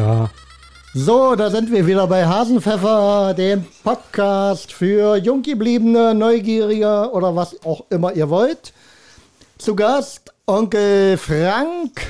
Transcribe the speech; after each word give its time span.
Ja. 0.00 0.30
So, 0.94 1.36
da 1.36 1.50
sind 1.50 1.70
wir 1.70 1.86
wieder 1.86 2.06
bei 2.06 2.24
Hasenpfeffer, 2.26 3.34
dem 3.36 3.66
Podcast 3.84 4.72
für 4.72 5.16
Junggebliebene, 5.16 6.14
Neugierige 6.14 7.10
oder 7.12 7.36
was 7.36 7.54
auch 7.66 7.84
immer 7.90 8.10
ihr 8.14 8.30
wollt. 8.30 8.72
Zu 9.58 9.76
Gast 9.76 10.32
Onkel 10.46 11.18
Frank, 11.18 12.00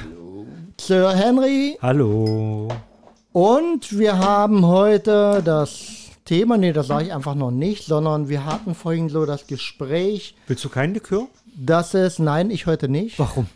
Sir 0.81 1.13
Henry 1.17 1.79
Hallo. 1.83 2.69
und 3.33 3.99
wir 3.99 4.17
haben 4.19 4.65
heute 4.65 5.43
das 5.45 5.81
Thema, 6.25 6.57
nee, 6.57 6.73
das 6.73 6.87
sage 6.87 7.07
ich 7.07 7.13
einfach 7.13 7.35
noch 7.35 7.51
nicht, 7.51 7.87
sondern 7.87 8.29
wir 8.29 8.45
hatten 8.47 8.77
vorhin 8.77 9.09
so 9.09 9.27
das 9.27 9.49
Gespräch, 9.49 10.37
Willst 10.47 10.65
du 10.65 10.69
keinen 10.69 10.95
Likör? 10.95 11.27
dass 11.57 11.95
es, 11.95 12.21
nein, 12.21 12.53
ich 12.53 12.67
heute 12.67 12.89
nicht. 12.89 13.19
Warum? 13.19 13.49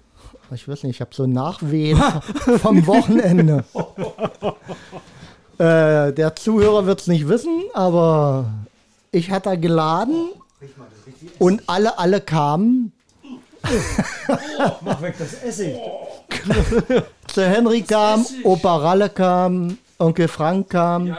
Ich 0.52 0.68
weiß 0.68 0.82
nicht, 0.84 0.96
ich 0.96 1.00
habe 1.00 1.14
so 1.14 1.26
Nachwehen 1.26 1.98
vom 2.62 2.86
Wochenende. 2.86 3.64
äh, 5.58 6.12
der 6.12 6.36
Zuhörer 6.36 6.86
wird 6.86 7.00
es 7.00 7.06
nicht 7.06 7.28
wissen, 7.28 7.62
aber 7.72 8.46
ich 9.10 9.30
hatte 9.30 9.58
geladen 9.58 10.28
und 11.38 11.62
alle, 11.66 11.98
alle 11.98 12.20
kamen. 12.20 12.92
Mach 14.82 15.00
weg 15.00 15.14
das 15.18 15.42
Essig. 15.42 15.74
Sir 17.32 17.48
Henry 17.48 17.82
kam, 17.82 18.24
Opa 18.44 18.76
Ralle 18.76 19.08
kam, 19.08 19.78
Onkel 19.98 20.28
Frank 20.28 20.68
kam. 20.70 21.16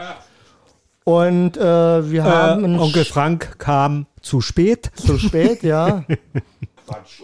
Und 1.04 1.56
äh, 1.56 2.10
wir 2.10 2.24
haben 2.24 2.76
Äh, 2.76 2.78
Onkel 2.78 3.04
Frank 3.04 3.58
kam 3.58 4.06
zu 4.22 4.40
spät. 4.40 4.90
zu 4.96 5.18
spät, 5.18 5.62
ja. 5.62 6.04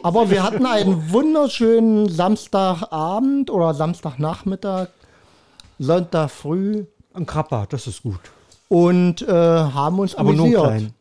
Aber 0.02 0.30
wir 0.30 0.42
hatten 0.42 0.66
einen 0.66 1.10
wunderschönen 1.12 2.08
Samstagabend 2.08 3.50
oder 3.50 3.74
Samstagnachmittag, 3.74 4.88
Sonntag 5.78 6.30
früh 6.30 6.84
Ein 7.14 7.26
Krapper, 7.26 7.66
das 7.68 7.86
ist 7.86 8.02
gut. 8.02 8.20
und 8.68 9.22
äh, 9.22 9.32
haben 9.32 9.98
uns 9.98 10.14
Aber 10.14 10.32
nur 10.32 10.46
amüsiert. 10.46 10.62
klein. 10.62 10.94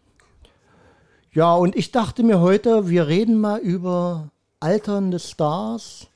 Ja, 1.34 1.54
und 1.56 1.76
ich 1.76 1.92
dachte 1.92 2.24
mir 2.24 2.40
heute, 2.42 2.90
wir 2.90 3.08
reden 3.08 3.40
mal 3.40 3.60
über 3.60 4.30
alternde 4.60 5.18
Stars, 5.20 6.08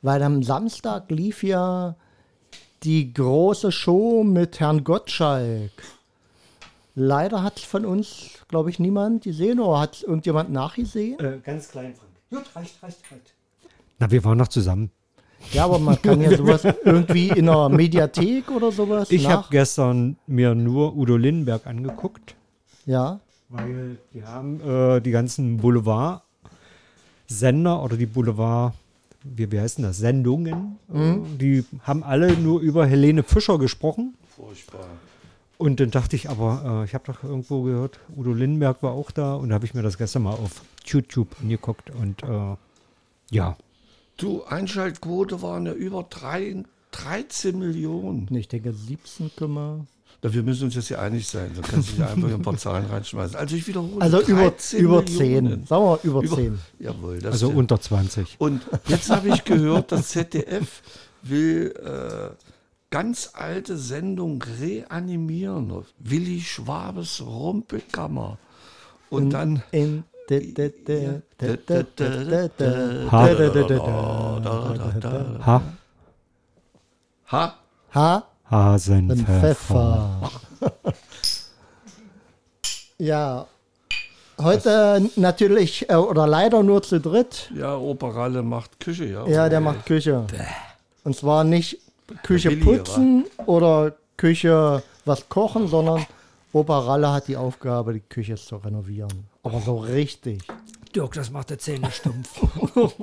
weil 0.00 0.22
am 0.22 0.42
Samstag 0.42 1.10
lief 1.10 1.42
ja 1.42 1.94
die 2.82 3.12
große 3.12 3.70
Show 3.70 4.24
mit 4.24 4.60
Herrn 4.60 4.82
Gottschalk. 4.82 5.70
Leider 6.94 7.42
hat 7.42 7.56
es 7.58 7.64
von 7.64 7.84
uns, 7.86 8.30
glaube 8.48 8.68
ich, 8.70 8.78
niemand 8.78 9.24
gesehen 9.24 9.58
oder 9.60 9.80
hat 9.80 9.94
es 9.96 10.02
irgendjemand 10.02 10.52
nachgesehen? 10.52 11.18
Äh, 11.20 11.38
ganz 11.42 11.70
klein, 11.70 11.94
Frank. 11.94 12.10
Gut, 12.30 12.44
reicht, 12.54 12.82
reicht, 12.82 12.98
reicht. 13.10 13.32
Na, 13.98 14.10
wir 14.10 14.22
waren 14.24 14.36
noch 14.38 14.48
zusammen. 14.48 14.90
Ja, 15.52 15.64
aber 15.64 15.78
man 15.78 16.00
kann 16.00 16.20
ja 16.20 16.36
sowas 16.36 16.64
irgendwie 16.84 17.28
in 17.28 17.48
einer 17.48 17.68
Mediathek 17.68 18.48
oder 18.50 18.70
sowas 18.70 19.10
Ich 19.10 19.28
habe 19.28 19.46
gestern 19.50 20.16
mir 20.26 20.54
nur 20.54 20.96
Udo 20.96 21.16
Lindenberg 21.16 21.66
angeguckt, 21.66 22.36
Ja, 22.86 23.18
weil 23.48 23.98
die 24.14 24.24
haben 24.24 24.60
äh, 24.60 25.00
die 25.00 25.10
ganzen 25.10 25.56
Boulevard-Sender 25.58 27.82
oder 27.82 27.96
die 27.96 28.06
Boulevard, 28.06 28.74
wie, 29.24 29.50
wie 29.50 29.60
heißen 29.60 29.82
das, 29.82 29.98
Sendungen, 29.98 30.78
äh, 30.92 31.16
die 31.38 31.64
haben 31.82 32.04
alle 32.04 32.36
nur 32.36 32.60
über 32.60 32.86
Helene 32.86 33.24
Fischer 33.24 33.58
gesprochen. 33.58 34.14
Furchtbar. 34.36 34.86
Und 35.62 35.78
dann 35.80 35.90
dachte 35.92 36.16
ich, 36.16 36.28
aber 36.28 36.82
äh, 36.82 36.84
ich 36.86 36.94
habe 36.94 37.04
doch 37.06 37.22
irgendwo 37.22 37.62
gehört, 37.62 38.00
Udo 38.16 38.32
Lindenberg 38.32 38.82
war 38.82 38.92
auch 38.92 39.10
da 39.12 39.34
und 39.36 39.50
da 39.50 39.54
habe 39.54 39.64
ich 39.64 39.74
mir 39.74 39.82
das 39.82 39.96
gestern 39.96 40.22
mal 40.24 40.32
auf 40.32 40.60
YouTube 40.84 41.28
angeguckt 41.40 41.90
und 41.90 42.22
äh, 42.24 42.56
ja, 43.30 43.56
Du, 44.16 44.42
Einschaltquote 44.44 45.40
waren 45.40 45.66
ja 45.66 45.72
über 45.72 46.04
drei, 46.08 46.62
13 46.90 47.58
Millionen. 47.58 48.28
ich 48.34 48.48
denke 48.48 48.72
17, 48.72 49.30
Komma- 49.36 49.86
Na, 50.22 50.32
wir 50.34 50.42
müssen 50.42 50.64
uns 50.64 50.74
jetzt 50.74 50.88
hier 50.88 51.00
einig 51.00 51.26
sein, 51.28 51.50
sonst 51.54 51.68
kannst 51.70 51.88
du 51.90 51.92
nicht 52.00 52.10
einfach 52.10 52.28
ein 52.30 52.42
paar 52.42 52.56
Zahlen 52.56 52.86
reinschmeißen. 52.86 53.36
Also 53.36 53.56
ich 53.56 53.66
wiederhole. 53.66 54.00
also 54.02 54.20
über, 54.20 54.42
13 54.50 54.80
über 54.80 55.02
Millionen. 55.02 55.48
10. 55.60 55.66
Sagen 55.66 55.82
wir 55.84 55.90
mal 55.90 55.98
über 56.02 56.22
Über, 56.22 56.36
10. 56.36 56.58
jawohl, 56.80 57.18
das 57.20 57.32
also 57.32 57.46
ist 57.46 57.52
ja- 57.52 57.58
unter 57.58 57.80
20. 57.80 58.36
Und 58.38 58.62
jetzt 58.88 59.10
habe 59.10 59.28
ich 59.28 59.44
gehört, 59.44 59.90
das 59.92 60.08
ZDF 60.08 60.82
will 61.22 61.72
äh, 61.82 62.51
ganz 62.92 63.30
alte 63.32 63.76
Sendung 63.76 64.44
reanimieren. 64.60 65.84
Willi 65.98 66.40
Schwabes 66.40 67.20
Rumpelkammer. 67.26 68.38
Und 69.10 69.30
dann. 69.30 69.62
Ha. 75.44 75.62
Ha. 77.32 77.54
Ha. 77.94 78.24
Hasenpfeffer. 78.50 80.30
ja, 82.98 83.46
heute 84.38 85.10
natürlich 85.16 85.88
äh, 85.88 85.94
oder 85.94 86.26
leider 86.26 86.62
nur 86.62 86.82
zu 86.82 87.00
dritt. 87.00 87.50
Ja, 87.54 87.74
Operalle 87.76 88.42
macht 88.42 88.78
Küche, 88.80 89.06
ja. 89.06 89.26
Ja, 89.26 89.48
der 89.48 89.60
macht 89.60 89.86
Küche. 89.86 90.26
Und 91.04 91.16
zwar 91.16 91.44
nicht 91.44 91.81
Küche 92.22 92.56
putzen 92.56 93.24
oder 93.46 93.94
Küche 94.16 94.82
was 95.04 95.28
kochen, 95.28 95.68
sondern 95.68 96.04
Opa 96.52 96.80
Ralle 96.80 97.10
hat 97.12 97.28
die 97.28 97.36
Aufgabe, 97.36 97.94
die 97.94 98.00
Küche 98.00 98.34
zu 98.36 98.56
renovieren. 98.56 99.26
Aber 99.42 99.60
so 99.60 99.78
richtig. 99.78 100.42
Dirk, 100.94 101.14
das 101.14 101.30
macht 101.30 101.50
der 101.50 101.58
Zähne 101.58 101.90
stumpf. 101.90 102.40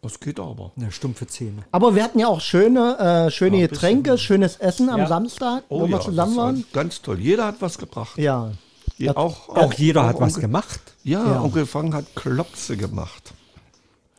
Das 0.00 0.20
geht 0.20 0.38
aber. 0.38 0.70
Ne, 0.76 0.92
stumpfe 0.92 1.26
Zähne. 1.26 1.64
Aber 1.72 1.96
wir 1.96 2.04
hatten 2.04 2.20
ja 2.20 2.28
auch 2.28 2.40
schöne, 2.40 3.26
äh, 3.26 3.30
schöne 3.32 3.58
Ja, 3.58 3.66
Getränke, 3.66 4.12
bisschen. 4.12 4.18
schönes 4.18 4.56
Essen 4.56 4.88
am 4.90 5.00
Ja. 5.00 5.06
Samstag, 5.08 5.64
wo 5.68 5.80
Oh 5.82 5.84
ja, 5.86 5.90
wir 5.90 6.00
zusammen 6.00 6.30
das 6.30 6.36
war 6.38 6.44
waren. 6.46 6.64
Ganz 6.72 7.02
toll. 7.02 7.18
Jeder 7.18 7.46
hat 7.46 7.56
was 7.58 7.78
gebracht. 7.78 8.16
Ja. 8.16 8.52
Ja, 8.96 9.16
auch, 9.16 9.48
Auch 9.48 9.72
jeder 9.74 10.06
hat 10.06 10.20
was 10.20 10.34
gemacht. 10.38 10.80
Ja, 11.02 11.24
Ja. 11.24 11.42
Onkel 11.42 11.66
Frank 11.66 11.94
hat 11.94 12.04
Klopse 12.14 12.76
gemacht. 12.76 13.32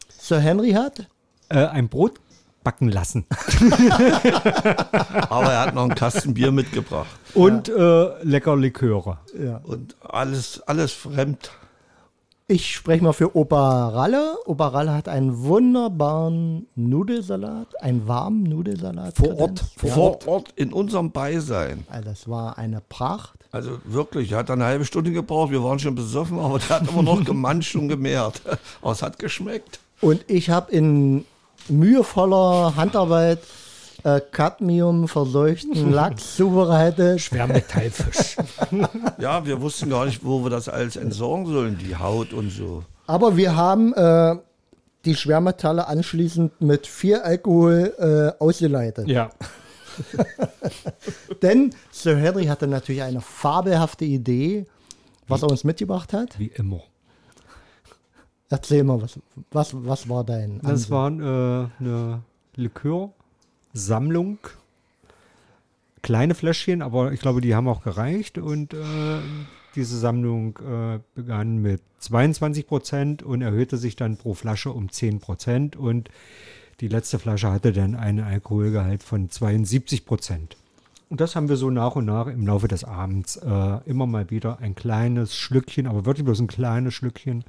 Sir 0.10 0.40
Henry 0.42 0.72
hat? 0.72 1.08
Äh, 1.48 1.66
ein 1.68 1.88
Brot 1.88 2.20
backen 2.64 2.90
lassen. 2.90 3.26
Aber 5.30 5.52
er 5.52 5.62
hat 5.62 5.76
noch 5.76 5.84
einen 5.84 5.96
Kasten 5.96 6.34
Bier 6.34 6.52
mitgebracht. 6.52 7.08
Und 7.34 7.70
äh, 7.70 8.24
lecker 8.24 8.56
Liköre. 8.58 9.18
Ja. 9.40 9.62
Und 9.64 9.96
alles, 10.02 10.62
alles 10.68 10.92
fremd. 10.92 11.52
Ich 12.52 12.74
spreche 12.74 13.04
mal 13.04 13.14
für 13.14 13.36
Opa 13.36 13.90
Ralle. 13.90 14.36
Opa 14.48 14.70
Ralle 14.70 14.92
hat 14.96 15.08
einen 15.08 15.44
wunderbaren 15.44 16.66
Nudelsalat, 16.76 17.80
einen 17.80 18.08
warmen 18.08 18.42
Nudelsalat. 18.42 19.16
Vor 19.16 19.40
Ort, 19.40 19.64
ja. 19.84 19.94
Vor 19.94 20.28
Ort 20.28 20.54
in 20.56 20.74
unserem 20.74 21.12
Beisein. 21.12 21.86
Also 21.92 22.10
das 22.10 22.28
war 22.28 22.58
eine 22.58 22.82
Pracht. 22.90 23.38
Also 23.52 23.78
wirklich, 23.86 24.32
er 24.32 24.40
hat 24.40 24.50
eine 24.50 24.66
halbe 24.66 24.84
Stunde 24.84 25.12
gebraucht. 25.12 25.52
Wir 25.52 25.64
waren 25.64 25.78
schon 25.78 25.94
besoffen, 25.94 26.40
aber 26.40 26.58
der 26.58 26.70
hat 26.70 26.90
immer 26.90 27.04
noch 27.04 27.24
gemanscht 27.24 27.76
und 27.76 27.88
gemehrt. 27.88 28.42
Aber 28.82 28.94
es 28.94 29.04
hat 29.04 29.20
geschmeckt. 29.20 29.80
Und 30.02 30.26
ich 30.28 30.50
habe 30.50 30.72
in 30.72 31.26
mühevoller 31.70 32.76
Handarbeit 32.76 33.40
äh, 34.04 34.22
Cadmium-verseuchten 34.32 35.92
Lachs 35.92 36.36
zubereitet. 36.38 37.22
Schwermetallfisch. 37.22 38.38
Ja, 39.20 39.46
wir 39.46 39.60
wussten 39.62 39.90
gar 39.90 40.06
nicht, 40.06 40.24
wo 40.24 40.44
wir 40.44 40.50
das 40.50 40.70
alles 40.70 40.96
entsorgen 40.96 41.46
sollen, 41.48 41.78
die 41.78 41.96
Haut 41.98 42.32
und 42.34 42.50
so. 42.50 42.84
Aber 43.08 43.36
wir 43.36 43.56
haben 43.56 43.94
äh, 43.94 44.36
die 45.06 45.16
Schwermetalle 45.16 45.88
anschließend 45.88 46.62
mit 46.62 46.88
viel 46.88 47.18
Alkohol 47.18 47.94
äh, 48.40 48.42
ausgeleitet. 48.44 49.08
ja. 49.08 49.30
Denn 51.42 51.72
Sir 51.92 52.16
Henry 52.16 52.46
hatte 52.46 52.68
natürlich 52.68 53.02
eine 53.02 53.20
fabelhafte 53.20 54.06
Idee, 54.06 54.66
was 55.28 55.42
er 55.44 55.50
uns 55.50 55.66
mitgebracht 55.66 56.14
hat. 56.14 56.40
Wie 56.40 56.52
immer. 56.56 56.82
Erzähl 58.50 58.84
mal, 58.84 59.02
was, 59.02 59.20
was, 59.52 59.74
was 59.74 60.10
war 60.10 60.24
dein 60.24 60.60
Das 60.62 60.90
Ansinn? 60.90 60.92
war 60.92 61.64
äh, 61.64 61.68
eine 61.80 62.22
Likörsammlung. 62.56 64.40
Kleine 66.02 66.34
Fläschchen, 66.34 66.82
aber 66.82 67.12
ich 67.12 67.20
glaube, 67.20 67.42
die 67.42 67.54
haben 67.56 67.68
auch 67.68 67.84
gereicht. 67.84 68.38
Und 68.38 68.74
äh, 68.74 68.78
diese 69.76 69.98
Sammlung 70.00 70.58
äh, 70.60 71.00
begann 71.14 71.58
mit 71.58 71.82
22 72.00 72.66
Prozent 72.68 73.22
und 73.24 73.42
erhöhte 73.42 73.78
sich 73.78 73.96
dann 73.96 74.18
pro 74.18 74.34
Flasche 74.34 74.72
um 74.72 74.90
10 74.90 75.20
Prozent. 75.20 75.76
Und 75.76 76.10
die 76.80 76.88
letzte 76.88 77.20
Flasche 77.20 77.52
hatte 77.52 77.74
dann 77.74 77.96
einen 77.96 78.22
Alkoholgehalt 78.24 79.04
von 79.04 79.30
72 79.30 80.06
Prozent. 80.06 80.56
Und 81.10 81.20
das 81.22 81.36
haben 81.36 81.50
wir 81.50 81.58
so 81.58 81.70
nach 81.70 81.96
und 81.96 82.06
nach 82.06 82.28
im 82.28 82.46
Laufe 82.48 82.68
des 82.68 82.84
Abends 82.84 83.36
äh, 83.36 83.78
immer 83.86 84.06
mal 84.06 84.30
wieder 84.30 84.60
ein 84.60 84.76
kleines 84.76 85.36
Schlückchen, 85.36 85.86
aber 85.88 86.06
wirklich 86.06 86.24
bloß 86.24 86.40
ein 86.40 86.48
kleines 86.48 86.94
Schlückchen. 86.94 87.44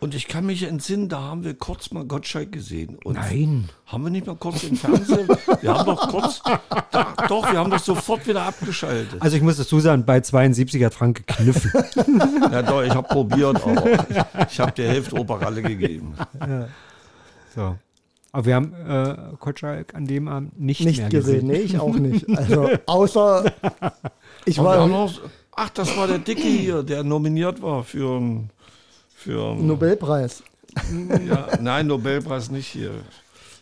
Und 0.00 0.14
ich 0.14 0.28
kann 0.28 0.46
mich 0.46 0.62
entsinnen, 0.62 1.08
da 1.08 1.20
haben 1.22 1.42
wir 1.42 1.54
kurz 1.54 1.90
mal 1.90 2.04
Gottschalk 2.04 2.52
gesehen. 2.52 2.98
Und 3.04 3.14
Nein. 3.14 3.68
Haben 3.86 4.04
wir 4.04 4.10
nicht 4.10 4.26
mal 4.26 4.36
kurz 4.36 4.62
im 4.62 4.76
Fernsehen? 4.76 5.26
Wir 5.60 5.74
haben 5.74 5.86
doch 5.86 6.08
kurz, 6.08 6.40
da, 6.92 7.14
doch, 7.26 7.50
wir 7.50 7.58
haben 7.58 7.70
das 7.70 7.84
sofort 7.84 8.26
wieder 8.28 8.42
abgeschaltet. 8.42 9.20
Also 9.20 9.36
ich 9.36 9.42
muss 9.42 9.56
dazu 9.56 9.80
sagen, 9.80 10.04
bei 10.04 10.20
72 10.20 10.84
hat 10.84 10.94
Frank 10.94 11.26
gekniffen. 11.26 11.72
Ja, 12.52 12.62
doch, 12.62 12.82
ich 12.82 12.94
habe 12.94 13.08
probiert, 13.08 13.62
aber 13.62 13.92
ich, 14.08 14.52
ich 14.52 14.60
habe 14.60 14.72
der 14.72 14.88
Hälfte 14.90 15.16
Operalle 15.16 15.62
gegeben. 15.62 16.14
So. 17.54 17.76
Aber 18.32 18.44
wir 18.46 18.54
haben 18.54 18.72
äh, 18.74 19.36
Kotschalk 19.38 19.94
an 19.94 20.06
dem 20.06 20.28
Abend 20.28 20.60
nicht, 20.60 20.84
Nicht 20.84 20.98
mehr 21.00 21.08
gesehen, 21.08 21.40
gesehen. 21.40 21.46
nee, 21.48 21.58
ich 21.58 21.78
auch 21.78 21.94
nicht. 21.94 22.26
Also 22.36 22.68
außer 22.86 23.52
ich 24.44 24.58
war 24.58 24.86
noch, 24.86 25.12
ach, 25.56 25.70
das 25.70 25.96
war 25.96 26.06
der 26.06 26.18
Dicke 26.18 26.42
hier, 26.42 26.82
der 26.82 27.02
nominiert 27.04 27.62
war 27.62 27.82
für 27.84 28.16
einen 28.18 28.50
für 29.18 29.54
Nobelpreis. 29.56 30.42
ja, 31.28 31.48
nein, 31.60 31.86
Nobelpreis 31.88 32.50
nicht 32.50 32.68
hier. 32.68 32.92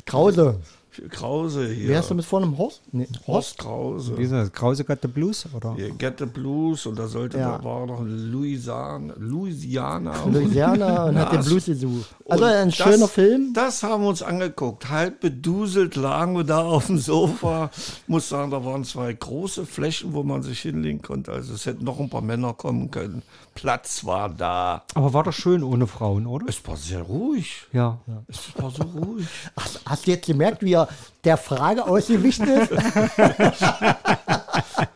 Krause. 0.04 0.60
Für 0.90 1.08
Krause 1.10 1.68
hier. 1.68 1.88
Wer 1.88 1.98
hast 1.98 2.10
du 2.10 2.14
mit 2.14 2.24
vorne 2.24 2.56
Horst? 2.56 2.80
Nee, 2.90 3.06
Horst 3.26 3.58
Krause. 3.58 4.16
Wie 4.16 4.22
ist 4.22 4.32
das? 4.32 4.50
Krause 4.50 4.82
got 4.82 4.98
the 5.02 5.08
Blues? 5.08 5.44
Oder? 5.54 5.74
Hier, 5.74 5.90
Get 5.90 6.18
the 6.20 6.24
Blues 6.24 6.86
und 6.86 6.98
da 6.98 7.06
sollte 7.06 7.36
Ja. 7.38 7.58
da 7.58 7.64
war 7.64 7.84
noch 7.86 8.00
ein 8.00 8.32
Louisiana, 8.32 9.12
Louisiana. 9.18 10.14
Louisiana 10.24 11.04
und 11.08 11.18
hat 11.18 11.32
Ja, 11.34 11.38
den 11.38 11.44
Blues 11.44 11.66
gesucht. 11.66 12.14
Also 12.26 12.44
Und 12.44 12.50
ein 12.50 12.68
das- 12.68 12.76
schöner 12.76 13.08
Film. 13.08 13.52
Das 13.52 13.82
haben 13.82 14.04
wir 14.04 14.08
uns 14.08 14.22
angeguckt. 14.22 14.88
Halb 14.88 15.20
beduselt 15.20 15.96
lagen 15.96 16.34
wir 16.34 16.44
da 16.44 16.64
auf 16.64 16.86
dem 16.86 16.96
Sofa. 16.98 17.70
Muss 18.06 18.30
sagen, 18.30 18.50
da 18.50 18.64
waren 18.64 18.82
zwei 18.84 19.12
große 19.12 19.66
Flächen, 19.66 20.14
wo 20.14 20.22
man 20.22 20.42
sich 20.42 20.60
hinlegen 20.60 21.02
konnte. 21.02 21.30
Also 21.32 21.52
es 21.52 21.66
hätten 21.66 21.84
noch 21.84 22.00
ein 22.00 22.08
paar 22.08 22.22
Männer 22.22 22.54
kommen 22.54 22.90
können. 22.90 23.22
Platz 23.56 24.04
war 24.04 24.28
da. 24.28 24.84
Aber 24.94 25.12
war 25.12 25.24
doch 25.24 25.32
schön 25.32 25.64
ohne 25.64 25.88
Frauen, 25.88 26.26
oder? 26.26 26.46
Es 26.48 26.64
war 26.68 26.76
sehr 26.76 27.02
ruhig. 27.02 27.66
Ja. 27.72 27.98
Es 28.28 28.50
war 28.62 28.70
so 28.70 28.84
ruhig. 28.84 29.26
Hast, 29.56 29.80
hast 29.84 30.06
du 30.06 30.12
jetzt 30.12 30.26
gemerkt, 30.26 30.62
wie 30.62 30.74
er 30.74 30.88
der 31.24 31.36
Frage 31.36 31.84
ausgewichen 31.84 32.46
ist? 32.46 32.70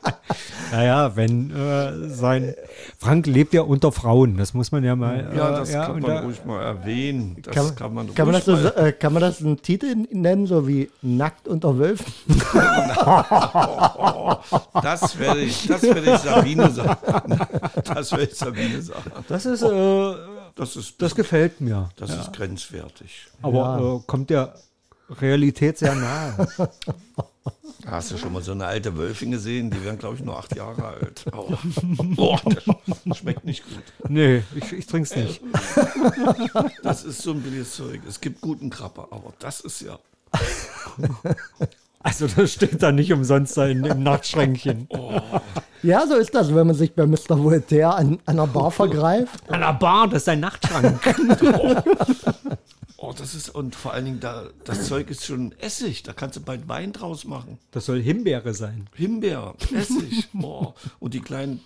Naja, 0.72 1.16
wenn 1.16 1.50
äh, 1.54 2.08
sein. 2.08 2.54
Frank 2.98 3.26
lebt 3.26 3.52
ja 3.54 3.62
unter 3.62 3.90
Frauen, 3.92 4.36
das 4.36 4.54
muss 4.54 4.70
man 4.72 4.84
ja 4.84 4.94
mal. 4.96 5.30
Ja, 5.36 5.50
äh, 5.50 5.56
das 5.56 5.72
ja, 5.72 5.86
kann 5.86 6.00
man 6.00 6.10
da- 6.10 6.20
ruhig 6.20 6.44
mal 6.44 6.62
erwähnen. 6.62 7.36
Das 7.42 7.54
Kann, 7.54 7.74
kann, 7.74 7.94
man 7.94 8.14
kann, 8.14 8.26
man 8.26 8.34
ruhig 8.36 8.44
das 8.44 8.62
so, 8.62 8.68
äh, 8.80 8.92
kann 8.92 9.12
man 9.12 9.22
das 9.22 9.40
einen 9.40 9.60
Titel 9.60 9.94
nennen, 10.12 10.46
so 10.46 10.66
wie 10.68 10.90
Nackt 11.02 11.48
unter 11.48 11.78
Wölfen? 11.78 12.12
Das 14.82 15.18
werde 15.18 15.40
ich, 15.40 15.66
das 15.66 15.82
werde 15.82 16.14
ich 16.14 16.18
Sabine 16.20 16.70
sagen. 16.70 17.40
Das 17.84 18.10
werde 18.12 18.24
ich 18.24 18.34
Sabine 18.34 18.80
sagen. 18.82 19.10
Das 19.28 19.46
ist, 19.46 19.62
äh, 19.62 20.14
Das 20.54 20.76
ist, 20.76 21.00
das 21.00 21.14
gefällt 21.14 21.60
mir. 21.60 21.90
das 21.96 22.10
ist 22.14 22.32
grenzwertig. 22.32 23.26
Aber 23.42 24.00
äh, 24.00 24.06
kommt 24.06 24.30
der 24.30 24.54
Realität 25.20 25.78
sehr 25.78 25.94
nahe. 25.94 26.48
Hast 27.86 28.10
du 28.10 28.18
schon 28.18 28.32
mal 28.32 28.42
so 28.42 28.52
eine 28.52 28.66
alte 28.66 28.96
Wölfin 28.96 29.30
gesehen? 29.30 29.70
Die 29.70 29.82
werden, 29.84 29.98
glaube 29.98 30.16
ich, 30.16 30.22
nur 30.22 30.38
acht 30.38 30.54
Jahre 30.54 30.84
alt. 30.84 31.24
Oh, 31.32 31.56
oh, 32.16 32.38
das 33.04 33.18
schmeckt 33.18 33.44
nicht 33.44 33.64
gut. 33.64 33.82
nee, 34.08 34.42
ich, 34.54 34.72
ich 34.72 34.86
trink's 34.86 35.14
nicht. 35.14 35.40
Das 36.82 37.04
ist 37.04 37.22
so 37.22 37.32
ein 37.32 37.40
billiges 37.42 37.74
Zeug. 37.74 38.00
Es 38.06 38.20
gibt 38.20 38.40
guten 38.40 38.68
Krapper, 38.70 39.08
aber 39.10 39.32
das 39.38 39.60
ist 39.60 39.80
ja. 39.80 39.98
Also 42.02 42.26
das 42.28 42.54
steht 42.54 42.82
da 42.82 42.92
nicht 42.92 43.12
umsonst 43.12 43.58
da 43.58 43.66
in, 43.66 43.84
im 43.84 44.02
Nachtschränkchen. 44.02 44.88
Ja, 45.82 46.06
so 46.06 46.14
ist 46.14 46.34
das, 46.34 46.54
wenn 46.54 46.66
man 46.66 46.74
sich 46.74 46.94
bei 46.94 47.06
Mr. 47.06 47.42
Voltaire 47.42 47.94
an, 47.94 48.18
an 48.24 48.38
einer 48.38 48.46
Bar 48.46 48.70
vergreift. 48.70 49.42
An 49.48 49.60
der 49.60 49.74
Bar, 49.74 50.08
das 50.08 50.22
ist 50.22 50.28
ein 50.30 50.40
Nachtschrank. 50.40 50.98
Oh, 53.10 53.14
das 53.16 53.34
ist, 53.34 53.48
und 53.48 53.74
vor 53.74 53.92
allen 53.92 54.04
Dingen, 54.04 54.20
da, 54.20 54.44
das 54.64 54.86
Zeug 54.86 55.10
ist 55.10 55.24
schon 55.24 55.52
Essig. 55.58 56.04
Da 56.04 56.12
kannst 56.12 56.36
du 56.36 56.40
bald 56.40 56.68
Wein 56.68 56.92
draus 56.92 57.24
machen. 57.24 57.58
Das 57.72 57.86
soll 57.86 58.00
Himbeere 58.00 58.54
sein. 58.54 58.86
Himbeer, 58.94 59.54
Essig. 59.74 60.28
Oh, 60.40 60.74
und 61.00 61.14
die 61.14 61.20
kleinen 61.20 61.60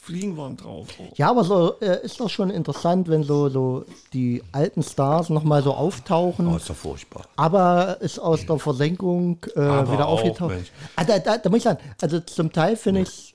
Fliegen 0.00 0.38
waren 0.38 0.56
drauf. 0.56 0.88
Oh. 0.98 1.12
Ja, 1.16 1.28
aber 1.28 1.44
so 1.44 1.78
äh, 1.80 2.02
ist 2.02 2.18
das 2.18 2.32
schon 2.32 2.48
interessant, 2.48 3.08
wenn 3.08 3.22
so, 3.22 3.50
so 3.50 3.84
die 4.14 4.42
alten 4.52 4.82
Stars 4.82 5.28
nochmal 5.28 5.62
so 5.62 5.74
auftauchen. 5.74 6.46
Oh, 6.46 6.56
ist 6.56 6.70
doch 6.70 6.76
furchtbar. 6.76 7.26
aber 7.36 8.00
ist 8.00 8.18
aus 8.18 8.46
der 8.46 8.58
Versenkung 8.58 9.44
äh, 9.54 9.60
wieder 9.60 10.06
auch, 10.06 10.20
aufgetaucht. 10.20 10.54
Mensch. 10.54 10.72
Ah, 10.96 11.04
da, 11.04 11.18
da, 11.18 11.36
da 11.36 11.50
muss 11.50 11.58
ich 11.58 11.64
sagen, 11.64 11.80
also 12.00 12.20
zum 12.20 12.50
Teil 12.50 12.76
finde 12.76 13.02
ich 13.02 13.08
es 13.08 13.34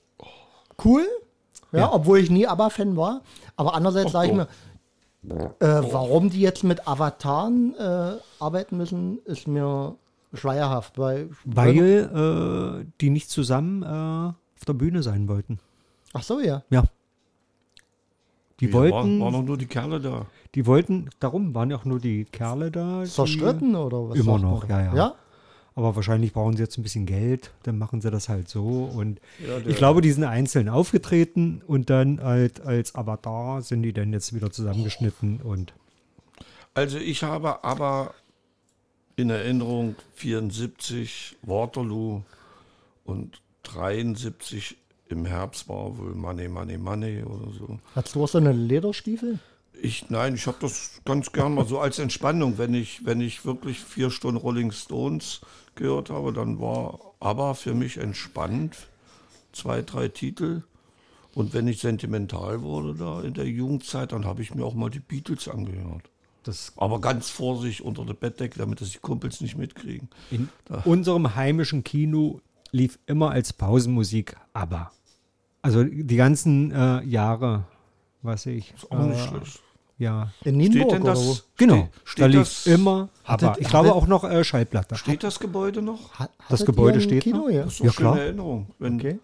cool, 0.84 1.06
ja, 1.72 1.94
obwohl 1.94 2.20
ich 2.20 2.32
nie 2.32 2.48
ABBA-Fan 2.48 2.98
war. 2.98 3.22
Aber 3.56 3.76
andererseits 3.76 4.12
sage 4.12 4.30
ich 4.30 4.34
mir, 4.34 4.48
äh, 5.30 5.82
warum 5.92 6.30
die 6.30 6.42
jetzt 6.42 6.64
mit 6.64 6.88
Avataren 6.88 7.76
äh, 7.78 8.14
arbeiten 8.40 8.78
müssen, 8.78 9.20
ist 9.26 9.48
mir 9.48 9.96
schleierhaft. 10.34 10.98
Weil, 10.98 11.30
Weil 11.46 12.84
äh, 12.84 12.86
die 13.02 13.10
nicht 13.10 13.30
zusammen 13.30 13.84
äh, 13.84 13.88
auf 14.58 14.66
der 14.68 14.74
Bühne 14.74 15.04
sein 15.04 15.28
wollten. 15.28 15.60
Ach 16.14 16.24
so, 16.24 16.40
ja. 16.40 16.64
Ja. 16.70 16.84
Die 18.60 18.68
Ja, 18.68 18.74
wollten, 18.74 18.94
Waren, 18.96 19.20
waren 19.20 19.34
noch 19.34 19.44
nur 19.44 19.58
die 19.58 19.66
Kerle 19.66 20.00
da. 20.00 20.26
die 20.56 20.66
wollten, 20.66 21.10
darum 21.20 21.54
waren 21.56 21.70
ja 21.72 21.78
auch 21.78 21.86
nur 21.86 22.00
die 22.00 22.26
Kerle 22.26 22.70
da. 22.72 23.04
Zerstritten 23.04 23.76
oder 23.76 24.10
was? 24.10 24.18
Immer 24.20 24.38
noch, 24.40 24.70
ja, 24.70 24.82
ja. 24.82 24.96
Ja? 24.96 25.16
Aber 25.76 25.96
wahrscheinlich 25.96 26.34
brauchen 26.34 26.56
sie 26.56 26.62
jetzt 26.62 26.78
ein 26.78 26.84
bisschen 26.84 27.06
Geld, 27.06 27.52
dann 27.64 27.78
machen 27.78 28.00
sie 28.02 28.12
das 28.12 28.30
halt 28.30 28.48
so. 28.48 28.84
Und 28.84 29.20
Ja, 29.46 29.58
ich 29.66 29.78
glaube, 29.78 30.02
die 30.02 30.12
sind 30.12 30.24
einzeln 30.24 30.70
aufgetreten 30.70 31.62
und 31.66 31.90
dann 31.90 32.22
halt 32.22 32.62
als 32.62 32.94
Avatar 32.96 33.62
sind 33.62 33.84
die 33.84 33.94
dann 33.94 34.14
jetzt 34.14 34.34
wieder 34.34 34.52
zusammengeschnitten 34.52 35.42
und 35.42 35.74
Also 36.76 36.98
ich 36.98 37.24
habe 37.24 37.64
aber 37.64 38.14
in 39.16 39.30
Erinnerung 39.30 39.96
74 40.16 41.38
Waterloo 41.42 42.22
und 43.06 43.42
73 43.64 44.78
im 45.10 45.26
Herbst 45.26 45.70
war 45.70 45.98
wohl 45.98 46.16
Money, 46.16 46.48
Money, 46.48 46.78
Money 46.78 47.24
oder 47.24 47.52
so. 47.52 47.80
Hast 47.96 48.16
du 48.16 48.24
auch 48.24 48.28
so 48.28 48.38
eine 48.38 48.52
Lederstiefel? 48.52 49.40
Ich, 49.82 50.10
nein, 50.10 50.36
ich 50.36 50.48
habe 50.48 50.58
das 50.62 51.02
ganz 51.04 51.32
gern 51.32 51.56
mal 51.56 51.66
so 51.66 51.80
als 51.80 52.00
Entspannung, 52.00 52.58
wenn 52.58 52.74
ich, 52.74 53.06
wenn 53.06 53.22
ich 53.22 53.46
wirklich 53.46 53.80
vier 53.80 54.12
Stunden 54.12 54.40
Rolling 54.40 54.72
Stones 54.72 55.42
gehört 55.76 56.10
habe, 56.10 56.32
dann 56.32 56.60
war 56.60 57.00
aber 57.20 57.56
für 57.56 57.74
mich 57.74 57.98
entspannt. 57.98 58.76
Zwei, 59.52 59.82
drei 59.82 60.08
Titel. 60.08 60.64
Und 61.36 61.54
wenn 61.54 61.68
ich 61.68 61.80
sentimental 61.80 62.62
wurde 62.62 62.96
da 62.96 63.22
in 63.22 63.34
der 63.34 63.48
Jugendzeit, 63.48 64.12
dann 64.12 64.26
habe 64.26 64.42
ich 64.42 64.54
mir 64.54 64.66
auch 64.66 64.76
mal 64.76 64.90
die 64.90 65.00
Beatles 65.00 65.48
angehört. 65.48 66.10
das 66.44 66.74
Aber 66.76 67.02
ganz 67.02 67.30
vorsichtig 67.30 67.84
unter 67.84 68.06
der 68.06 68.14
Bettdecke, 68.14 68.60
damit 68.60 68.82
das 68.82 68.92
die 68.92 69.00
Kumpels 69.00 69.42
nicht 69.42 69.58
mitkriegen. 69.58 70.10
in 70.30 70.50
unserem 70.86 71.36
heimischen 71.36 71.84
Kino 71.84 72.42
lief 72.72 73.00
immer 73.06 73.32
als 73.32 73.54
Pausenmusik 73.54 74.36
ABBA. 74.54 74.92
Also 75.62 75.84
die 75.84 76.16
ganzen 76.16 76.72
äh, 76.72 77.04
Jahre, 77.04 77.66
was 78.24 78.46
ich. 78.46 78.74
Ist 78.74 78.92
auch 78.92 79.00
nicht 79.06 79.20
äh, 79.20 79.28
schlecht. 79.28 79.62
Ja, 80.00 80.32
In 80.44 80.56
Steht 80.60 80.74
Nienburg 80.74 80.90
denn 80.90 81.02
oder 81.04 81.16
wo? 81.16 81.30
das? 81.30 81.46
genau. 81.56 81.76
Steht, 82.04 82.24
da 82.26 82.30
steht, 82.30 82.32
lief 82.32 82.40
das, 82.40 82.68
immer. 82.68 83.10
Hattet- 83.24 83.58
ich 83.60 83.68
glaube 83.70 83.90
hattet- 83.90 84.02
auch 84.04 84.08
noch 84.08 84.24
äh, 84.24 84.44
Schallplatte. 84.44 84.96
steht 84.96 85.24
das 85.24 85.40
Gebäude 85.40 85.82
noch? 85.84 86.14
Hat, 86.14 86.32
Das 86.50 86.66
Gebäude 86.66 87.00
steht 87.00 87.24
Kino, 87.24 87.38
noch? 87.44 87.50
ja. 87.50 87.64
Das 87.64 87.74
ist 87.74 87.80
doch 87.82 87.86
Ja, 87.86 87.92
schöne 87.94 88.10
klar. 88.10 88.20
Erinnerung. 88.20 88.68
Wenn, 88.80 88.96
Okay. 88.96 89.20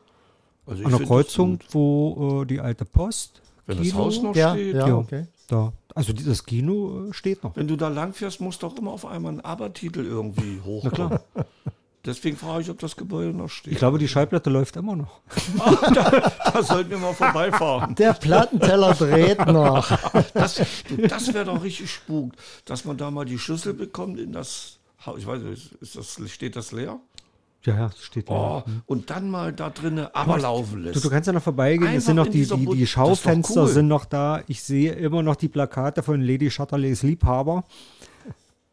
also 0.68 0.84
An 0.84 0.90
der 0.92 1.00
das 1.00 1.08
Kreuzung, 1.08 1.60
wo 1.72 2.42
äh, 2.44 2.46
die 2.46 2.60
alte 2.60 2.86
Post. 2.86 3.42
Wenn 3.66 3.78
das 3.78 3.88
Kino- 3.88 3.98
Haus 3.98 4.22
noch 4.22 4.36
Ja, 4.36 4.52
steht. 4.54 4.76
ja, 4.76 4.88
Ja. 4.88 4.96
okay. 4.96 5.26
Da. 5.48 5.74
Also 5.96 6.14
das 6.14 6.46
Kino 6.46 7.08
äh, 7.10 7.14
steht 7.14 7.44
noch. 7.44 7.56
Wenn 7.56 7.68
du 7.68 7.76
da 7.76 7.88
lang 7.88 8.14
fährst, 8.14 8.40
muss 8.40 8.60
doch 8.60 8.78
immer 8.78 8.92
auf 8.92 9.06
einmal 9.08 9.34
ein 9.34 9.42
Aber-Titel 9.42 10.06
irgendwie 10.06 10.62
hochkommen. 10.64 11.18
Deswegen 12.10 12.38
frage 12.38 12.64
ich, 12.64 12.70
ob 12.72 12.80
das 12.80 12.96
Gebäude 12.96 13.38
noch 13.38 13.50
steht. 13.50 13.74
Ich 13.74 13.78
glaube, 13.80 14.00
die 14.00 14.08
Schallplatte 14.08 14.50
läuft 14.50 14.76
immer 14.78 14.96
noch. 14.96 15.22
da 16.54 16.64
sollten 16.64 16.90
wir 16.90 16.98
mal 16.98 17.14
vorbeifahren. 17.14 17.94
Der 17.94 18.14
Plattenteller 18.14 18.96
dreht 18.96 19.46
noch. 19.46 19.90
Das, 20.34 20.60
das 21.08 21.34
wäre 21.34 21.46
doch 21.46 21.64
richtig 21.64 21.92
spuk, 21.92 22.32
dass 22.66 22.84
man 22.84 22.98
da 22.98 23.12
mal 23.12 23.26
die 23.26 23.38
Schlüssel 23.38 23.74
bekommt 23.74 24.20
in 24.20 24.32
das 24.32 24.80
Haus. 25.06 25.20
Ich 25.20 25.28
weiß 25.28 25.42
nicht, 25.44 25.72
ist 25.82 25.96
das, 25.96 26.20
steht 26.32 26.56
das 26.56 26.72
leer? 26.72 27.00
Ja, 27.66 27.76
ja, 27.76 27.90
das 27.90 28.02
steht 28.02 28.30
Oh, 28.30 28.64
ja. 28.66 28.74
und 28.86 29.10
dann 29.10 29.30
mal 29.30 29.52
da 29.54 29.70
drinnen 29.70 30.08
aber 30.14 30.40
laufen 30.40 30.84
lässt. 30.84 30.96
Du, 30.96 31.02
du 31.02 31.10
kannst 31.10 31.28
ja 31.28 31.34
noch 31.34 31.44
vorbeigehen. 31.44 31.84
Einfach 31.88 31.98
Es 32.00 32.06
sind 32.06 32.16
noch 32.16 32.28
die, 32.28 32.46
die, 32.46 32.66
die 32.66 32.88
Schaufenster 32.88 33.64
cool. 33.64 33.68
sind 33.68 33.88
noch 33.88 34.06
da. 34.06 34.42
Ich 34.48 34.64
sehe 34.64 34.94
immer 34.94 35.22
noch 35.22 35.36
die 35.36 35.50
Plakate 35.50 36.02
von 36.02 36.22
Lady 36.22 36.50
Chatterleys 36.50 37.04
Liebhaber. 37.04 37.66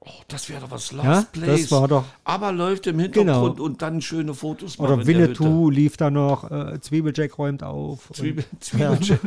Oh, 0.07 0.11
das 0.29 0.49
wäre 0.49 0.61
doch 0.61 0.71
was 0.71 0.93
Last 0.93 1.07
Ja, 1.07 1.27
Place. 1.43 1.63
das 1.63 1.71
war 1.73 1.89
doch- 1.89 2.05
Aber 2.25 2.53
läuft 2.53 2.87
im 2.87 2.99
Hintergrund 2.99 3.57
Genau. 3.57 3.65
und 3.67 3.83
dann 3.83 4.01
schöne 4.01 4.35
Fotos 4.35 4.79
machen 4.79 4.93
Oder 4.93 5.03
in 5.03 5.07
der 5.07 5.17
Winnetou 5.29 5.71
lief 5.71 5.97
da 5.97 6.11
noch. 6.11 6.51
Äh, 6.51 6.81
Zwiebeljack 6.81 7.39
räumt 7.39 7.63
auf. 7.63 8.11
Zwiebel, 8.13 8.45
Zwiebelcheck. 8.61 9.21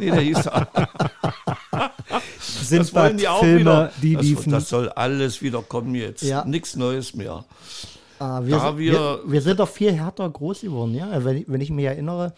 nee, 0.00 0.10
der 0.10 0.20
hieß 0.20 0.42
da. 0.44 0.68
sind 2.40 2.80
Das 2.80 2.94
wollen 2.94 3.16
die 3.16 3.28
auch 3.28 3.40
Filme, 3.40 3.60
wieder. 3.60 3.92
die 4.02 4.14
das, 4.14 4.22
liefen. 4.22 4.52
das 4.52 4.68
soll 4.68 4.88
alles 4.90 5.42
wieder 5.42 5.62
kommen 5.62 5.94
jetzt. 5.94 6.22
Ja. 6.22 6.44
Nichts 6.44 6.76
Neues 6.76 7.14
mehr. 7.14 7.44
Ah, 8.18 8.40
wir, 8.44 8.56
Da 8.56 8.68
sind- 8.68 8.78
wir- 8.78 8.92
wir, 8.92 9.20
wir 9.26 9.42
sind 9.42 9.58
doch 9.60 9.68
viel 9.68 9.92
härter 9.92 10.28
groß 10.30 10.60
geworden, 10.60 10.94
ja. 10.94 11.24
Wenn 11.24 11.38
ich, 11.38 11.44
wenn 11.48 11.60
ich 11.60 11.70
mich 11.70 11.84
erinnere, 11.86 12.34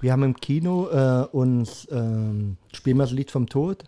wir 0.00 0.12
haben 0.12 0.22
im 0.24 0.36
Kino 0.36 0.88
äh, 0.90 1.24
uns 1.32 1.86
ähm, 1.90 2.56
Spielen 2.74 2.96
wir 2.98 3.04
das 3.04 3.12
Lied 3.12 3.30
vom 3.30 3.48
Tod 3.48 3.84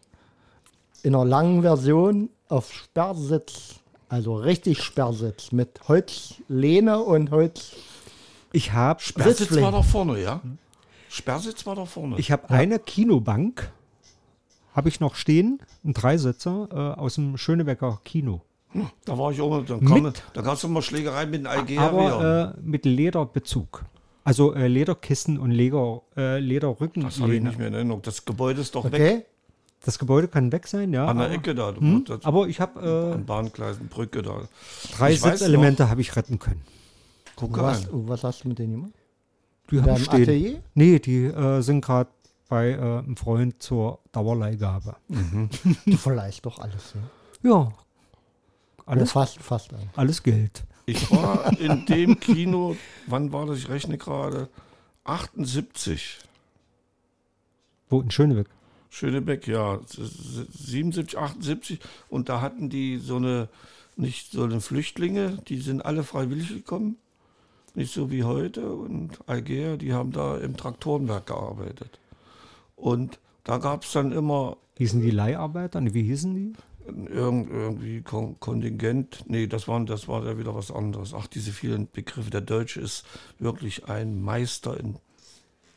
in 1.05 1.15
einer 1.15 1.25
langen 1.25 1.63
Version 1.63 2.31
auf 2.49 2.73
Sperrsitz, 2.73 3.81
also 4.09 4.37
richtig 4.37 4.83
Sperrsitz 4.83 5.53
mit 5.53 5.87
Holzlehne 5.87 6.99
und 7.01 7.31
Holz. 7.31 7.77
ich 8.53 8.73
habe 8.73 9.01
Sperrsitz 9.01 9.55
war 9.61 9.71
da 9.71 9.83
vorne, 9.83 10.21
ja? 10.21 10.41
Sperrsitz 11.11 11.67
war 11.67 11.77
da 11.77 11.85
vorne. 11.85 12.17
ich 12.19 12.33
hab 12.33 12.51
eine 12.51 12.79
Kinobank, 12.79 13.71
habe 14.73 14.89
ich 14.89 14.99
noch 14.99 15.15
stehen, 15.15 15.61
ein 15.85 15.93
Dreisitzer 15.93 16.69
äh, 16.73 17.01
aus 17.01 17.17
dem 17.17 17.37
Schönebecker 17.37 18.01
Kino. 18.05 18.41
Da 19.05 19.17
war 19.17 19.31
ich 19.31 19.41
auch 19.41 19.51
mal, 19.51 19.63
dann 19.63 19.85
kam, 19.85 20.13
da 20.33 20.41
gab 20.41 20.55
es 20.55 20.65
immer 20.65 20.83
Schlägerei 20.83 21.27
mit 21.27 21.43
den 21.43 21.47
Algeriern. 21.47 21.85
Aber 21.85 22.55
äh, 22.57 22.61
mit 22.61 22.87
Lederbezug. 22.87 23.85
Also 24.25 24.55
äh, 24.55 24.69
Lederkissen 24.69 25.39
und 25.39 25.51
Leder, 25.51 26.01
äh, 26.17 26.39
Lederrücken. 26.41 27.03
das 27.03 27.21
habe 27.21 27.37
ich 27.37 27.43
nicht 27.43 27.59
mehr 27.59 27.69
in 27.69 27.75
Erinnerung. 27.75 28.01
Das 28.03 28.25
Gebäude 28.25 28.63
ist 28.63 28.75
doch 28.75 28.91
weg. 28.91 29.27
Das 29.85 29.99
Gebäude 29.99 30.29
kann 30.29 30.51
weg 30.51 30.67
sein, 30.67 30.93
ja. 30.93 31.07
An 31.07 31.19
der 31.19 31.27
aber, 31.27 31.35
Ecke 31.35 31.55
da. 31.55 31.75
Hm, 31.77 32.05
aber 32.23 32.49
ich 32.49 32.61
habe 32.61 33.13
an 33.15 33.27
Bahngleisen, 33.27 33.89
Brücke 33.89 34.23
da. 34.23 34.41
äh, 34.41 34.47
drei 34.97 35.13
Ich 35.13 35.21
Sitzelemente 35.21 35.91
habe 35.91 36.01
ich 36.01 36.17
retten 36.17 36.39
können. 36.39 36.63
Guck 37.37 37.59
Was, 37.59 37.89
was 37.91 38.25
hast 38.25 38.45
du 38.45 38.49
mit 38.49 38.59
denen 38.59 38.73
gemacht? 38.73 38.93
Die 39.71 39.79
haben 39.79 39.87
deinem 39.87 40.05
stehen. 40.05 40.23
Atelier? 40.23 40.63
Nee, 40.75 40.99
die 40.99 41.25
äh, 41.25 41.61
sind 41.61 41.85
gerade 41.85 42.11
bei 42.49 42.71
äh, 42.71 42.79
einem 42.79 43.17
Freund 43.17 43.63
zur 43.63 43.99
Dauerleihgabe. 44.13 44.97
Du 45.87 45.97
verleihst 45.97 46.45
doch 46.47 46.59
alles, 46.59 46.95
ne? 46.95 47.03
Ja. 47.43 47.73
Alles, 48.87 49.13
fast, 49.13 49.41
fast 49.43 49.73
alles. 49.73 49.87
alles 49.97 50.23
Geld. 50.23 50.65
Ich 50.87 51.11
war 51.11 51.59
in 51.59 51.87
dem 51.87 52.21
Kino, 52.21 52.77
wann 53.07 53.33
war 53.33 53.47
das? 53.47 53.59
Ich 53.59 53.69
rechne 53.69 53.97
gerade. 53.99 54.49
78. 55.05 56.19
Wo 57.89 58.01
in 58.01 58.11
Schönebeck. 58.11 58.49
Schönebeck, 58.95 59.49
ja. 59.49 59.81
77, 59.89 61.19
78. 61.19 61.81
Und 62.09 62.29
da 62.29 62.41
hatten 62.41 62.71
die 62.71 62.99
so 62.99 63.17
eine, 63.17 63.49
nicht 63.97 64.31
so 64.31 64.45
eine 64.45 64.61
Flüchtlinge, 64.61 65.39
die 65.49 65.59
sind 65.59 65.85
alle 65.85 66.05
freiwillig 66.05 66.49
gekommen. 66.49 66.97
Nicht 67.75 67.93
so 67.93 68.13
wie 68.13 68.23
heute. 68.23 68.73
Und 68.73 69.19
Alger, 69.27 69.77
die 69.77 69.93
haben 69.93 70.13
da 70.13 70.39
im 70.39 70.57
Traktorenwerk 70.57 71.27
gearbeitet. 71.27 71.99
Und 72.77 73.19
da 73.43 73.59
gab 73.59 73.83
es 73.83 73.93
dann 73.93 74.13
immer 74.13 74.57
Hießen 74.77 75.01
die 75.01 75.11
Leiharbeiter? 75.11 75.81
Wie 75.95 76.03
hießen 76.03 76.35
die? 76.35 76.53
Irgend, 76.87 77.51
irgendwie 77.51 78.03
Kon 78.03 78.39
Kontingent. 78.41 79.25
Nee, 79.29 79.47
das 79.47 79.69
war, 79.69 79.85
das 79.85 80.09
war 80.09 80.25
ja 80.25 80.37
wieder 80.39 80.55
was 80.55 80.71
anderes. 80.71 81.15
Ach, 81.15 81.27
diese 81.27 81.53
vielen 81.53 81.89
Begriffe. 81.91 82.31
Der 82.31 82.41
Deutsche 82.41 82.81
ist 82.81 83.05
wirklich 83.39 83.89
ein 83.89 84.21
Meister 84.21 84.79
in 84.79 84.97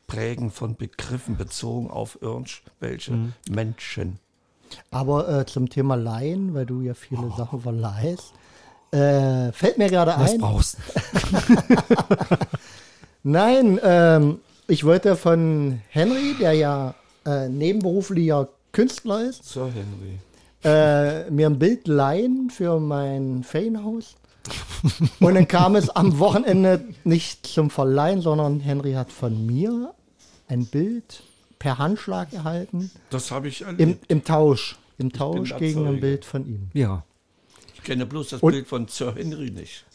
Prägen 0.08 0.52
von 0.52 0.76
Begriffen 0.76 1.38
bezogen 1.38 1.90
auf 1.92 2.18
irgendwelche 2.22 3.34
Menschen. 3.50 4.20
Aber 4.92 5.28
äh, 5.30 5.46
zum 5.46 5.70
Thema 5.70 5.96
Leihen, 5.96 6.54
weil 6.54 6.66
du 6.66 6.82
ja 6.82 6.94
viele 6.94 7.30
Sachen 7.38 7.62
verleihst, 7.62 8.34
äh, 8.92 9.52
fällt 9.52 9.78
mir 9.78 9.90
gerade 9.90 10.14
Was 10.18 10.32
ein. 10.34 10.40
brauchst 10.40 10.78
du? 10.78 11.58
Nein, 13.24 13.80
ähm, 13.84 14.40
ich 14.68 14.84
wollte 14.84 15.16
von 15.16 15.82
Henry, 15.90 16.36
der 16.40 16.54
ja 16.54 16.96
äh, 17.26 17.50
nebenberuflicher 17.50 18.48
Künstler 18.72 19.22
ist, 19.22 19.44
Sir 19.46 19.70
Henry. 19.74 20.20
äh, 20.64 21.30
mir 21.30 21.48
ein 21.48 21.60
Bild 21.60 21.88
leihen 21.88 22.50
für 22.50 22.80
mein 22.80 23.44
Ferienhaus. 23.44 24.16
Und 25.20 25.36
dann 25.36 25.48
kam 25.48 25.76
es 25.76 25.90
am 25.90 26.20
Wochenende 26.20 26.86
nicht 27.04 27.46
zum 27.48 27.70
Verleihen, 27.70 28.22
sondern 28.22 28.60
Henry 28.62 28.94
hat 28.94 29.12
von 29.12 29.46
mir 29.46 29.94
ein 30.48 30.66
Bild 30.66 31.24
per 31.60 31.78
Handschlag 31.78 32.34
erhalten. 32.34 32.92
Das 33.10 33.32
habe 33.32 33.48
ich 33.48 33.62
Im, 33.62 33.68
erlebt. 33.68 34.06
im 34.08 34.24
Tausch. 34.24 34.78
Im 34.98 35.12
Tausch 35.12 35.56
gegen 35.58 35.88
ein. 35.88 36.00
Bild 36.00 36.26
von 36.26 36.46
ihm. 36.46 36.70
Ja. 36.74 37.04
Ich 37.76 37.84
kenne 37.84 38.06
bloß 38.06 38.30
das 38.30 38.42
Und- 38.42 38.52
Bild 38.54 38.68
von 38.68 38.88
Sir 38.88 39.14
Henry 39.16 39.52
nicht. 39.52 39.86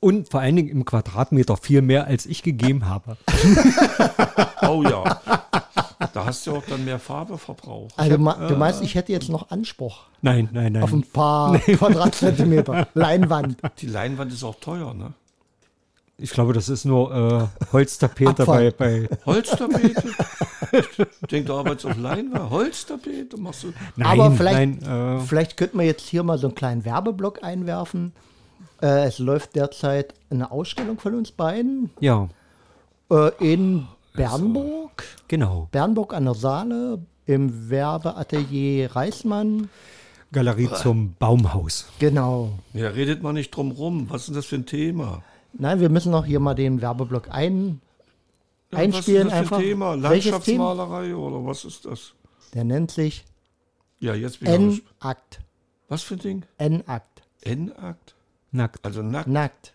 Und 0.00 0.30
vor 0.30 0.40
allen 0.40 0.56
Dingen 0.56 0.68
im 0.68 0.84
Quadratmeter 0.84 1.56
viel 1.56 1.80
mehr, 1.80 2.06
als 2.08 2.26
ich 2.26 2.42
gegeben 2.42 2.88
habe. 2.88 3.16
Oh 4.64 4.82
ja. 4.84 5.20
da 6.14 6.24
hast 6.24 6.46
du 6.46 6.52
auch 6.56 6.62
dann 6.68 6.84
mehr 6.84 6.98
Farbe 7.00 7.36
verbraucht. 7.36 7.92
Also 7.96 8.16
ma- 8.16 8.46
du 8.48 8.56
meinst, 8.56 8.80
ich 8.80 8.94
hätte 8.94 9.10
jetzt 9.12 9.28
noch 9.28 9.50
Anspruch 9.50 10.04
Nein, 10.22 10.48
nein, 10.52 10.72
nein. 10.74 10.82
auf 10.84 10.92
ein 10.92 11.02
paar 11.02 11.58
Quadratzentimeter 11.58 12.86
Leinwand. 12.94 13.58
Die 13.78 13.86
Leinwand 13.86 14.32
ist 14.32 14.44
auch 14.44 14.54
teuer, 14.60 14.94
ne? 14.94 15.14
Ich 16.18 16.30
glaube, 16.30 16.52
das 16.52 16.68
ist 16.68 16.84
nur 16.84 17.50
äh, 17.62 17.66
Holztapete 17.72 18.44
bei, 18.44 18.70
bei. 18.70 19.08
Holztapete? 19.26 20.08
ich 20.72 21.28
denke, 21.28 21.46
du 21.48 21.54
arbeitest 21.54 21.86
auf 21.86 21.96
Leinwand. 21.96 22.50
Holztapete 22.50 23.36
machst 23.38 23.64
du. 23.64 23.72
Nein, 23.96 24.20
Aber 24.20 24.30
vielleicht- 24.30 24.82
nein, 24.82 25.18
äh, 25.18 25.20
Vielleicht 25.26 25.56
könnten 25.56 25.78
wir 25.78 25.86
jetzt 25.86 26.06
hier 26.08 26.22
mal 26.22 26.38
so 26.38 26.46
einen 26.46 26.54
kleinen 26.54 26.84
Werbeblock 26.84 27.42
einwerfen. 27.42 28.12
Äh, 28.80 29.06
es 29.06 29.18
läuft 29.18 29.56
derzeit 29.56 30.14
eine 30.30 30.50
Ausstellung 30.50 30.98
von 30.98 31.14
uns 31.14 31.32
beiden 31.32 31.90
ja, 32.00 32.28
äh, 33.10 33.30
in 33.38 33.86
Bernburg. 34.14 35.04
genau. 35.28 35.68
Bernburg 35.72 36.14
an 36.14 36.24
der 36.24 36.34
Saale 36.34 36.98
im 37.26 37.70
Werbeatelier 37.70 38.94
Reismann. 38.94 39.68
Galerie 40.32 40.68
zum 40.80 41.14
Baumhaus. 41.18 41.86
Genau. 41.98 42.50
Ja, 42.72 42.88
redet 42.88 43.22
man 43.22 43.34
nicht 43.34 43.50
drum 43.50 43.70
rum. 43.70 44.06
Was 44.08 44.22
ist 44.22 44.26
denn 44.28 44.34
das 44.36 44.46
für 44.46 44.56
ein 44.56 44.66
Thema? 44.66 45.22
Nein, 45.54 45.80
wir 45.80 45.88
müssen 45.88 46.10
noch 46.12 46.24
hier 46.24 46.40
mal 46.40 46.54
den 46.54 46.80
Werbeblock 46.80 47.28
ein, 47.30 47.80
Ja, 48.72 48.78
einspielen. 48.78 49.26
was 49.28 49.32
ist 49.34 49.40
das 49.42 49.48
für 49.48 49.54
einfach. 49.54 49.56
ein 49.58 49.62
Thema? 49.62 50.02
Welches 50.02 50.40
Thema? 50.44 50.72
Landschaftsmalerei 50.74 51.16
oder 51.16 51.44
was 51.46 51.64
ist 51.64 51.84
das? 51.84 52.14
Der 52.54 52.64
nennt 52.64 52.90
sich 52.90 53.24
Ja, 54.00 54.14
jetzt 54.14 54.40
bin. 54.40 54.48
N-Akt. 54.48 55.40
Was 55.88 56.02
für 56.02 56.14
ein 56.14 56.20
Ding? 56.20 56.42
N-Akt. 56.58 57.22
N-Akt? 57.42 58.14
Nackt. 58.50 58.84
Also 58.84 59.02
nackt. 59.02 59.28
Nackt. 59.28 59.72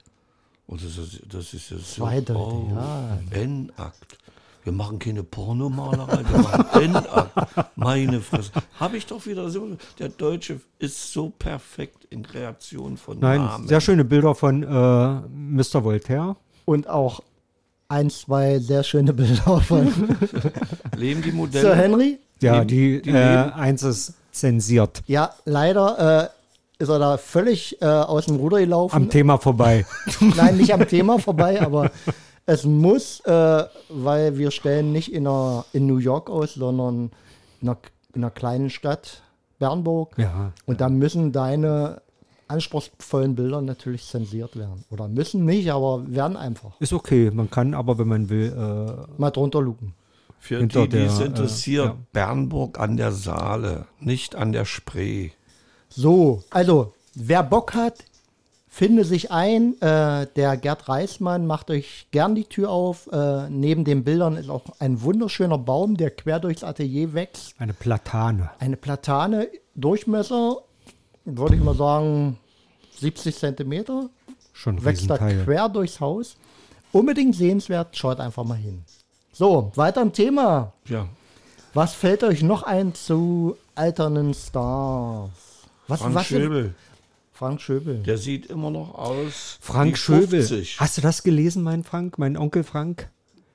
Oh, 0.68 0.76
das, 0.76 0.98
ist, 0.98 1.22
das 1.30 1.54
ist 1.54 1.70
ja 1.70 1.78
so. 1.78 1.84
Zweideutig, 1.84 2.36
oh, 2.36 2.72
ja. 2.76 3.20
N-Akt. 3.32 4.18
Wir 4.68 4.74
machen 4.74 5.00
keine 5.00 5.24
Pornomalerei, 5.24 6.26
wir 6.30 6.40
machen 6.40 6.66
N-Akt. 6.82 7.32
Meine 7.78 8.20
Fresse. 8.20 8.52
Habe 8.78 8.98
ich 8.98 9.06
doch 9.06 9.26
wieder 9.26 9.50
so. 9.50 9.66
Der 9.98 10.10
Deutsche 10.10 10.60
ist 10.78 11.14
so 11.14 11.30
perfekt 11.30 12.04
in 12.10 12.22
Kreation 12.22 12.98
von 12.98 13.18
Nein, 13.18 13.40
Namen. 13.46 13.66
sehr 13.70 13.80
schöne 13.80 14.04
Bilder 14.04 14.36
von 14.36 14.64
äh, 14.64 14.68
Mr. 14.68 15.86
Voltaire. 15.86 16.36
Und 16.66 16.90
auch 16.90 17.22
ein, 17.88 18.10
zwei 18.10 18.60
sehr 18.60 18.84
schöne 18.84 19.14
Bilder 19.14 19.62
von 19.62 19.86
Leben 20.98 21.22
die 21.22 21.30
Sir 21.30 21.36
Modelle. 21.38 21.76
Henry. 21.78 22.20
Ja, 22.42 22.56
Neben- 22.56 22.68
die, 22.68 23.02
die 23.04 23.10
äh, 23.12 23.16
eins 23.16 23.84
ist 23.84 24.16
zensiert. 24.34 25.02
Ja, 25.08 25.34
leider 25.46 26.34
äh, 26.80 26.84
ist 26.84 26.90
er 26.90 27.00
da 27.00 27.16
völlig 27.18 27.82
äh, 27.82 27.86
aus 27.86 28.26
dem 28.26 28.36
Ruder 28.36 28.60
gelaufen. 28.60 28.94
Am 28.98 29.10
Thema 29.10 29.38
vorbei. 29.38 29.86
Nein, 30.36 30.58
nicht 30.58 30.74
am 30.74 30.86
Thema 30.86 31.20
vorbei, 31.20 31.62
aber 31.62 31.90
es 32.48 32.64
muss, 32.64 33.20
äh, 33.26 33.64
weil 33.90 34.38
wir 34.38 34.52
stellen 34.52 34.94
nicht 34.94 35.14
in, 35.14 35.28
einer, 35.28 35.66
in 35.74 35.86
New 35.86 35.98
York 35.98 36.30
aus, 36.30 36.56
sondern 36.56 37.12
in 37.62 37.70
einer, 37.70 37.78
in 38.16 38.24
einer 38.24 38.32
kleinen 38.32 38.70
Stadt, 38.70 39.22
Bernburg. 39.60 40.18
Ja. 40.18 40.54
Und 40.66 40.80
da 40.80 40.88
müssen 40.88 41.34
deine 41.34 42.02
anspruchsvollen 42.48 43.36
Bilder 43.36 43.62
natürlich 43.62 44.06
zensiert 44.06 44.56
werden. 44.56 44.86
Oder 44.90 45.10
müssen 45.10 45.44
nicht, 45.44 45.70
aber 45.70 46.04
werden 46.08 46.38
einfach. 46.38 46.80
Ist 46.80 46.94
okay. 46.94 47.30
Man 47.32 47.52
kann 47.52 47.74
aber, 47.74 47.98
wenn 47.98 48.08
man 48.08 48.30
will, 48.30 48.54
äh, 48.54 49.20
Mal 49.22 49.32
drunter 49.32 49.62
luken. 49.62 49.94
Für 50.40 50.66
die, 50.66 50.88
die 50.88 50.98
es 50.98 51.20
äh, 51.20 51.26
interessiert, 51.26 51.86
ja. 51.88 51.98
Bernburg 52.14 52.80
an 52.80 52.96
der 52.96 53.12
Saale, 53.12 53.88
nicht 54.00 54.36
an 54.36 54.54
der 54.54 54.64
Spree. 54.64 55.32
So, 55.90 56.44
also, 56.50 56.94
wer 57.14 57.44
Bock 57.44 57.74
hat, 57.74 58.06
finde 58.78 59.04
sich 59.06 59.32
ein. 59.32 59.74
Äh, 59.82 60.28
der 60.36 60.56
Gerd 60.56 60.88
Reismann 60.88 61.48
macht 61.48 61.72
euch 61.72 62.08
gern 62.12 62.36
die 62.36 62.44
Tür 62.46 62.70
auf. 62.70 63.08
Äh, 63.12 63.50
neben 63.50 63.84
den 63.86 64.04
Bildern 64.04 64.38
ist 64.38 64.50
auch 64.52 64.66
ein 64.80 65.02
wunderschöner 65.02 65.58
Baum, 65.58 65.98
der 65.98 66.12
quer 66.12 66.40
durchs 66.40 66.64
Atelier 66.64 67.14
wächst. 67.16 67.56
eine 67.58 67.74
Platane. 67.74 68.52
Eine 68.60 68.78
Platane, 68.78 69.48
Durchmesser, 69.74 70.58
würde 71.26 71.56
ich 71.56 71.62
mal 71.64 71.76
sagen, 71.76 72.38
70 73.00 73.36
Zentimeter. 73.36 74.10
Schon 74.54 74.84
Wächst 74.86 75.10
da 75.10 75.18
quer 75.18 75.70
durchs 75.70 76.00
Haus. 76.00 76.38
Unbedingt 76.92 77.36
sehenswert, 77.36 77.98
schaut 77.98 78.20
einfach 78.20 78.44
mal 78.44 78.56
hin. 78.58 78.84
So, 79.34 79.72
weiter 79.76 80.02
im 80.04 80.14
Thema. 80.14 80.74
Ja. 80.86 81.08
Was 81.74 81.94
fällt 81.94 82.24
euch 82.24 82.42
noch 82.44 82.64
ein 82.64 82.94
zu 82.96 83.56
alternden 83.76 84.34
Stars? 84.34 85.30
Was, 85.88 86.02
Frank 86.02 86.16
was 86.16 86.28
sind- 86.30 86.42
Schöbel, 86.42 86.76
Frank 87.38 87.62
Schöbel. 87.62 88.02
der 88.04 88.18
sieht 88.18 88.48
immer 88.48 88.72
noch 88.72 88.96
aus. 88.96 89.58
Frank 89.62 89.94
wie 89.94 89.98
Schöbel. 89.98 90.42
50. 90.42 90.80
Hast 90.80 90.98
du 90.98 91.02
das 91.02 91.22
gelesen, 91.24 91.62
mein 91.64 91.84
Frank? 91.84 92.18
Mein 92.18 92.36
Onkel 92.36 92.64
Frank? 92.64 93.10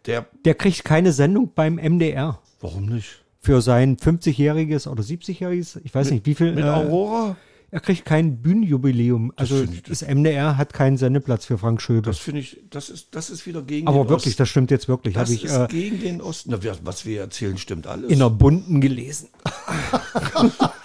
Der, 0.06 0.26
Der 0.44 0.54
kriegt 0.54 0.84
keine 0.84 1.12
Sendung 1.12 1.50
beim 1.54 1.74
MDR. 1.76 2.38
warum 2.60 2.86
nicht? 2.86 3.22
Für 3.40 3.60
sein 3.60 3.96
50-jähriges 3.96 4.86
oder 4.88 5.02
70-jähriges, 5.02 5.80
ich 5.82 5.92
weiß 5.92 6.12
nicht, 6.12 6.24
wie 6.26 6.34
viel. 6.36 6.54
Mit 6.54 6.64
äh, 6.64 6.68
Aurora? 6.68 7.36
Er 7.72 7.80
kriegt 7.80 8.04
kein 8.04 8.40
Bühnenjubiläum. 8.42 9.32
Also 9.34 9.62
ich- 9.64 9.82
das 9.82 10.02
MDR 10.02 10.56
hat 10.58 10.72
keinen 10.74 10.96
Sendeplatz 10.96 11.46
für 11.46 11.56
Frank 11.58 11.80
Schöbel. 11.82 12.02
Das 12.02 12.18
finde 12.18 12.40
ich, 12.42 12.60
das 12.70 12.88
ist, 12.90 13.08
das 13.16 13.30
ist 13.30 13.46
wieder 13.46 13.62
gegen 13.62 13.88
Aber 13.88 14.04
den 14.04 14.10
wirklich, 14.10 14.26
Osten. 14.34 14.42
das 14.42 14.48
stimmt 14.50 14.70
jetzt 14.70 14.88
wirklich. 14.88 15.14
Das 15.14 15.30
ich 15.30 15.44
ist 15.44 15.56
äh, 15.56 15.66
gegen 15.68 15.98
den 16.00 16.20
Osten. 16.20 16.50
Na, 16.52 16.58
was 16.84 17.04
wir 17.06 17.20
erzählen, 17.22 17.58
stimmt 17.58 17.86
alles. 17.88 18.10
in 18.12 18.18
der 18.20 18.30
Bunten 18.30 18.80
gelesen. 18.80 19.28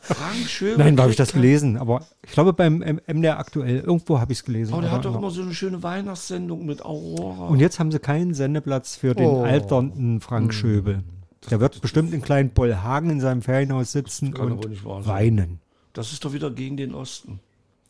Frank 0.00 0.46
Schöbel. 0.48 0.78
Nein, 0.78 0.96
wo 0.96 1.02
habe 1.02 1.10
ich 1.10 1.16
das 1.16 1.32
gelesen? 1.32 1.76
Aber 1.76 2.04
ich 2.24 2.32
glaube 2.32 2.52
beim 2.52 2.78
MDR 3.06 3.38
aktuell, 3.38 3.80
irgendwo 3.80 4.18
habe 4.20 4.32
ich 4.32 4.38
es 4.38 4.44
gelesen. 4.44 4.72
Aber 4.72 4.82
der 4.82 4.90
aber 4.90 4.98
hat 4.98 5.04
doch 5.04 5.16
immer 5.16 5.30
so 5.30 5.42
eine 5.42 5.54
schöne 5.54 5.82
Weihnachtssendung 5.82 6.64
mit 6.66 6.84
Aurora. 6.84 7.46
Und 7.48 7.60
jetzt 7.60 7.78
haben 7.78 7.90
sie 7.92 7.98
keinen 7.98 8.34
Sendeplatz 8.34 8.96
für 8.96 9.14
den 9.14 9.26
Oh. 9.26 9.42
alternden 9.44 10.20
Frank 10.20 10.52
Schöbel. 10.54 11.02
Der 11.50 11.60
wird 11.60 11.80
bestimmt 11.80 12.12
in 12.12 12.20
kleinen 12.22 12.50
Bollhagen 12.50 13.10
in 13.10 13.20
seinem 13.20 13.42
Ferienhaus 13.42 13.92
sitzen 13.92 14.34
und 14.34 14.66
aber 14.84 15.06
weinen. 15.06 15.60
Das 15.92 16.12
ist 16.12 16.24
doch 16.24 16.32
wieder 16.32 16.50
gegen 16.50 16.76
den 16.76 16.94
Osten. 16.94 17.40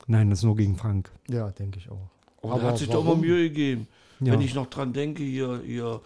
Nein, 0.06 0.30
das 0.30 0.40
ist 0.40 0.44
nur 0.44 0.56
gegen 0.56 0.76
Frank. 0.76 1.10
Ja, 1.28 1.50
denke 1.50 1.78
ich 1.78 1.90
auch. 1.90 2.08
Oh, 2.40 2.50
Aber 2.50 2.60
der 2.60 2.68
hat 2.70 2.78
sich 2.78 2.88
doch 2.88 3.00
immer 3.00 3.08
warum? 3.10 3.20
Mühe 3.20 3.48
gegeben. 3.48 3.88
Ja. 4.20 4.32
Wenn 4.32 4.40
ich 4.40 4.54
noch 4.54 4.66
dran 4.66 4.92
denke, 4.92 5.22
hier, 5.22 5.60
hier 5.64 6.00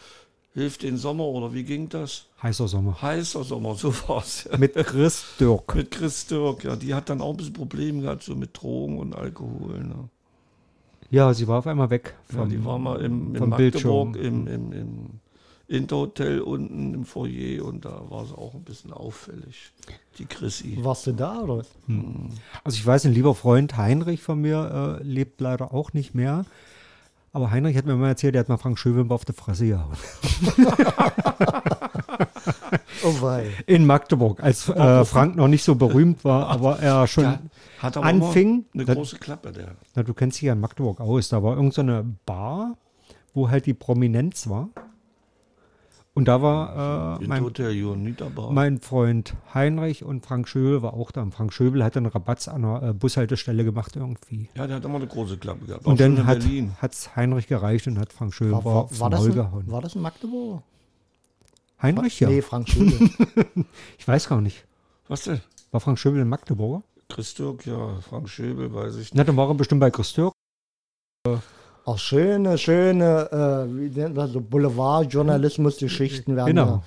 hilft 0.54 0.82
den 0.82 0.96
Sommer 0.98 1.24
oder 1.24 1.52
wie 1.54 1.64
ging 1.64 1.88
das? 1.88 2.26
Heißer 2.42 2.68
Sommer. 2.68 3.00
Heißer 3.00 3.44
Sommer, 3.44 3.74
so 3.76 3.92
war's. 4.08 4.48
Ja. 4.50 4.58
Mit 4.58 4.74
Chris 4.74 5.24
Dirk. 5.40 5.74
Mit 5.74 5.90
Chris 5.90 6.26
Dirk, 6.26 6.64
ja, 6.64 6.76
die 6.76 6.94
hat 6.94 7.08
dann 7.08 7.20
auch 7.20 7.30
ein 7.30 7.36
bisschen 7.36 7.54
Probleme 7.54 8.02
gehabt, 8.02 8.22
so 8.22 8.34
mit 8.34 8.50
Drogen 8.60 8.98
und 8.98 9.14
Alkohol. 9.14 9.84
Ne? 9.84 10.08
Ja, 11.10 11.32
sie 11.34 11.46
war 11.48 11.58
auf 11.58 11.66
einmal 11.66 11.90
weg. 11.90 12.14
Ja, 12.30 12.38
vom- 12.38 12.50
die 12.50 12.64
war 12.64 12.78
mal 12.78 13.00
im, 13.02 13.34
in 13.34 13.36
vom 13.36 13.50
Magdeburg 13.50 14.12
Bildschirm. 14.12 14.14
im, 14.14 14.46
im, 14.46 14.72
im 14.72 15.06
Interhotel 15.68 16.40
unten 16.42 16.92
im 16.92 17.04
Foyer 17.06 17.64
und 17.64 17.84
da 17.86 18.02
war 18.10 18.26
sie 18.26 18.36
auch 18.36 18.52
ein 18.54 18.62
bisschen 18.62 18.92
auffällig, 18.92 19.72
die 20.18 20.26
Chrissy. 20.26 20.76
Warst 20.82 21.06
du 21.06 21.12
da 21.12 21.40
oder? 21.40 21.64
Also 22.64 22.76
ich 22.76 22.84
weiß, 22.84 23.06
ein 23.06 23.14
lieber 23.14 23.34
Freund 23.34 23.76
Heinrich 23.78 24.20
von 24.22 24.38
mir 24.40 24.98
äh, 25.00 25.02
lebt 25.02 25.40
leider 25.40 25.72
auch 25.72 25.92
nicht 25.94 26.14
mehr. 26.14 26.44
Aber 27.34 27.50
Heinrich 27.50 27.76
hat 27.76 27.86
mir 27.86 27.96
mal 27.96 28.08
erzählt, 28.08 28.34
der 28.34 28.40
hat 28.40 28.48
mal 28.48 28.58
Frank 28.58 28.78
Schöwimper 28.78 29.14
auf 29.14 29.24
die 29.24 29.32
Fresse 29.32 29.66
gehauen. 29.66 29.96
Oh 33.04 33.20
wei. 33.20 33.50
In 33.66 33.84
Magdeburg, 33.84 34.40
als 34.42 34.68
äh, 34.68 35.04
Frank 35.04 35.34
noch 35.36 35.48
nicht 35.48 35.64
so 35.64 35.74
berühmt 35.74 36.24
war, 36.24 36.46
aber 36.48 36.78
er 36.78 37.06
schon 37.08 37.24
Der 37.24 37.40
hat 37.78 37.96
aber 37.96 38.06
anfing. 38.06 38.64
eine 38.74 38.84
Da- 38.84 38.94
große 38.94 39.18
Klappe, 39.18 39.50
der. 39.52 39.72
Na, 39.94 40.02
du 40.04 40.14
kennst 40.14 40.38
dich 40.40 40.46
ja 40.46 40.52
in 40.52 40.60
Magdeburg 40.60 41.00
aus. 41.00 41.28
Da 41.28 41.42
war 41.42 41.56
irgendeine 41.56 41.72
so 41.72 41.80
eine 41.82 42.16
Bar, 42.26 42.76
wo 43.34 43.50
halt 43.50 43.66
die 43.66 43.74
Prominenz 43.74 44.48
war. 44.48 44.68
Und 46.14 46.28
da 46.28 46.42
war 46.42 47.18
äh, 47.20 47.26
mein, 47.26 47.50
mein 48.50 48.80
Freund 48.80 49.34
Heinrich 49.54 50.04
und 50.04 50.26
Frank 50.26 50.46
Schöbel 50.46 50.82
war 50.82 50.92
auch 50.92 51.10
da. 51.10 51.22
Und 51.22 51.32
Frank 51.32 51.54
Schöbel 51.54 51.82
hat 51.82 51.96
einen 51.96 52.06
Rabatz 52.06 52.48
an 52.48 52.64
einer 52.66 52.90
äh, 52.90 52.92
Bushaltestelle 52.92 53.64
gemacht 53.64 53.96
irgendwie. 53.96 54.50
Ja, 54.54 54.66
der 54.66 54.76
hat 54.76 54.84
immer 54.84 54.96
eine 54.96 55.06
große 55.06 55.38
Klappe 55.38 55.64
gehabt. 55.64 55.86
Und 55.86 56.00
dann 56.00 56.26
hat 56.26 56.92
es 56.92 57.16
Heinrich 57.16 57.46
gereicht 57.46 57.86
und 57.86 57.98
hat 57.98 58.12
Frank 58.12 58.34
Schöbel 58.34 58.52
War, 58.52 58.64
war, 58.64 59.00
war, 59.00 59.10
das 59.10 59.24
ein, 59.24 59.34
gehauen. 59.34 59.64
war 59.68 59.80
das 59.80 59.94
in 59.94 60.02
Magdeburg? 60.02 60.62
Heinrich, 61.80 62.20
ja. 62.20 62.28
Nee, 62.28 62.42
Frank 62.42 62.68
Schöbel. 62.68 63.10
Ich 63.98 64.06
weiß 64.06 64.28
gar 64.28 64.40
nicht. 64.42 64.66
Was 65.08 65.24
denn? 65.24 65.40
War 65.70 65.80
Frank 65.80 65.98
Schöbel 65.98 66.20
in 66.20 66.28
Magdeburger? 66.28 66.82
Chris 67.08 67.34
Dirk, 67.34 67.66
ja, 67.66 68.00
Frank 68.00 68.28
Schöbel, 68.28 68.72
weiß 68.72 68.94
ich 68.94 68.98
nicht. 68.98 69.14
Na, 69.14 69.24
dann 69.24 69.36
war 69.36 69.48
er 69.48 69.54
bestimmt 69.54 69.80
bei 69.80 69.90
Chris 69.90 70.12
Dirk. 70.12 70.32
Auch 71.84 71.98
schöne, 71.98 72.58
schöne, 72.58 73.30
äh, 73.32 73.76
wie 73.76 73.90
nennt 73.98 74.14
man 74.14 74.30
so, 74.30 74.40
Boulevardjournalismus-Geschichten 74.40 76.36
werden 76.36 76.46
Genau. 76.48 76.64
da. 76.66 76.82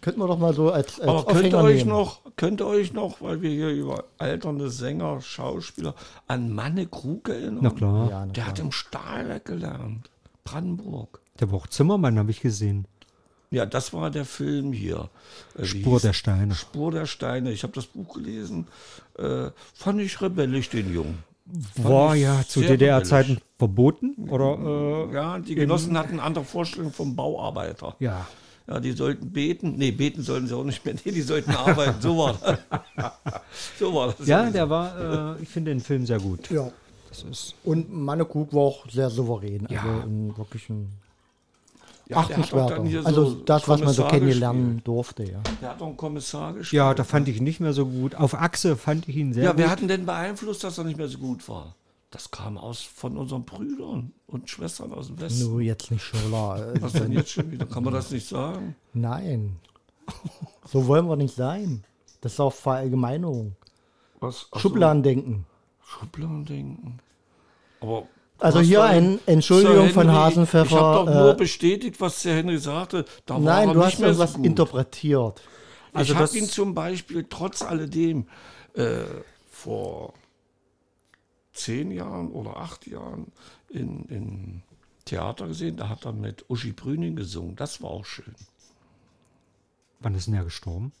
Könnten 0.00 0.20
wir 0.20 0.28
doch 0.28 0.38
mal 0.38 0.54
so 0.54 0.70
als, 0.72 0.98
als 0.98 1.08
Aber 1.08 1.24
könnt 1.26 1.52
ihr 1.52 1.58
euch 1.58 1.78
nehmen. 1.84 1.90
noch, 1.90 2.20
könnt 2.36 2.60
ihr 2.62 2.66
euch 2.66 2.94
noch, 2.94 3.20
weil 3.20 3.42
wir 3.42 3.50
hier 3.50 3.68
über 3.68 4.04
alternde 4.16 4.70
Sänger, 4.70 5.20
Schauspieler, 5.20 5.94
an 6.26 6.50
Manne 6.54 6.86
Krug 6.86 7.28
erinnern? 7.28 7.58
Na 7.60 7.70
klar. 7.70 8.08
Ja, 8.10 8.24
na 8.26 8.32
Der 8.32 8.46
hat 8.46 8.54
klar. 8.54 8.64
im 8.66 8.72
Stahlwerk 8.72 9.44
gelernt. 9.44 10.08
Brandenburg. 10.44 11.20
Der 11.38 11.50
war 11.52 11.58
auch 11.58 11.66
Zimmermann, 11.66 12.18
habe 12.18 12.30
ich 12.30 12.40
gesehen. 12.40 12.86
Ja, 13.50 13.66
das 13.66 13.92
war 13.92 14.10
der 14.10 14.24
Film 14.24 14.72
hier. 14.72 15.10
Äh, 15.58 15.64
Spur 15.66 15.98
hieß- 15.98 16.02
der 16.02 16.12
Steine. 16.14 16.54
Spur 16.54 16.92
der 16.92 17.04
Steine. 17.06 17.50
Ich 17.52 17.62
habe 17.64 17.74
das 17.74 17.84
Buch 17.86 18.14
gelesen. 18.14 18.68
Äh, 19.18 19.50
fand 19.74 20.00
ich 20.00 20.22
rebellisch, 20.22 20.70
den 20.70 20.94
Jungen. 20.94 21.18
War 21.76 22.14
ja 22.14 22.42
zu 22.46 22.60
DDR-Zeiten 22.60 23.38
verboten? 23.58 24.14
Oder? 24.28 25.08
Äh, 25.10 25.14
Ja, 25.14 25.38
die 25.38 25.54
Genossen 25.54 25.96
hatten 25.98 26.20
andere 26.20 26.44
Vorstellungen 26.44 26.92
vom 26.92 27.16
Bauarbeiter. 27.16 27.96
ja. 27.98 28.26
Ja, 28.68 28.78
die 28.78 28.92
sollten 28.92 29.32
beten. 29.32 29.74
Nee, 29.78 29.90
beten 29.90 30.22
sollten 30.22 30.46
sie 30.46 30.54
auch 30.56 30.62
nicht 30.62 30.84
mehr. 30.84 30.94
Nee, 31.04 31.10
die 31.10 31.22
sollten 31.22 31.50
arbeiten. 31.50 32.00
So 32.00 32.16
war 32.16 32.34
das. 32.40 32.58
so 33.80 33.92
war 33.92 34.14
das. 34.16 34.28
Ja, 34.28 34.48
der 34.48 34.70
war, 34.70 35.36
äh, 35.38 35.42
ich 35.42 35.48
finde 35.48 35.72
den 35.72 35.80
Film 35.80 36.06
sehr 36.06 36.20
gut. 36.20 36.48
Ja. 36.52 36.70
Das 37.08 37.24
ist, 37.24 37.56
Und 37.64 37.92
Mannekrug 37.92 38.52
war 38.54 38.60
auch 38.62 38.88
sehr 38.88 39.10
souverän. 39.10 39.66
Ja. 39.70 39.82
Also 39.82 40.38
wirklich 40.38 40.68
ein 40.70 40.88
Ja, 42.10 42.22
der 42.24 42.36
hat 42.38 42.52
doch 42.52 42.58
achtenswerter. 42.58 42.74
dann 42.76 42.86
hier 42.86 43.06
also 43.06 43.24
so 43.30 43.34
das, 43.36 43.68
was 43.68 43.80
man 43.80 43.92
so 43.94 44.04
kennenlernen 44.04 44.82
durfte, 44.84 45.22
ja. 45.24 45.40
Der 45.62 45.70
hat 45.70 45.80
doch 45.80 45.86
einen 45.86 45.96
Kommissar 45.96 46.52
gespielt. 46.54 46.76
ja, 46.78 46.92
da 46.94 47.04
fand 47.04 47.28
ich 47.28 47.40
nicht 47.40 47.60
mehr 47.60 47.72
so 47.72 47.86
gut. 47.86 48.14
Auf 48.14 48.34
Achse 48.34 48.76
fand 48.76 49.08
ich 49.08 49.16
ihn 49.16 49.32
sehr 49.32 49.44
Ja, 49.44 49.50
gut. 49.52 49.58
wer 49.60 49.70
hat 49.70 49.80
ihn 49.80 49.88
denn 49.88 50.04
beeinflusst, 50.06 50.62
dass 50.64 50.76
er 50.78 50.84
nicht 50.84 50.96
mehr 50.98 51.08
so 51.08 51.18
gut 51.18 51.48
war? 51.48 51.74
Das 52.10 52.30
kam 52.32 52.58
aus 52.58 52.82
von 52.82 53.16
unseren 53.16 53.44
Brüdern 53.44 54.12
und 54.26 54.50
Schwestern 54.50 54.92
aus 54.92 55.06
dem 55.06 55.20
Westen. 55.20 55.48
Nur 55.48 55.60
jetzt 55.60 55.92
nicht 55.92 56.02
Scholler. 56.02 56.74
Was 56.80 56.94
denn 56.94 57.12
jetzt 57.12 57.30
schon 57.30 57.50
wieder? 57.52 57.66
Kann 57.66 57.84
man 57.84 57.94
das 57.94 58.10
nicht 58.10 58.26
sagen? 58.28 58.74
Nein. 58.92 59.56
So 60.66 60.88
wollen 60.88 61.06
wir 61.06 61.14
nicht 61.14 61.36
sein. 61.36 61.84
Das 62.20 62.32
ist 62.32 62.40
auch 62.40 62.52
Verallgemeinerung. 62.52 63.54
Was? 64.18 64.48
Schubladendenken. 64.56 65.46
Schubladendenken. 65.84 66.98
Aber 67.80 68.04
Also 68.40 68.60
was 68.60 68.66
hier 68.66 68.82
ein 68.82 69.18
Entschuldigung 69.26 69.86
Sir 69.86 69.94
von 69.94 70.08
Henry, 70.08 70.20
Hasenpfeffer. 70.20 70.66
Ich 70.66 70.80
habe 70.82 71.06
doch 71.06 71.14
nur 71.14 71.30
äh, 71.32 71.36
bestätigt, 71.36 72.00
was 72.00 72.22
der 72.22 72.36
Henry 72.36 72.58
sagte. 72.58 73.04
Da 73.26 73.34
war 73.34 73.40
nein, 73.40 73.68
er 73.68 73.74
du 73.74 73.80
nicht 73.80 73.86
hast 73.86 73.98
mehr 73.98 74.08
irgendwas 74.08 74.32
so 74.32 74.42
interpretiert. 74.42 75.42
Also 75.92 76.12
ich 76.12 76.18
habe 76.18 76.38
ihn 76.38 76.46
zum 76.46 76.74
Beispiel 76.74 77.26
trotz 77.28 77.62
alledem 77.62 78.26
äh, 78.74 79.04
vor 79.50 80.14
zehn 81.52 81.90
Jahren 81.90 82.30
oder 82.30 82.56
acht 82.56 82.86
Jahren 82.86 83.26
in, 83.68 84.04
in 84.06 84.62
Theater 85.04 85.48
gesehen. 85.48 85.76
Da 85.76 85.88
hat 85.88 86.04
er 86.06 86.12
mit 86.12 86.48
Uschi 86.48 86.72
Brüning 86.72 87.16
gesungen. 87.16 87.56
Das 87.56 87.82
war 87.82 87.90
auch 87.90 88.04
schön. 88.04 88.34
Wann 90.00 90.14
ist 90.14 90.28
denn 90.28 90.34
er 90.34 90.44
gestorben? 90.44 90.92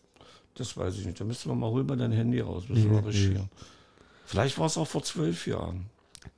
Das 0.54 0.76
weiß 0.76 0.98
ich 0.98 1.06
nicht. 1.06 1.20
Da 1.20 1.24
müssen 1.24 1.50
wir 1.50 1.54
mal, 1.54 1.70
mal 1.84 1.96
dein 1.96 2.12
Handy 2.12 2.40
raus, 2.40 2.68
müssen 2.68 2.90
wir 2.90 3.00
Nee, 3.00 3.06
recherchieren. 3.06 3.48
Vielleicht 4.26 4.58
war 4.58 4.66
es 4.66 4.76
auch 4.76 4.86
vor 4.86 5.02
zwölf 5.02 5.46
Jahren. 5.46 5.86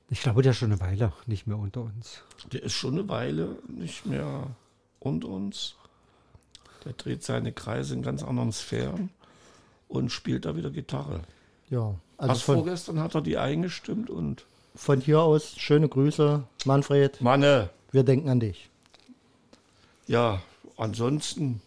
Ich 0.09 0.21
glaube, 0.21 0.41
der 0.43 0.51
ist 0.51 0.57
schon 0.57 0.71
eine 0.71 0.79
Weile 0.81 1.11
nicht 1.25 1.47
mehr 1.47 1.57
unter 1.57 1.81
uns. 1.81 2.21
Der 2.51 2.61
ist 2.63 2.73
schon 2.73 2.93
eine 2.93 3.09
Weile 3.09 3.57
nicht 3.67 4.05
mehr 4.05 4.47
unter 4.99 5.27
uns. 5.29 5.75
Der 6.85 6.93
dreht 6.93 7.23
seine 7.23 7.51
Kreise 7.51 7.93
in 7.95 8.03
ganz 8.03 8.23
anderen 8.23 8.51
Sphären 8.51 9.09
und 9.87 10.11
spielt 10.11 10.45
da 10.45 10.55
wieder 10.55 10.69
Gitarre. 10.69 11.21
Ja, 11.69 11.95
also 12.17 12.35
von, 12.41 12.55
vorgestern 12.57 12.99
hat 12.99 13.15
er 13.15 13.21
die 13.21 13.37
eingestimmt 13.37 14.09
und 14.09 14.45
von 14.75 14.99
hier 15.01 15.21
aus 15.21 15.55
schöne 15.57 15.87
Grüße, 15.87 16.43
Manfred. 16.65 17.21
Manne, 17.21 17.69
Wir 17.91 18.03
denken 18.03 18.29
an 18.29 18.39
dich. 18.39 18.69
ja, 20.07 20.41
ansonsten, 20.77 21.61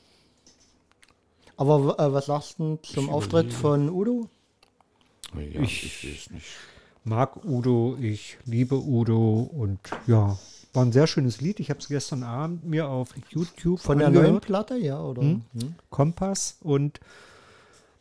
Aber 1.56 1.98
äh, 1.98 2.12
was 2.12 2.26
sagst 2.26 2.58
du 2.58 2.76
zum 2.82 3.06
Ich 3.06 3.10
Auftritt 3.10 3.46
überlege. 3.46 3.60
von 3.60 3.88
Udo? 3.90 4.28
ja, 5.34 5.60
ich, 5.62 6.04
weiß 6.04 6.30
nicht. 6.30 6.46
Mag 7.08 7.44
Udo, 7.44 7.96
ich 8.00 8.36
liebe 8.46 8.74
Udo 8.74 9.38
und 9.42 9.78
ja, 10.08 10.36
war 10.72 10.84
ein 10.84 10.90
sehr 10.90 11.06
schönes 11.06 11.40
Lied. 11.40 11.60
Ich 11.60 11.70
habe 11.70 11.78
es 11.78 11.86
gestern 11.86 12.24
Abend 12.24 12.64
mir 12.64 12.88
auf 12.88 13.10
YouTube 13.30 13.78
Von 13.78 13.98
der 13.98 14.08
angehört. 14.08 14.28
neuen 14.28 14.40
Platte, 14.40 14.76
ja, 14.76 15.00
oder? 15.00 15.22
Hm? 15.22 15.42
Kompass 15.88 16.56
und 16.62 16.98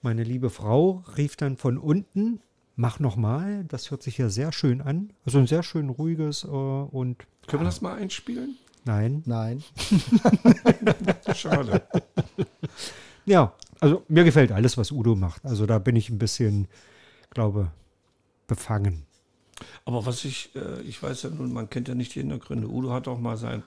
meine 0.01 0.23
liebe 0.23 0.49
Frau 0.49 1.03
rief 1.17 1.35
dann 1.35 1.55
von 1.55 1.77
unten, 1.77 2.39
mach 2.75 2.99
noch 2.99 3.15
mal, 3.15 3.63
das 3.65 3.91
hört 3.91 4.01
sich 4.01 4.17
ja 4.17 4.29
sehr 4.29 4.51
schön 4.51 4.81
an. 4.81 5.13
Also 5.23 5.37
ein 5.37 5.45
sehr 5.45 5.61
schön 5.61 5.89
ruhiges 5.89 6.43
äh, 6.43 6.47
und 6.47 7.27
Können 7.45 7.61
wir 7.61 7.65
das 7.65 7.81
mal 7.81 7.93
einspielen? 7.95 8.57
nein. 8.85 9.21
Nein. 9.27 9.63
Schade. 11.35 11.83
Ja, 13.25 13.53
also 13.79 14.01
mir 14.07 14.23
gefällt 14.23 14.51
alles, 14.51 14.77
was 14.79 14.91
Udo 14.91 15.13
macht. 15.15 15.45
Also 15.45 15.67
da 15.67 15.77
bin 15.77 15.95
ich 15.95 16.09
ein 16.09 16.17
bisschen, 16.17 16.67
glaube, 17.29 17.69
befangen. 18.47 19.05
Aber 19.85 20.05
was 20.05 20.25
ich, 20.25 20.55
äh, 20.55 20.81
ich 20.81 21.01
weiß 21.01 21.23
ja 21.23 21.29
nun, 21.29 21.53
man 21.53 21.69
kennt 21.69 21.87
ja 21.87 21.95
nicht 21.95 22.15
die 22.15 22.19
Hintergründe. 22.19 22.67
Udo 22.67 22.91
hat 22.91 23.07
auch 23.07 23.19
mal 23.19 23.37
seinen 23.37 23.63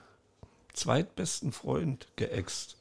zweitbesten 0.73 1.51
Freund 1.51 2.07
geäxt. 2.15 2.77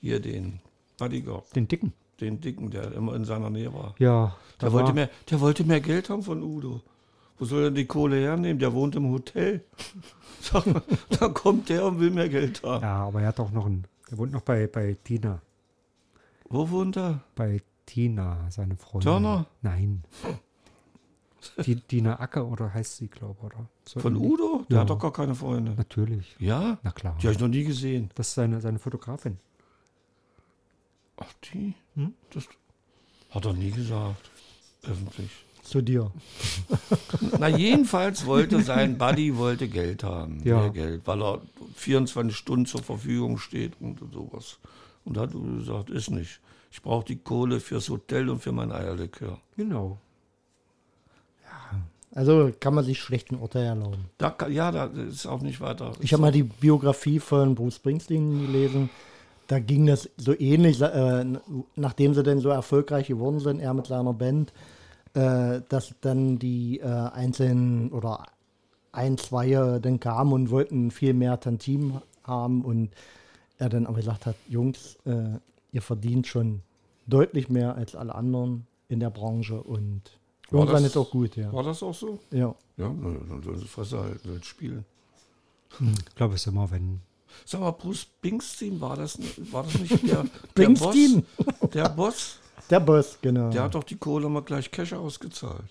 Hier 0.00 0.20
den 0.20 0.60
Bodyguard, 0.98 1.54
Den 1.54 1.68
dicken. 1.68 1.92
den 2.20 2.40
Dicken, 2.40 2.70
der 2.70 2.92
immer 2.92 3.14
in 3.14 3.24
seiner 3.24 3.50
Nähe 3.50 3.72
war. 3.72 3.94
Ja, 3.98 4.36
da 4.58 4.66
Der 4.66 4.72
wollte, 4.72 4.88
war, 4.88 4.94
mehr, 4.94 5.10
der 5.30 5.40
wollte 5.40 5.64
mehr 5.64 5.80
Geld 5.80 6.10
haben 6.10 6.22
von 6.22 6.42
Udo. 6.42 6.80
Wo 7.38 7.44
soll 7.44 7.64
er 7.64 7.70
die 7.70 7.86
Kohle 7.86 8.16
hernehmen? 8.20 8.58
Der 8.58 8.72
wohnt 8.74 8.96
im 8.96 9.08
Hotel. 9.10 9.64
Dann 11.20 11.34
kommt 11.34 11.68
der 11.68 11.84
und 11.86 12.00
will 12.00 12.10
mehr 12.10 12.28
Geld 12.28 12.62
haben. 12.62 12.82
Ja, 12.82 13.04
aber 13.06 13.22
er 13.22 13.28
hat 13.28 13.40
auch 13.40 13.50
noch 13.50 13.66
einen, 13.66 13.86
er 14.10 14.18
wohnt 14.18 14.32
noch 14.32 14.42
bei, 14.42 14.66
bei 14.66 14.96
Tina. 15.04 15.40
Wo 16.48 16.68
wohnt 16.70 16.96
er? 16.96 17.20
Bei 17.36 17.62
Tina, 17.86 18.46
seine 18.50 18.76
Freundin. 18.76 19.10
Turner? 19.10 19.46
Nein. 19.62 20.02
Die, 21.64 21.74
Dina 21.76 22.20
Acker 22.20 22.46
oder 22.46 22.72
heißt 22.74 22.96
sie, 22.96 23.08
glaube 23.08 23.36
ich, 23.38 23.44
oder? 23.44 23.66
So 23.84 24.00
Von. 24.00 24.16
Udo? 24.16 24.64
Der 24.68 24.76
Ja. 24.76 24.80
hat 24.82 24.90
doch 24.90 24.98
gar 24.98 25.12
keine 25.12 25.34
Freunde. 25.34 25.72
Natürlich. 25.72 26.36
Ja? 26.38 26.78
Na 26.82 26.90
klar. 26.90 27.16
Die 27.20 27.26
habe 27.26 27.34
ich 27.34 27.40
noch 27.40 27.48
nie 27.48 27.64
gesehen. 27.64 28.10
Das 28.14 28.28
ist 28.28 28.34
seine, 28.34 28.60
seine 28.60 28.78
Fotografin. 28.78 29.38
Ach, 31.16 31.32
die? 31.52 31.74
Hm? 31.96 32.14
Das 32.32 32.46
hat 33.30 33.44
er 33.44 33.52
nie 33.52 33.70
gesagt. 33.70 34.30
Öffentlich. 34.82 35.30
Zu 35.62 35.82
dir. 35.82 36.10
Na, 37.38 37.48
jedenfalls 37.48 38.24
wollte 38.26 38.62
sein 38.62 38.96
Buddy 38.98 39.36
wollte 39.36 39.68
Geld 39.68 40.02
haben. 40.02 40.40
Ja. 40.42 40.60
Mehr 40.62 40.70
Geld, 40.70 41.02
weil 41.06 41.22
er 41.22 41.42
24 41.74 42.34
Stunden 42.36 42.66
zur 42.66 42.82
Verfügung 42.82 43.38
steht 43.38 43.74
und 43.80 44.00
sowas. 44.12 44.58
Und 45.04 45.16
da 45.16 45.22
hat 45.22 45.32
gesagt, 45.32 45.90
ist 45.90 46.10
nicht. 46.10 46.40
Ich 46.72 46.80
brauche 46.82 47.04
die 47.04 47.16
Kohle 47.16 47.60
fürs 47.60 47.88
Hotel 47.90 48.30
und 48.30 48.40
für 48.42 48.52
mein 48.52 48.72
Eierlikör. 48.72 49.38
Genau. 49.56 49.98
Also 52.12 52.50
kann 52.58 52.74
man 52.74 52.84
sich 52.84 52.98
schlechten 52.98 53.36
Urteil 53.36 53.66
erlauben. 53.66 54.06
Da, 54.18 54.36
ja, 54.48 54.72
da 54.72 54.86
ist 54.86 55.26
auch 55.26 55.42
nicht 55.42 55.60
weiter. 55.60 55.92
Ich 56.00 56.12
habe 56.12 56.22
mal 56.22 56.32
die 56.32 56.42
Biografie 56.42 57.20
von 57.20 57.54
Bruce 57.54 57.76
Springsteen 57.76 58.46
gelesen. 58.46 58.90
Da 59.46 59.58
ging 59.58 59.86
das 59.86 60.08
so 60.16 60.38
ähnlich, 60.38 60.80
äh, 60.80 61.24
nachdem 61.76 62.14
sie 62.14 62.22
denn 62.22 62.40
so 62.40 62.48
erfolgreich 62.48 63.08
geworden 63.08 63.40
sind, 63.40 63.60
er 63.60 63.74
mit 63.74 63.86
seiner 63.86 64.12
Band, 64.12 64.52
äh, 65.14 65.60
dass 65.68 65.94
dann 66.00 66.38
die 66.38 66.80
äh, 66.80 66.84
einzelnen 66.84 67.90
oder 67.90 68.26
ein, 68.92 69.18
zwei 69.18 69.78
dann 69.80 70.00
kamen 70.00 70.32
und 70.32 70.50
wollten 70.50 70.90
viel 70.90 71.14
mehr 71.14 71.38
Tantim 71.38 72.00
haben 72.24 72.64
und 72.64 72.90
er 73.58 73.68
dann 73.68 73.86
aber 73.86 73.96
gesagt 73.98 74.26
hat, 74.26 74.36
Jungs, 74.48 74.98
äh, 75.04 75.38
ihr 75.72 75.82
verdient 75.82 76.26
schon 76.26 76.62
deutlich 77.06 77.48
mehr 77.48 77.74
als 77.74 77.94
alle 77.94 78.14
anderen 78.14 78.66
in 78.88 79.00
der 79.00 79.10
Branche 79.10 79.62
und 79.62 80.19
irgendwann 80.50 80.82
das- 80.82 80.92
ist 80.92 80.96
auch 80.96 81.10
gut, 81.10 81.36
ja. 81.36 81.52
War 81.52 81.62
das 81.62 81.82
auch 81.82 81.94
so? 81.94 82.18
ja. 82.30 82.54
Ja, 82.76 82.86
dann 82.88 83.42
sollen 83.44 83.58
sie 83.58 83.66
Fresse 83.66 84.00
halten, 84.00 84.20
sollen 84.26 84.42
spielen. 84.42 84.84
Ich 86.08 86.14
glaube, 86.14 86.34
es 86.34 86.40
ist 86.40 86.46
immer, 86.46 86.70
wenn. 86.70 87.00
Sag 87.44 87.60
mal, 87.60 87.70
Bruce 87.72 88.00
Springsteen, 88.00 88.80
war 88.80 88.96
das, 88.96 89.18
war 89.52 89.62
das 89.64 89.78
nicht 89.78 90.02
der, 90.08 90.24
der? 90.56 90.68
Boss? 90.70 90.96
Der 91.74 91.88
Boss? 91.90 92.38
Der 92.70 92.80
Boss, 92.80 93.18
genau. 93.20 93.50
Der 93.50 93.64
hat 93.64 93.74
doch 93.74 93.84
die 93.84 93.96
Kohle 93.96 94.28
mal 94.28 94.42
gleich 94.42 94.70
Cash 94.70 94.94
ausgezahlt. 94.94 95.62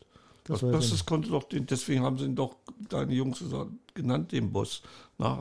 Das 0.46 0.62
Das, 0.62 0.72
das, 0.72 0.86
ich 0.86 0.92
das 0.92 1.06
konnte 1.06 1.30
doch 1.30 1.44
den, 1.44 1.66
deswegen 1.66 2.04
haben 2.04 2.18
sie 2.18 2.26
ihn 2.26 2.36
doch, 2.36 2.56
deine 2.90 3.14
Jungs 3.14 3.44
genannt, 3.94 4.32
den 4.32 4.52
Boss. 4.52 4.82
Nach, 5.18 5.40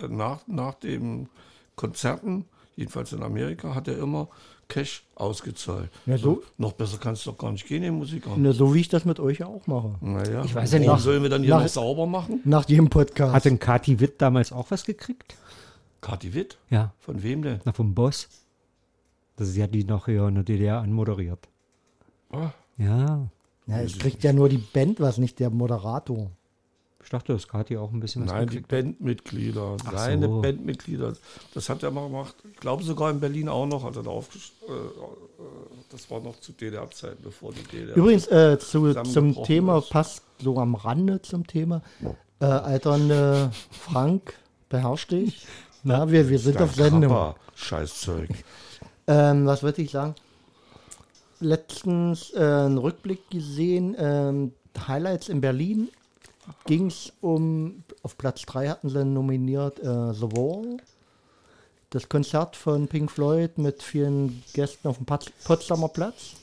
äh, 0.00 0.08
nach, 0.08 0.40
nach 0.46 0.74
den 0.74 1.28
Konzerten, 1.76 2.44
jedenfalls 2.76 3.12
in 3.12 3.22
Amerika, 3.22 3.74
hat 3.74 3.88
er 3.88 3.98
immer 3.98 4.28
Cash 4.68 5.02
ausgezahlt. 5.14 5.90
Ja, 6.06 6.18
so- 6.18 6.42
Noch 6.58 6.72
besser 6.72 6.98
kann 6.98 7.14
es 7.14 7.24
doch 7.24 7.38
gar 7.38 7.50
nicht 7.52 7.66
gehen, 7.66 7.82
den 7.82 7.94
Musiker. 7.94 8.30
Na, 8.36 8.52
so 8.52 8.74
wie 8.74 8.80
ich 8.80 8.88
das 8.88 9.04
mit 9.06 9.18
euch 9.18 9.38
ja 9.38 9.46
auch 9.46 9.66
mache. 9.66 9.94
Naja, 10.02 10.44
Ich 10.44 10.54
weiß 10.54 10.72
ja 10.72 10.78
nicht. 10.78 10.88
warum 10.88 11.00
sollen 11.00 11.22
wir 11.22 11.30
dann 11.30 11.42
hier 11.42 11.54
Nach- 11.54 11.62
noch 11.62 11.68
sauber 11.68 12.06
machen? 12.06 12.40
Nach 12.44 12.68
jedem 12.68 12.90
Podcast. 12.90 13.32
Hat 13.34 13.44
denn 13.46 13.58
Kati 13.58 13.98
Witt 13.98 14.20
damals 14.20 14.52
auch 14.52 14.70
was 14.70 14.84
gekriegt? 14.84 15.36
Kati 16.02 16.34
Witt? 16.34 16.58
Ja, 16.70 16.92
Von 16.98 17.22
wem 17.22 17.42
denn? 17.42 17.60
na 17.64 17.72
vom 17.72 17.94
Boss. 17.94 18.28
Das 19.36 19.48
ist 19.48 19.56
ja 19.56 19.66
die 19.66 19.84
noch 19.84 20.04
hier 20.06 20.26
in 20.28 20.34
der 20.34 20.44
DDR 20.44 20.80
anmoderiert. 20.80 21.48
Ah, 22.30 22.50
Ja, 22.76 23.28
ja, 23.66 23.80
es 23.80 23.98
kriegt 23.98 24.22
ja 24.22 24.32
nur 24.32 24.48
die 24.48 24.58
Band 24.58 25.00
was, 25.00 25.18
nicht 25.18 25.40
der 25.40 25.50
Moderator. 25.50 26.30
Ich 27.08 27.10
dachte, 27.10 27.32
dass 27.32 27.48
Kati 27.48 27.78
auch 27.78 27.90
ein 27.90 28.00
bisschen 28.00 28.26
was 28.26 28.32
Nein, 28.32 28.48
die 28.48 28.60
Bandmitglieder. 28.60 29.78
Ach 29.82 29.92
Seine 29.92 30.26
so. 30.26 30.42
Bandmitglieder. 30.42 31.14
Das 31.54 31.70
hat 31.70 31.82
er 31.82 31.90
mal 31.90 32.06
gemacht. 32.06 32.34
Ich 32.52 32.60
glaube 32.60 32.82
sogar 32.82 33.10
in 33.10 33.18
Berlin 33.18 33.48
auch 33.48 33.64
noch, 33.64 33.82
hat 33.82 33.96
er 33.96 34.02
da 34.02 34.10
aufgesch... 34.10 34.52
Äh, 34.68 34.72
äh, 34.72 34.76
das 35.90 36.10
war 36.10 36.20
noch 36.20 36.38
zu 36.38 36.52
DDR-Zeiten, 36.52 37.22
bevor 37.22 37.54
die 37.54 37.62
DDR... 37.62 37.96
Übrigens, 37.96 38.26
äh, 38.26 38.58
zu, 38.58 38.92
zum 39.04 39.42
Thema, 39.42 39.78
ist. 39.78 39.88
passt 39.88 40.22
so 40.38 40.58
am 40.58 40.74
Rande 40.74 41.22
zum 41.22 41.46
Thema. 41.46 41.80
Äh, 42.40 42.44
alternde 42.44 43.52
Frank, 43.70 44.34
beherrscht 44.68 45.10
dich. 45.10 45.46
Na, 45.84 46.10
wir, 46.10 46.28
wir 46.28 46.38
sind 46.38 46.56
Dein 46.56 46.64
auf 46.64 46.74
Sendung. 46.74 47.10
Kappa, 47.10 47.36
Scheißzeug. 47.54 48.28
Ähm, 49.06 49.46
was 49.46 49.62
würde 49.62 49.80
ich 49.80 49.92
sagen? 49.92 50.14
Letztens 51.40 52.34
äh, 52.34 52.40
einen 52.40 52.76
Rückblick 52.76 53.30
gesehen, 53.30 53.96
ähm, 53.98 54.52
Highlights 54.86 55.30
in 55.30 55.40
Berlin. 55.40 55.88
Ging 56.66 56.86
es 56.86 57.12
um, 57.20 57.84
auf 58.02 58.16
Platz 58.18 58.42
3 58.42 58.68
hatten 58.68 58.88
sie 58.88 59.04
nominiert 59.04 59.78
äh, 59.80 60.12
The 60.12 60.30
Wall. 60.32 60.78
Das 61.90 62.08
Konzert 62.08 62.54
von 62.56 62.86
Pink 62.88 63.10
Floyd 63.10 63.56
mit 63.56 63.82
vielen 63.82 64.42
Gästen 64.52 64.88
auf 64.88 64.98
dem 64.98 65.06
Potsdamer 65.06 65.88
Platz. 65.88 66.34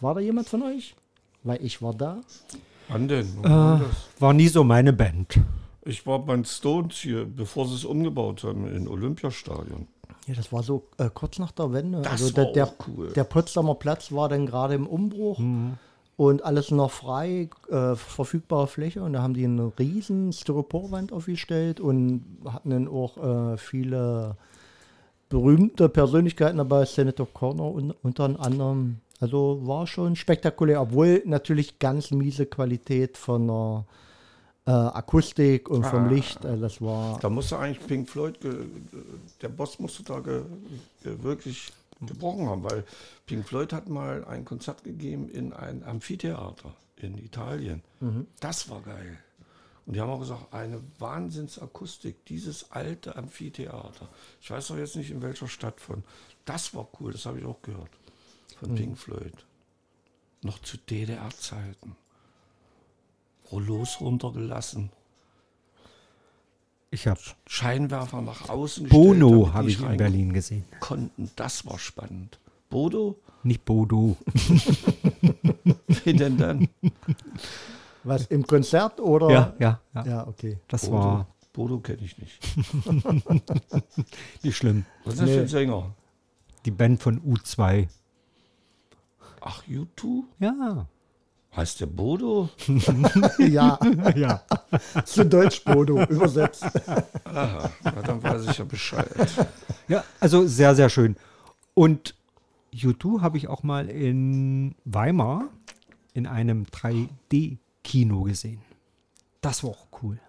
War 0.00 0.14
da 0.14 0.20
jemand 0.20 0.48
von 0.48 0.62
euch? 0.62 0.96
Weil 1.44 1.64
ich 1.64 1.80
war 1.80 1.94
da. 1.94 2.20
Wann 2.88 3.06
denn? 3.06 3.28
Wann 3.42 3.52
war? 3.52 3.80
War 4.18 4.32
nie 4.32 4.48
so 4.48 4.64
meine 4.64 4.92
Band. 4.92 5.38
Ich 5.82 6.06
war 6.06 6.18
bei 6.18 6.34
den 6.34 6.44
Stones 6.44 6.96
hier, 6.96 7.24
bevor 7.24 7.66
sie 7.68 7.74
es 7.74 7.84
umgebaut 7.84 8.44
haben, 8.44 8.66
im 8.74 8.88
Olympiastadion. 8.88 9.86
Ja, 10.26 10.34
das 10.34 10.52
war 10.52 10.62
so 10.62 10.88
äh, 10.98 11.08
kurz 11.12 11.38
nach 11.38 11.52
der 11.52 11.72
Wende. 11.72 12.02
Das 12.02 12.12
also 12.12 12.36
war 12.36 12.44
der, 12.44 12.52
der, 12.52 12.66
auch 12.66 12.74
cool. 12.88 13.12
der 13.12 13.24
Potsdamer 13.24 13.74
Platz 13.76 14.12
war 14.12 14.28
dann 14.28 14.46
gerade 14.46 14.74
im 14.74 14.86
Umbruch 14.86 15.38
Mhm. 15.38 15.78
Und 16.20 16.44
alles 16.44 16.70
noch 16.70 16.90
frei, 16.90 17.48
äh, 17.70 17.96
verfügbare 17.96 18.66
Fläche. 18.66 19.02
Und 19.02 19.14
da 19.14 19.22
haben 19.22 19.32
die 19.32 19.46
eine 19.46 19.72
riesen 19.78 20.34
Styroporwand 20.34 21.14
aufgestellt 21.14 21.80
und 21.80 22.26
hatten 22.44 22.68
dann 22.68 22.88
auch 22.88 23.16
äh, 23.16 23.56
viele 23.56 24.36
berühmte 25.30 25.88
Persönlichkeiten 25.88 26.58
dabei, 26.58 26.84
Senator 26.84 27.26
Corner 27.32 27.72
un 27.74 27.94
unter 28.02 28.38
anderem. 28.38 28.96
Also 29.18 29.62
war 29.62 29.86
schon 29.86 30.14
spektakulär, 30.14 30.82
obwohl 30.82 31.22
natürlich 31.24 31.78
ganz 31.78 32.10
miese 32.10 32.44
Qualität 32.44 33.16
von 33.16 33.46
der 33.46 33.84
äh, 34.66 34.72
Akustik 34.72 35.70
und 35.70 35.86
vom 35.86 36.04
Ah. 36.04 36.10
Licht. 36.10 36.44
Also 36.44 36.60
das 36.60 36.82
war 36.82 37.18
Da 37.20 37.30
musste 37.30 37.58
eigentlich 37.58 37.86
Pink 37.86 38.10
Floyd, 38.10 38.38
der 39.40 39.48
Boss 39.48 39.78
musste 39.78 40.02
da 40.02 40.22
wirklich 41.02 41.72
gebrochen 42.00 42.48
haben, 42.48 42.64
weil 42.64 42.84
Pink 43.26 43.46
Floyd 43.46 43.72
hat 43.72 43.88
mal 43.88 44.24
ein 44.24 44.44
Konzert 44.44 44.84
gegeben 44.84 45.28
in 45.28 45.52
ein 45.52 45.82
Amphitheater 45.82 46.74
in 46.96 47.18
Italien. 47.18 47.82
Das 48.40 48.68
war 48.70 48.80
geil. 48.82 49.18
Und 49.86 49.94
die 49.94 50.00
haben 50.00 50.10
auch 50.10 50.20
gesagt, 50.20 50.52
eine 50.54 50.80
Wahnsinnsakustik, 50.98 52.24
dieses 52.26 52.70
alte 52.70 53.16
Amphitheater. 53.16 54.08
Ich 54.40 54.50
weiß 54.50 54.68
doch 54.68 54.76
jetzt 54.76 54.96
nicht, 54.96 55.10
in 55.10 55.22
welcher 55.22 55.48
Stadt 55.48 55.80
von. 55.80 56.04
Das 56.44 56.74
war 56.74 56.88
cool, 57.00 57.12
das 57.12 57.26
habe 57.26 57.40
ich 57.40 57.44
auch 57.44 57.60
gehört. 57.62 57.90
Von 58.58 58.74
Pink 58.74 58.98
Floyd. 58.98 59.32
Noch 60.42 60.58
zu 60.60 60.76
DDR-Zeiten. 60.76 61.96
Rollos 63.50 64.00
runtergelassen. 64.00 64.90
Ich 66.92 67.06
habe 67.06 67.20
Scheinwerfer 67.46 68.20
nach 68.20 68.48
außen 68.48 68.88
Bono 68.88 69.52
habe 69.52 69.70
ich 69.70 69.80
in 69.80 69.96
Berlin 69.96 70.32
gesehen. 70.32 70.64
Konnten. 70.80 71.30
Das 71.36 71.64
war 71.64 71.78
spannend. 71.78 72.40
Bodo? 72.68 73.20
Nicht 73.44 73.64
Bodo. 73.64 74.16
Wen 76.04 76.16
denn 76.16 76.36
dann? 76.36 76.68
was 78.02 78.26
im 78.26 78.44
Konzert 78.46 79.00
oder? 79.00 79.30
Ja, 79.30 79.54
ja, 79.58 79.80
ja. 79.94 80.06
Ja, 80.06 80.26
okay. 80.26 80.58
Das 80.66 80.86
Bodo, 80.86 80.96
war 80.96 81.26
Bodo 81.52 81.78
kenne 81.78 82.02
ich 82.02 82.18
nicht. 82.18 82.40
nicht 84.42 84.56
schlimm. 84.56 84.84
Was 85.04 85.14
ist 85.14 85.22
das 85.22 85.30
für 85.30 85.40
ein 85.40 85.48
Sänger? 85.48 85.94
Die 86.64 86.70
Band 86.70 87.00
von 87.00 87.20
U2. 87.20 87.88
Ach, 89.40 89.62
U2? 89.66 90.24
Ja. 90.40 90.86
Heißt 91.56 91.80
der 91.80 91.86
Bodo? 91.86 92.48
Ja, 93.38 93.78
ja. 94.14 94.42
zu 95.04 95.24
Deutsch 95.24 95.64
Bodo 95.64 96.02
übersetzt. 96.04 96.64
Aha, 97.24 97.70
dann 98.06 98.22
weiß 98.22 98.46
ich 98.48 98.58
ja 98.58 98.64
Bescheid. 98.64 99.08
Ja, 99.88 100.04
also 100.20 100.46
sehr, 100.46 100.74
sehr 100.76 100.88
schön. 100.88 101.16
Und 101.74 102.14
U2 102.72 103.20
habe 103.20 103.36
ich 103.36 103.48
auch 103.48 103.62
mal 103.64 103.88
in 103.88 104.74
Weimar 104.84 105.48
in 106.14 106.26
einem 106.26 106.64
3D-Kino 106.64 108.22
gesehen. 108.22 108.60
Das 109.40 109.64
war 109.64 109.70
auch 109.70 109.86
cool. 110.02 110.20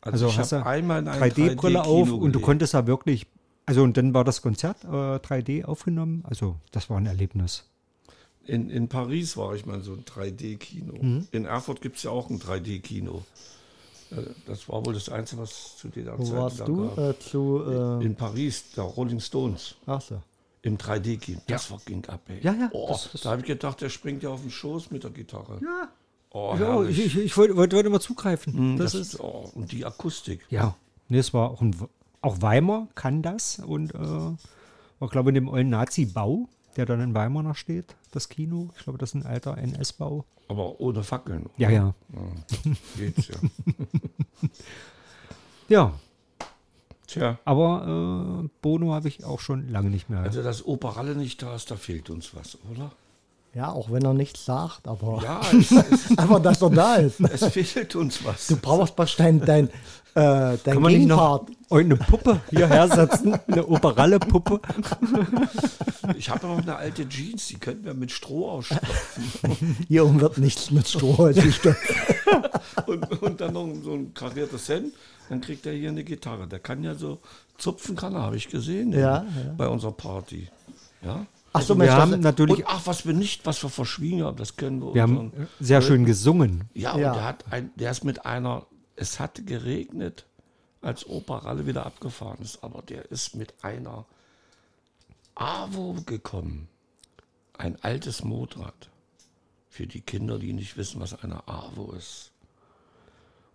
Also, 0.00 0.26
Also 0.26 0.28
ich 0.28 0.38
hast 0.38 0.52
habe 0.52 0.62
du 0.62 0.68
einmal 0.68 0.98
in 1.00 1.08
einem 1.08 1.22
3D-Brille 1.22 1.82
auf 1.82 2.08
3D-Kino 2.08 2.16
und 2.24 2.32
du 2.32 2.40
konntest 2.40 2.74
da 2.74 2.86
wirklich, 2.86 3.26
also 3.66 3.82
und 3.82 3.96
dann 3.96 4.14
war 4.14 4.24
das 4.24 4.42
Konzert 4.42 4.84
äh, 4.84 4.86
3D 4.86 5.64
aufgenommen. 5.64 6.22
Also 6.28 6.56
das 6.70 6.88
war 6.88 6.98
ein 6.98 7.06
Erlebnis. 7.06 7.69
In, 8.50 8.68
in 8.70 8.88
Paris 8.88 9.36
war 9.36 9.54
ich 9.54 9.64
mal 9.66 9.80
so 9.82 9.92
ein 9.92 10.04
3D-Kino. 10.04 10.94
Mhm. 11.00 11.28
In 11.30 11.44
Erfurt 11.44 11.80
gibt 11.80 11.96
es 11.98 12.02
ja 12.02 12.10
auch 12.10 12.28
ein 12.30 12.40
3D-Kino. 12.40 13.22
Äh, 14.10 14.16
Das 14.46 14.68
war 14.68 14.84
wohl 14.84 14.94
das 14.94 15.08
Einzige, 15.08 15.42
was 15.42 15.76
zu 15.76 15.88
der 15.88 16.18
Wo 16.18 16.24
Zeit 16.24 16.32
warst 16.36 16.60
da 16.60 16.64
du? 16.64 16.86
Äh, 16.96 17.18
zu, 17.18 17.62
äh, 18.00 18.04
In 18.04 18.16
Paris, 18.16 18.64
der 18.76 18.84
Rolling 18.84 19.20
Stones. 19.20 19.76
ach 19.86 20.00
so. 20.00 20.20
Im 20.62 20.76
3D-Kino. 20.76 21.40
Das 21.46 21.70
war 21.70 21.78
ging 21.86 22.04
ab, 22.06 22.20
ey. 22.28 22.40
Ja, 22.42 22.52
ja, 22.54 22.68
Oh, 22.72 22.88
das- 22.90 23.10
das- 23.12 23.20
da 23.22 23.30
habe 23.30 23.40
ich 23.40 23.46
gedacht, 23.46 23.80
der 23.80 23.88
springt 23.88 24.22
ja 24.22 24.30
auf 24.30 24.42
den 24.42 24.50
Schoß 24.50 24.90
mit 24.90 25.04
der 25.04 25.10
Gitarre. 25.10 25.58
Ja. 25.62 25.88
Oh, 26.32 26.54
Ja, 26.60 26.82
ich, 26.84 26.98
ich, 27.06 27.16
ich 27.18 27.36
wollte 27.36 27.56
wollte 27.56 27.76
immer 27.78 28.00
zugreifen. 28.00 28.52
Hm, 28.52 28.76
das, 28.78 28.92
das 28.92 29.00
ist. 29.00 29.20
oh, 29.20 29.50
und 29.54 29.72
die 29.72 29.84
Akustik. 29.86 30.40
Ja. 30.50 30.76
Nee, 31.08 31.18
es 31.18 31.32
war 31.32 31.50
auch 31.50 31.60
ein 31.60 31.74
auch 32.22 32.42
Weimar 32.42 32.86
kann 32.94 33.22
das 33.22 33.58
und 33.60 33.94
äh, 33.94 33.98
war, 33.98 35.08
glaube 35.08 35.30
ich, 35.30 35.36
in 35.36 35.44
dem 35.44 35.48
ollen 35.48 35.70
Nazi-Bau, 35.70 36.48
der 36.76 36.84
dann 36.84 37.00
in 37.00 37.14
Weimar 37.14 37.42
noch 37.42 37.56
steht, 37.56 37.96
das 38.10 38.28
Kino. 38.28 38.70
Ich 38.76 38.84
glaube, 38.84 38.98
das 38.98 39.10
ist 39.10 39.14
ein 39.14 39.26
alter 39.26 39.56
NS-Bau. 39.58 40.24
Aber 40.48 40.80
ohne 40.80 41.02
Fackeln. 41.02 41.48
Ja, 41.56 41.70
ja. 41.70 41.94
Geht's 42.96 43.28
ja. 43.28 43.36
Ja, 45.68 45.92
Tja, 47.10 47.38
aber 47.44 48.42
äh, 48.44 48.48
Bono 48.62 48.92
habe 48.94 49.08
ich 49.08 49.24
auch 49.24 49.40
schon 49.40 49.68
lange 49.68 49.90
nicht 49.90 50.10
mehr. 50.10 50.20
also 50.20 50.44
das 50.44 50.64
Operalle 50.64 51.16
nicht 51.16 51.42
da 51.42 51.56
ist, 51.56 51.68
da 51.70 51.76
fehlt 51.76 52.08
uns 52.08 52.36
was, 52.36 52.56
oder? 52.70 52.92
Ja, 53.52 53.72
auch 53.72 53.90
wenn 53.90 54.04
er 54.04 54.14
nichts 54.14 54.44
sagt, 54.44 54.86
aber 54.86 55.20
Ja, 55.24 55.40
es, 55.52 55.72
es, 55.72 56.16
einfach, 56.18 56.40
dass 56.40 56.62
er 56.62 56.70
da 56.70 56.94
ist. 56.96 57.20
es 57.20 57.44
fehlt 57.46 57.96
uns 57.96 58.24
was. 58.24 58.46
Du 58.46 58.56
brauchst 58.56 58.96
wahrscheinlich 58.96 59.44
dein, 59.44 59.66
äh, 59.68 59.70
dein 60.14 60.58
Können 60.62 60.82
wir 60.82 60.98
nicht 60.98 61.08
noch- 61.08 61.46
eine 61.70 61.96
Puppe 61.96 62.40
hierher 62.50 62.88
setzen, 62.88 63.38
eine 63.48 63.66
Operalle-Puppe. 63.66 64.60
Ich 66.16 66.28
habe 66.28 66.46
noch 66.46 66.58
eine 66.58 66.76
alte 66.76 67.08
Jeans, 67.08 67.46
die 67.48 67.58
könnten 67.58 67.84
wir 67.84 67.94
mit 67.94 68.10
Stroh 68.10 68.50
ausstopfen. 68.50 69.76
Hier 69.88 70.04
oben 70.04 70.20
wird 70.20 70.38
nichts 70.38 70.70
mit 70.70 70.88
Strohholz 70.88 71.36
gestopft. 71.40 71.78
und, 72.86 73.22
und 73.22 73.40
dann 73.40 73.52
noch 73.52 73.68
so 73.82 73.94
ein 73.94 74.12
kariertes 74.12 74.68
Hemd, 74.68 74.92
dann 75.28 75.40
kriegt 75.40 75.66
er 75.66 75.72
hier 75.72 75.90
eine 75.90 76.02
Gitarre. 76.02 76.48
Der 76.48 76.58
kann 76.58 76.82
ja 76.82 76.94
so 76.94 77.20
zupfen, 77.58 77.94
kann 77.96 78.14
er, 78.14 78.22
habe 78.22 78.36
ich 78.36 78.48
gesehen 78.48 78.92
Ja, 78.92 78.98
ja. 79.22 79.24
bei 79.56 79.68
unserer 79.68 79.92
Party. 79.92 80.48
Ja. 81.02 81.26
Ach 81.52 81.62
so, 81.62 81.74
Wir 81.74 81.78
Mensch, 81.78 81.90
haben 81.92 82.10
das, 82.12 82.20
natürlich, 82.20 82.58
Und 82.58 82.66
ach, 82.68 82.86
was 82.86 83.06
wir 83.06 83.12
nicht, 83.12 83.44
was 83.44 83.62
wir 83.62 83.70
verschwiegen 83.70 84.22
haben, 84.22 84.36
das 84.36 84.56
können 84.56 84.80
wir 84.80 84.94
wir 84.94 85.02
haben 85.02 85.32
sehr 85.58 85.82
schön 85.82 86.04
gesungen. 86.04 86.64
Ja, 86.74 86.96
Ja. 86.96 87.08
und 87.10 87.16
der, 87.16 87.24
hat 87.24 87.44
ein, 87.52 87.70
der 87.76 87.90
ist 87.90 88.04
mit 88.04 88.24
einer, 88.24 88.66
es 88.96 89.18
hat 89.18 89.46
geregnet, 89.46 90.26
als 90.82 91.06
Opa 91.08 91.38
Ralle 91.38 91.66
wieder 91.66 91.84
abgefahren 91.86 92.38
ist, 92.40 92.62
aber 92.62 92.82
der 92.82 93.10
ist 93.10 93.34
mit 93.34 93.52
einer 93.62 94.06
AWO 95.34 95.96
gekommen. 96.06 96.68
Ein 97.58 97.76
altes 97.82 98.24
Motorrad. 98.24 98.88
Für 99.68 99.86
die 99.86 100.00
Kinder, 100.00 100.38
die 100.38 100.52
nicht 100.52 100.76
wissen, 100.76 101.00
was 101.00 101.22
eine 101.22 101.46
AWO 101.46 101.92
ist. 101.92 102.29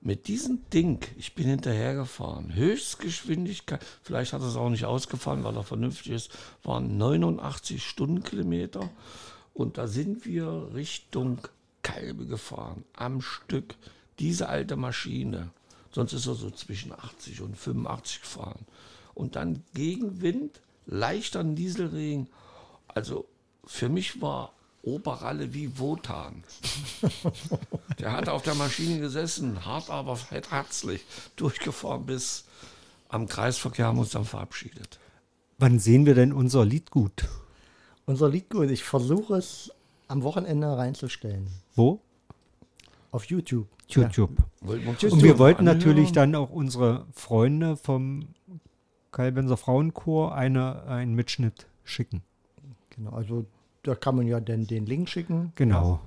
Mit 0.06 0.28
diesem 0.28 0.70
Ding, 0.70 1.00
ich 1.18 1.34
bin 1.34 1.48
hinterhergefahren, 1.48 2.54
Höchstgeschwindigkeit, 2.54 3.84
vielleicht 4.04 4.34
hat 4.34 4.42
er 4.42 4.50
es 4.50 4.56
auch 4.56 4.70
nicht 4.70 4.86
ausgefahren, 4.86 5.44
weil 5.44 5.56
er 5.56 5.64
vernünftig 5.64 6.12
ist, 6.12 6.32
waren 6.62 6.96
89 6.96 7.84
Stundenkilometer. 7.84 8.92
Und 9.56 9.80
da 9.80 9.88
sind 9.88 10.24
wir 10.28 10.70
Richtung 10.76 11.40
Kalbe 11.82 12.28
gefahren, 12.28 12.84
am 12.94 13.20
Stück. 13.20 13.74
Diese 14.20 14.48
alte 14.48 14.76
Maschine. 14.76 15.50
Sonst 15.92 16.14
ist 16.14 16.28
er 16.28 16.36
so 16.36 16.52
zwischen 16.52 16.92
80 16.92 17.42
und 17.42 17.58
85 17.58 18.22
gefahren. 18.22 18.64
Und 19.16 19.36
dann 19.36 19.64
Gegenwind, 19.74 20.62
leichter 20.86 21.42
Nieselregen. 21.42 22.28
Also 22.90 23.26
für 23.66 23.90
mich 23.90 24.22
war 24.22 24.54
Oberralle 24.86 25.54
wie 25.54 25.78
Wotan. 25.78 26.44
Der 28.00 28.14
hat 28.14 28.30
auf 28.30 28.44
der 28.44 28.56
Maschine 28.56 29.00
gesessen, 29.00 29.66
hart 29.66 29.90
aber 29.90 30.18
herzlich, 30.30 31.04
durchgefahren 31.36 32.06
bis 32.06 32.46
am 33.10 33.28
Kreisverkehr 33.28 33.88
haben 33.88 33.98
wir 33.98 34.02
uns 34.02 34.12
dann 34.12 34.26
verabschiedet. 34.26 35.00
Wann 35.58 35.80
sehen 35.80 36.06
wir 36.06 36.16
denn 36.16 36.34
unser 36.34 36.66
Liedgut? 36.66 37.28
unser 38.06 38.30
Liedgut, 38.30 38.70
ich 38.70 38.84
versuche 38.84 39.36
es 39.36 39.72
am 40.08 40.24
Wochenende 40.24 40.78
reinzustellen. 40.78 41.48
Wo? 41.76 42.02
Auf 43.12 43.26
YouTube. 43.26 43.68
YouTube. 43.88 44.32
Uns 44.62 45.04
Und 45.04 45.24
wir 45.24 45.38
wollten 45.38 45.64
natürlich 45.64 46.12
dann 46.12 46.36
auch 46.36 46.50
unsere 46.50 47.06
Freunde 47.14 47.78
vom 47.78 48.28
Kalbenser 49.12 49.58
Frauenchor 49.58 50.36
eine, 50.36 50.84
einen 50.84 51.14
Mitschnitt 51.14 51.68
schicken. 51.84 52.24
Genau, 52.90 53.12
also 53.12 53.46
da 53.88 53.96
kann 53.96 54.16
man 54.16 54.28
ja 54.28 54.40
dann 54.40 54.68
den 54.68 54.86
Link 54.86 55.10
schicken. 55.10 55.52
Genau. 55.56 56.00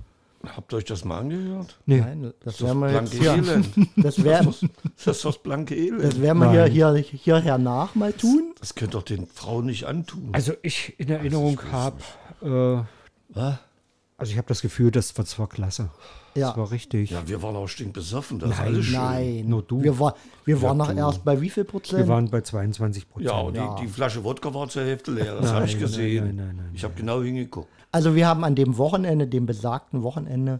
Habt 0.55 0.71
ihr 0.73 0.77
euch 0.77 0.85
das 0.85 1.03
mal 1.03 1.19
angehört? 1.19 1.77
Nee. 1.85 1.99
Nein, 1.99 2.33
das 2.43 2.57
Das 2.57 2.61
werden 2.65 2.79
wir 2.79 2.91
jetzt 2.91 3.13
hier, 3.13 3.33
Elend. 3.33 3.69
das 3.97 4.23
werden, 4.23 4.55
Das 4.95 5.17
ist 5.17 5.25
das 5.25 5.37
blanke 5.37 5.75
Elend. 5.75 6.03
das 6.03 6.21
werden 6.21 6.39
wir 6.39 6.65
hier, 6.65 6.93
hierher 6.95 7.57
nach 7.57 7.95
mal 7.95 8.13
tun. 8.13 8.53
Das 8.59 8.75
könnt 8.75 8.93
doch 8.93 9.03
den 9.03 9.27
Frauen 9.27 9.65
nicht 9.65 9.85
antun. 9.85 10.29
Also 10.31 10.53
ich 10.61 10.97
in 10.97 11.09
Erinnerung 11.09 11.59
habe, 11.71 11.97
äh, 12.41 12.83
Was? 13.33 13.59
Also 14.19 14.31
ich 14.31 14.37
habe 14.37 14.47
das 14.47 14.61
Gefühl, 14.61 14.91
das 14.91 15.17
war 15.17 15.25
zwar 15.25 15.47
klasse. 15.47 15.89
Ja. 16.35 16.49
Das 16.49 16.57
war 16.57 16.71
richtig. 16.71 17.09
Ja, 17.11 17.27
wir 17.27 17.41
waren 17.41 17.55
auch 17.55 17.67
stinkbesoffen, 17.67 18.39
das 18.39 18.49
Nein, 18.49 18.59
alles 18.59 18.85
schön. 18.85 18.95
Nein, 18.95 19.45
Nur 19.47 19.63
du. 19.63 19.81
Wir, 19.81 19.97
war, 19.97 20.15
wir 20.45 20.61
waren 20.61 20.77
noch 20.77 20.93
erst 20.93 21.23
bei 21.23 21.39
wie 21.41 21.49
viel 21.49 21.63
Prozent? 21.63 21.99
Wir 21.99 22.07
waren 22.07 22.29
bei 22.29 22.41
22 22.41 23.09
Prozent. 23.09 23.31
Ja, 23.31 23.39
und 23.39 23.55
Ja. 23.55 23.75
Die, 23.75 23.85
die 23.85 23.87
Flasche 23.87 24.23
Wodka 24.23 24.53
war 24.53 24.67
zur 24.69 24.83
Hälfte 24.83 25.11
leer, 25.11 25.39
das 25.39 25.51
habe 25.51 25.65
ich 25.65 25.79
gesehen. 25.79 26.25
nein, 26.25 26.35
nein, 26.35 26.55
nein, 26.57 26.71
ich 26.73 26.83
habe 26.83 26.93
genau 26.95 27.21
hingeguckt. 27.21 27.69
Also 27.91 28.13
wir 28.13 28.27
haben 28.27 28.43
an 28.43 28.55
dem 28.55 28.77
Wochenende, 28.77 29.25
dem 29.25 29.45
besagten 29.45 30.03
Wochenende, 30.03 30.59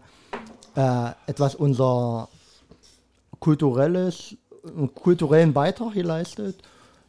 äh, 0.76 1.12
etwas 1.28 1.54
unser 1.54 2.30
kulturelles, 3.40 4.36
kulturellen 4.96 5.54
Beitrag 5.54 5.94
geleistet. 5.94 6.58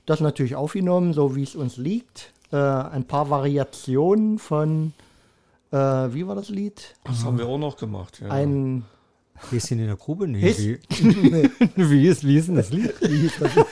Das 0.07 0.21
natürlich 0.21 0.57
aufgenommen, 0.57 1.13
so 1.13 1.37
wie 1.37 1.43
es 1.43 1.55
uns 1.55 1.77
liegt. 1.77 2.33
Äh, 2.53 2.57
ein 2.57 3.05
paar 3.05 3.31
Variationen 3.31 4.39
von, 4.39 4.93
äh, 5.73 5.77
wie 6.15 6.27
war 6.27 6.35
das 6.35 6.49
Lied? 6.49 6.95
Das 7.05 7.25
haben 7.25 7.39
wir 7.39 7.47
auch 7.47 7.59
noch 7.59 7.77
gemacht. 7.77 8.21
Ja. 8.23 8.29
Ein, 8.31 8.85
Häschen 9.51 9.79
in 9.79 9.87
der 9.87 9.97
Grube? 9.97 10.29
Nee. 10.29 10.43
Häs- 10.51 10.59
Wie, 10.59 11.51
wie, 11.91 12.07
ist, 12.07 12.25
wie 12.27 12.37
ist 12.37 12.49
denn 12.49 12.57
das 12.57 12.71
Lied? 12.71 12.93
wie 13.01 13.17
hieß 13.21 13.33
das? 13.41 13.51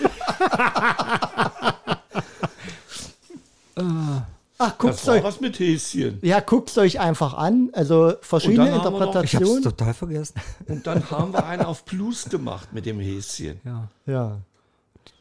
Ach, 4.60 4.70
das 4.70 4.78
guckt's 4.78 5.06
war 5.06 5.14
euch, 5.14 5.22
was 5.22 5.40
mit 5.40 5.58
Häschen. 5.60 6.18
ja, 6.22 6.40
guckt's 6.40 6.76
euch 6.78 6.98
einfach 6.98 7.34
an. 7.34 7.70
Also 7.74 8.14
verschiedene 8.20 8.70
noch- 8.70 8.78
Ich 8.78 8.84
Interpretationen. 8.86 9.62
total 9.62 9.94
vergessen. 9.94 10.34
Und 10.66 10.86
dann 10.86 11.08
haben 11.10 11.32
wir 11.32 11.46
einen 11.46 11.62
auf 11.62 11.84
Blues 11.84 12.28
gemacht 12.28 12.72
mit 12.72 12.84
dem 12.86 12.98
Häschen. 12.98 13.60
Ja, 13.64 13.88
Ja. 14.06 14.38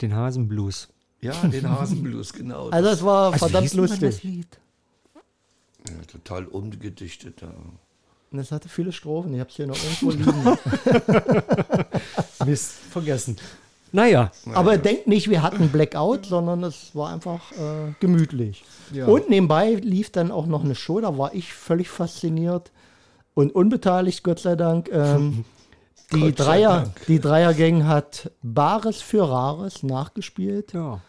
den 0.02 0.16
Hasenblues. 0.16 0.88
Ja, 1.22 1.34
den 1.48 1.70
Hasenblues, 1.70 2.34
genau. 2.34 2.70
Also 2.70 2.90
es 2.90 3.04
war 3.04 3.34
Also 3.34 3.36
wie 3.36 3.40
verdammt 3.40 3.68
das 3.68 3.74
lustig. 3.74 4.46
Ja, 5.88 6.06
total 6.06 6.45
umgedichtet. 6.45 7.41
Ja. 7.41 7.54
Und 8.32 8.39
es 8.39 8.52
hatte 8.52 8.69
viele 8.69 8.91
Strophen. 8.91 9.34
Ich 9.34 9.39
habe 9.39 9.50
es 9.50 9.56
hier 9.56 9.67
noch 9.67 9.78
irgendwo 9.84 10.12
liegen. 10.12 10.58
Mist, 12.45 12.71
vergessen. 12.91 13.38
Naja, 13.91 14.32
Aber 14.54 14.78
denkt 14.78 15.08
nicht, 15.08 15.30
wir 15.30 15.41
hatten 15.41 15.69
Blackout, 15.69 16.26
sondern 16.26 16.63
es 16.63 16.93
war 16.93 17.13
einfach 17.13 17.52
äh, 17.54 17.93
gemütlich. 18.00 18.65
Ja. 18.91 19.06
Und 19.06 19.30
nebenbei 19.30 19.76
lief 19.76 20.12
dann 20.12 20.30
auch 20.32 20.45
noch 20.45 20.63
eine 20.63 20.76
Show, 20.76 21.00
da 21.00 21.17
war 21.17 21.34
ich 21.34 21.54
völlig 21.54 21.89
fasziniert 21.89 22.71
und 23.34 23.56
unbeteiligt, 23.56 24.23
Gott 24.23 24.39
sei 24.39 24.56
Dank. 24.56 24.89
Ähm, 24.91 25.45
die, 26.13 26.19
Gott 26.19 26.38
sei 26.38 26.43
Dreier, 26.43 26.82
Dank. 26.82 27.06
die 27.08 27.19
Dreiergang 27.19 27.88
hat 27.88 28.32
Bares 28.43 29.02
für 29.02 29.30
Rares 29.30 29.84
nachgespielt, 29.84 30.73
ja. 30.73 31.02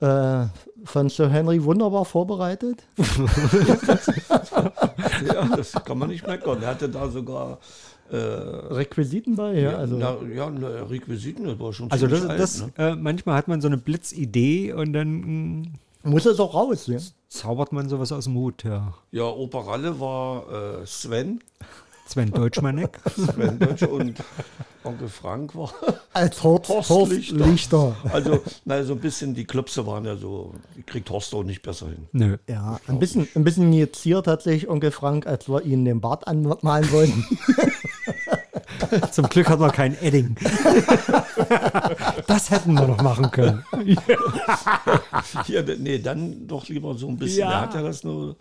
Äh, 0.00 0.46
von 0.84 1.08
Sir 1.08 1.28
Henry 1.30 1.62
wunderbar 1.62 2.04
vorbereitet. 2.04 2.82
ja, 5.26 5.56
das 5.56 5.72
kann 5.84 5.98
man 5.98 6.08
nicht 6.08 6.26
meckern. 6.26 6.62
Er 6.62 6.68
hatte 6.68 6.88
da 6.88 7.08
sogar 7.08 7.58
äh, 8.10 8.16
Requisiten 8.16 9.36
bei, 9.36 9.54
ja, 9.54 9.76
also 9.76 9.96
na, 9.96 10.16
ja, 10.34 10.50
na, 10.50 10.68
Requisiten, 10.84 11.44
das 11.44 11.58
war 11.58 11.72
schon 11.72 11.90
Also 11.90 12.06
das, 12.06 12.20
ziemlich 12.20 12.38
das 12.38 12.62
alt, 12.62 12.78
ne? 12.78 12.88
äh, 12.88 12.96
manchmal 12.96 13.36
hat 13.36 13.48
man 13.48 13.60
so 13.60 13.68
eine 13.68 13.76
Blitzidee 13.78 14.72
und 14.72 14.92
dann 14.92 15.62
mh, 15.62 15.68
muss 16.02 16.26
es 16.26 16.40
auch 16.40 16.54
raus. 16.54 16.86
Ja? 16.86 16.98
zaubert 17.30 17.72
man 17.72 17.88
sowas 17.88 18.12
aus 18.12 18.24
dem 18.24 18.34
Hut. 18.34 18.64
Ja. 18.64 18.94
Ja, 19.12 19.24
Operalle 19.24 19.98
war 20.00 20.80
äh, 20.82 20.86
Sven, 20.86 21.40
Sven 22.06 22.32
Deutschmanek. 22.32 23.00
Sven 23.14 23.58
Deutsch 23.58 23.84
und 23.84 24.16
Onkel 24.82 25.08
Frank 25.08 25.54
war. 25.54 25.72
Als 26.12 26.42
Horst, 26.42 26.68
Horst 26.70 27.12
Lichter. 27.12 27.46
Lichter. 27.46 27.96
Also, 28.12 28.40
na, 28.64 28.82
so 28.82 28.94
ein 28.94 29.00
bisschen, 29.00 29.34
die 29.34 29.44
Klöpse 29.44 29.86
waren 29.86 30.04
ja 30.04 30.16
so, 30.16 30.54
die 30.76 30.82
kriegt 30.82 31.10
Horst 31.10 31.34
auch 31.34 31.42
nicht 31.42 31.62
besser 31.62 31.86
hin. 31.88 32.06
Nö. 32.12 32.36
Ja, 32.48 32.80
ein 32.86 32.98
bisschen, 32.98 33.28
ein 33.34 33.44
bisschen 33.44 33.64
injiziert 33.64 34.26
hat 34.26 34.42
sich 34.42 34.68
Onkel 34.68 34.90
Frank, 34.90 35.26
als 35.26 35.48
wir 35.48 35.62
ihn 35.62 35.84
den 35.84 36.00
Bart 36.00 36.26
anmalen 36.26 36.90
wollten. 36.92 37.24
Zum 39.12 39.28
Glück 39.28 39.48
hat 39.48 39.60
man 39.60 39.70
kein 39.70 39.96
Edding. 40.02 40.34
das 42.26 42.50
hätten 42.50 42.74
wir 42.74 42.86
noch 42.88 43.02
machen 43.02 43.30
können. 43.30 43.62
Hier, 45.44 45.62
nee, 45.78 45.98
dann 45.98 46.46
doch 46.46 46.66
lieber 46.68 46.94
so 46.94 47.08
ein 47.08 47.16
bisschen. 47.18 47.40
Ja. 47.40 47.50
Er 47.52 47.60
hat 47.62 47.74
ja 47.74 47.82
das 47.82 48.02
nur, 48.02 48.36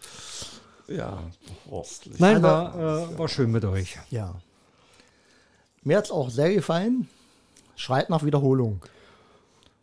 ja, 0.87 1.19
Horst. 1.69 2.09
Nein, 2.17 2.43
Also- 2.43 2.47
war, 2.47 3.11
äh, 3.11 3.19
war 3.19 3.27
schön 3.27 3.51
mit 3.51 3.65
euch. 3.65 3.97
Ja. 4.09 4.35
Mir 5.83 5.97
hat 5.97 6.05
es 6.05 6.11
auch 6.11 6.29
sehr 6.29 6.53
gefallen. 6.53 7.07
Schreit 7.75 8.09
nach 8.09 8.23
Wiederholung. 8.23 8.81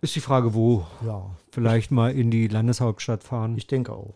Ist 0.02 0.14
die 0.14 0.20
Frage, 0.20 0.54
wo? 0.54 0.86
Ja, 1.04 1.30
Vielleicht 1.50 1.90
mal 1.90 2.12
in 2.12 2.30
die 2.30 2.48
Landeshauptstadt 2.48 3.22
fahren. 3.24 3.56
ich 3.56 3.66
denke 3.66 3.92
auch. 3.92 4.14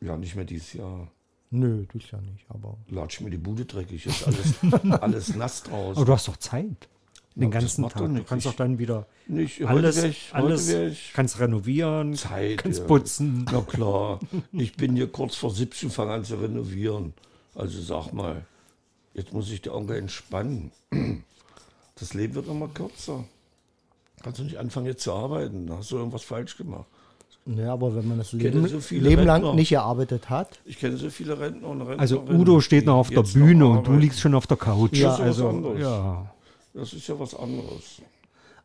Ja, 0.00 0.16
nicht 0.16 0.34
mehr 0.34 0.46
dieses 0.46 0.72
Jahr. 0.72 1.08
Nö, 1.50 1.84
das 1.92 2.10
ja 2.10 2.20
nicht, 2.20 2.46
aber. 2.48 2.78
Latsch 2.88 3.20
mir 3.20 3.30
die 3.30 3.36
Bude 3.36 3.66
dreckig, 3.66 4.06
ist 4.06 4.26
alles, 4.26 4.54
alles 5.02 5.34
nass 5.36 5.62
draußen. 5.64 5.96
Aber 5.96 6.06
du 6.06 6.12
hast 6.12 6.28
doch 6.28 6.36
Zeit. 6.38 6.88
Den 7.34 7.42
Ja, 7.42 7.48
das 7.50 7.76
ganzen 7.76 7.88
Tag. 7.88 8.14
Du 8.14 8.24
kannst 8.24 8.46
doch 8.46 8.54
dann 8.54 8.78
wieder 8.78 9.06
Nicht, 9.26 9.62
alles, 9.64 10.02
ich, 10.02 10.30
alles 10.32 10.72
kannst 11.12 11.38
renovieren, 11.38 12.14
Zeit. 12.14 12.58
kannst 12.58 12.80
ja. 12.80 12.86
putzen. 12.86 13.46
Na 13.52 13.60
klar, 13.60 14.20
ich 14.52 14.76
bin 14.76 14.96
hier 14.96 15.10
kurz 15.10 15.36
vor 15.36 15.50
17, 15.50 15.90
fange 15.90 16.12
an 16.12 16.24
zu 16.24 16.36
renovieren. 16.36 17.12
Also 17.54 17.80
sag 17.82 18.12
mal, 18.12 18.46
jetzt 19.20 19.32
muss 19.32 19.50
ich 19.50 19.62
der 19.62 19.74
Onkel 19.74 19.96
entspannen. 19.96 20.72
Das 21.96 22.14
Leben 22.14 22.34
wird 22.34 22.48
immer 22.48 22.66
kürzer. 22.68 23.24
Kannst 24.22 24.38
du 24.38 24.44
nicht 24.44 24.56
anfangen 24.56 24.86
jetzt 24.86 25.02
zu 25.02 25.12
arbeiten, 25.12 25.66
da 25.66 25.76
hast 25.76 25.90
du 25.90 25.98
irgendwas 25.98 26.22
falsch 26.22 26.56
gemacht. 26.56 26.86
Ja, 27.44 27.74
aber 27.74 27.94
wenn 27.94 28.08
man 28.08 28.16
das 28.16 28.32
Leben, 28.32 28.66
so 28.66 28.94
Leben 28.94 29.24
lang 29.24 29.42
Rentner. 29.42 29.54
nicht 29.54 29.68
gearbeitet 29.68 30.30
hat. 30.30 30.60
Ich 30.64 30.78
kenne 30.78 30.96
so 30.96 31.10
viele 31.10 31.38
Rentner 31.38 31.68
und 31.68 31.82
Rentnerinnen. 31.82 32.00
Also 32.00 32.22
Udo 32.22 32.60
steht 32.60 32.86
noch 32.86 32.96
auf 32.96 33.08
die 33.08 33.16
der 33.16 33.22
Bühne 33.22 33.66
und 33.66 33.86
du 33.86 33.92
liegst 33.92 34.20
schon 34.20 34.34
auf 34.34 34.46
der 34.46 34.56
Couch. 34.56 34.94
Ja, 34.96 35.08
Das 35.10 35.18
ist 35.18 35.20
was 35.20 35.26
also 35.26 35.48
anderes. 35.50 35.80
ja. 35.80 36.30
Das 36.72 36.92
ist 36.94 37.06
ja 37.06 37.18
was 37.20 37.34
anderes. 37.34 38.02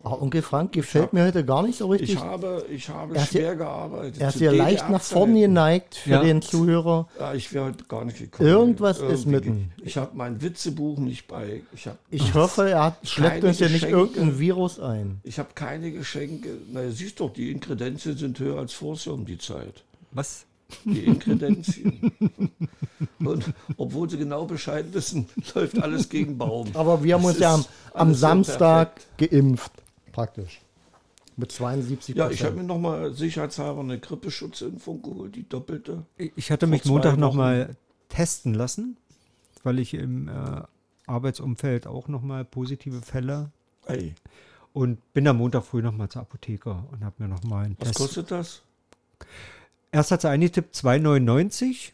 Aber 0.06 0.22
Onkel 0.22 0.42
Frank 0.44 0.72
gefällt 0.72 1.06
hab- 1.06 1.14
mir 1.14 1.26
heute 1.26 1.44
gar 1.44 1.64
nicht 1.64 1.80
so 1.80 1.88
richtig. 1.88 2.14
Ich 2.14 2.20
habe, 2.20 2.64
ich 2.70 2.88
habe 2.90 3.16
Er 3.16 3.24
ist 3.24 3.30
schwer 3.32 3.42
ja- 3.42 3.54
gearbeitet. 3.56 4.22
er 4.22 4.30
ist 4.30 4.38
hier 4.38 4.52
leicht 4.52 4.90
nach 4.90 5.02
vorne 5.02 5.40
geneigt 5.42 5.96
für 5.96 6.12
Ja. 6.12 6.22
den 6.24 6.42
Zuhörer. 6.44 7.08
Ja, 7.20 7.34
ich 7.34 7.52
wäre 7.54 7.66
heute 7.66 7.84
gar 7.86 8.06
nicht 8.06 8.20
gekommen. 8.20 8.48
Irgendwas 8.48 8.98
ist 9.00 9.04
Irgendwie 9.26 9.30
mit 9.32 9.44
ge- 9.44 9.52
ihm. 9.54 9.72
Ich 9.84 9.98
habe 9.98 10.12
mein 10.14 10.42
Witzebuch 10.42 11.00
nicht 11.00 11.28
bei. 11.28 11.64
Ich 11.74 11.88
habe 11.88 11.98
Ich 12.12 12.34
hoffe, 12.36 12.70
er 12.70 12.84
hat, 12.84 12.98
schleppt 13.08 13.44
uns 13.44 13.60
ja 13.60 13.68
nicht 13.68 13.84
irgendein 13.86 14.38
Virus 14.38 14.80
ein. 14.80 15.22
ich 15.24 15.40
hab 15.40 15.56
keine 15.56 15.92
Geschenke. 15.92 16.50
Na, 16.72 16.88
siehst 16.92 17.20
doch, 17.20 17.34
die 17.34 17.52
Inkredenzien 17.52 18.16
sind 18.16 18.38
höher 18.40 18.60
als 18.60 18.74
vorher 18.74 19.12
um 19.14 19.26
die 19.26 19.40
Zeit. 19.40 19.84
Was? 20.12 20.46
Die 20.84 21.04
Inkredenzien. 21.06 22.12
Und 23.20 23.46
obwohl 23.78 24.10
sie 24.10 24.18
genau 24.18 24.46
Bescheid 24.46 24.86
wissen, 24.94 25.28
läuft 25.56 25.82
alles 25.82 26.10
gegen 26.10 26.38
Baum. 26.38 26.68
Aber 26.74 27.04
wir 27.04 27.16
haben 27.16 27.26
uns 27.26 27.40
ja 27.40 27.56
am, 27.56 27.66
am 27.94 28.14
so 28.14 28.20
Samstag 28.20 29.02
geimpft, 29.18 29.72
praktisch. 30.16 30.62
Mit 31.38 31.52
72 31.52 32.16
Ja, 32.16 32.30
ich 32.30 32.44
habe 32.44 32.56
mir 32.56 32.64
nochmal 32.64 33.14
sicherheitshalber 33.14 33.82
eine 33.82 34.00
Grippeschutzimpfung 34.00 35.02
geholt, 35.02 35.36
die 35.36 35.48
doppelte. 35.48 36.06
Ich 36.18 36.50
hatte 36.50 36.66
mich 36.66 36.86
Montag 36.86 37.18
nochmal 37.18 37.76
testen 38.08 38.54
lassen, 38.54 38.96
weil 39.64 39.80
ich 39.80 39.94
im 39.94 40.30
äh, 40.30 40.62
Arbeitsumfeld 41.06 41.88
auch 41.88 42.08
nochmal 42.08 42.46
positive 42.46 43.02
Fälle 43.02 43.52
Ey, 43.88 44.16
und 44.72 45.14
bin 45.14 45.28
am 45.28 45.38
Montag 45.38 45.66
früh 45.66 45.82
nochmal 45.82 46.08
zur 46.08 46.22
Apotheke 46.22 46.84
und 46.92 47.04
habe 47.04 47.16
mir 47.18 47.28
nochmal 47.28 47.66
einen 47.66 47.76
was 47.80 47.90
Test. 47.90 48.00
kostet 48.00 48.32
das? 48.32 48.62
Erst 49.92 50.12
hat 50.12 50.22
sie 50.22 50.30
eingetippt 50.30 50.74
2,99 50.74 51.92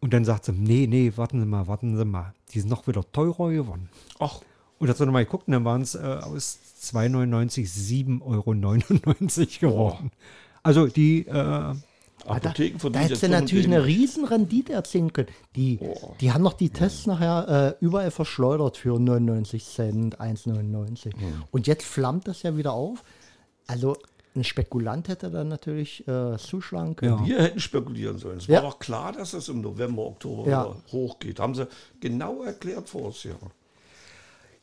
und 0.00 0.12
dann 0.12 0.24
sagt 0.24 0.44
sie, 0.44 0.52
nee, 0.52 0.86
nee, 0.86 1.12
warten 1.16 1.40
Sie 1.40 1.46
mal, 1.46 1.66
warten 1.66 1.96
Sie 1.96 2.04
mal. 2.04 2.32
Die 2.52 2.60
sind 2.60 2.70
noch 2.70 2.86
wieder 2.86 3.02
teurer 3.10 3.50
geworden. 3.50 3.88
Ach, 4.20 4.40
Und 4.78 4.88
hat 4.88 4.96
sie 4.96 5.04
nochmal 5.06 5.24
geguckt 5.24 5.48
und 5.48 5.52
dann 5.54 5.64
waren 5.64 5.82
es 5.82 5.94
äh, 5.94 5.98
aus 5.98 6.58
2,99 6.82 7.66
7,99 7.68 8.22
Euro 8.22 8.52
geworden. 9.72 10.10
Also 10.62 10.86
die, 10.86 11.26
äh, 11.26 11.74
Ah, 12.26 12.40
da, 12.40 12.50
Apotheken 12.50 12.74
da 12.74 12.78
verdienen 12.80 13.02
hättest 13.04 13.22
du 13.22 13.28
natürlich 13.28 13.66
eine 13.66 13.84
riesen 13.86 14.24
Rendite 14.24 14.72
erzielen 14.72 15.12
können. 15.12 15.28
Die, 15.56 15.78
die 16.20 16.32
haben 16.32 16.42
noch 16.42 16.52
die 16.52 16.68
Tests 16.68 17.06
nachher 17.06 17.76
äh, 17.80 17.84
überall 17.84 18.10
verschleudert 18.10 18.76
für 18.76 18.98
99 18.98 19.64
Cent, 19.64 20.20
1,99. 20.20 21.12
Und 21.52 21.66
jetzt 21.68 21.84
flammt 21.86 22.26
das 22.28 22.42
ja 22.42 22.56
wieder 22.56 22.72
auf. 22.72 23.02
Also 23.68 23.96
ein 24.34 24.44
Spekulant 24.44 25.08
hätte 25.08 25.30
dann 25.30 25.48
natürlich 25.48 26.06
äh, 26.08 26.36
zuschlagen 26.38 26.96
können. 26.96 27.18
Ja. 27.24 27.26
Wir 27.26 27.42
hätten 27.44 27.60
spekulieren 27.60 28.18
sollen. 28.18 28.38
Es 28.38 28.46
Ja. 28.48 28.62
war 28.62 28.70
doch 28.72 28.78
klar, 28.78 29.12
dass 29.12 29.32
es 29.32 29.48
im 29.48 29.60
November, 29.60 30.02
Oktober 30.04 30.50
Ja. 30.50 30.64
wieder 30.64 30.76
hochgeht. 30.92 31.38
Haben 31.40 31.54
sie 31.54 31.66
genau 32.00 32.42
erklärt 32.42 32.88
vor 32.88 33.02
uns, 33.06 33.22
ja. 33.22 33.34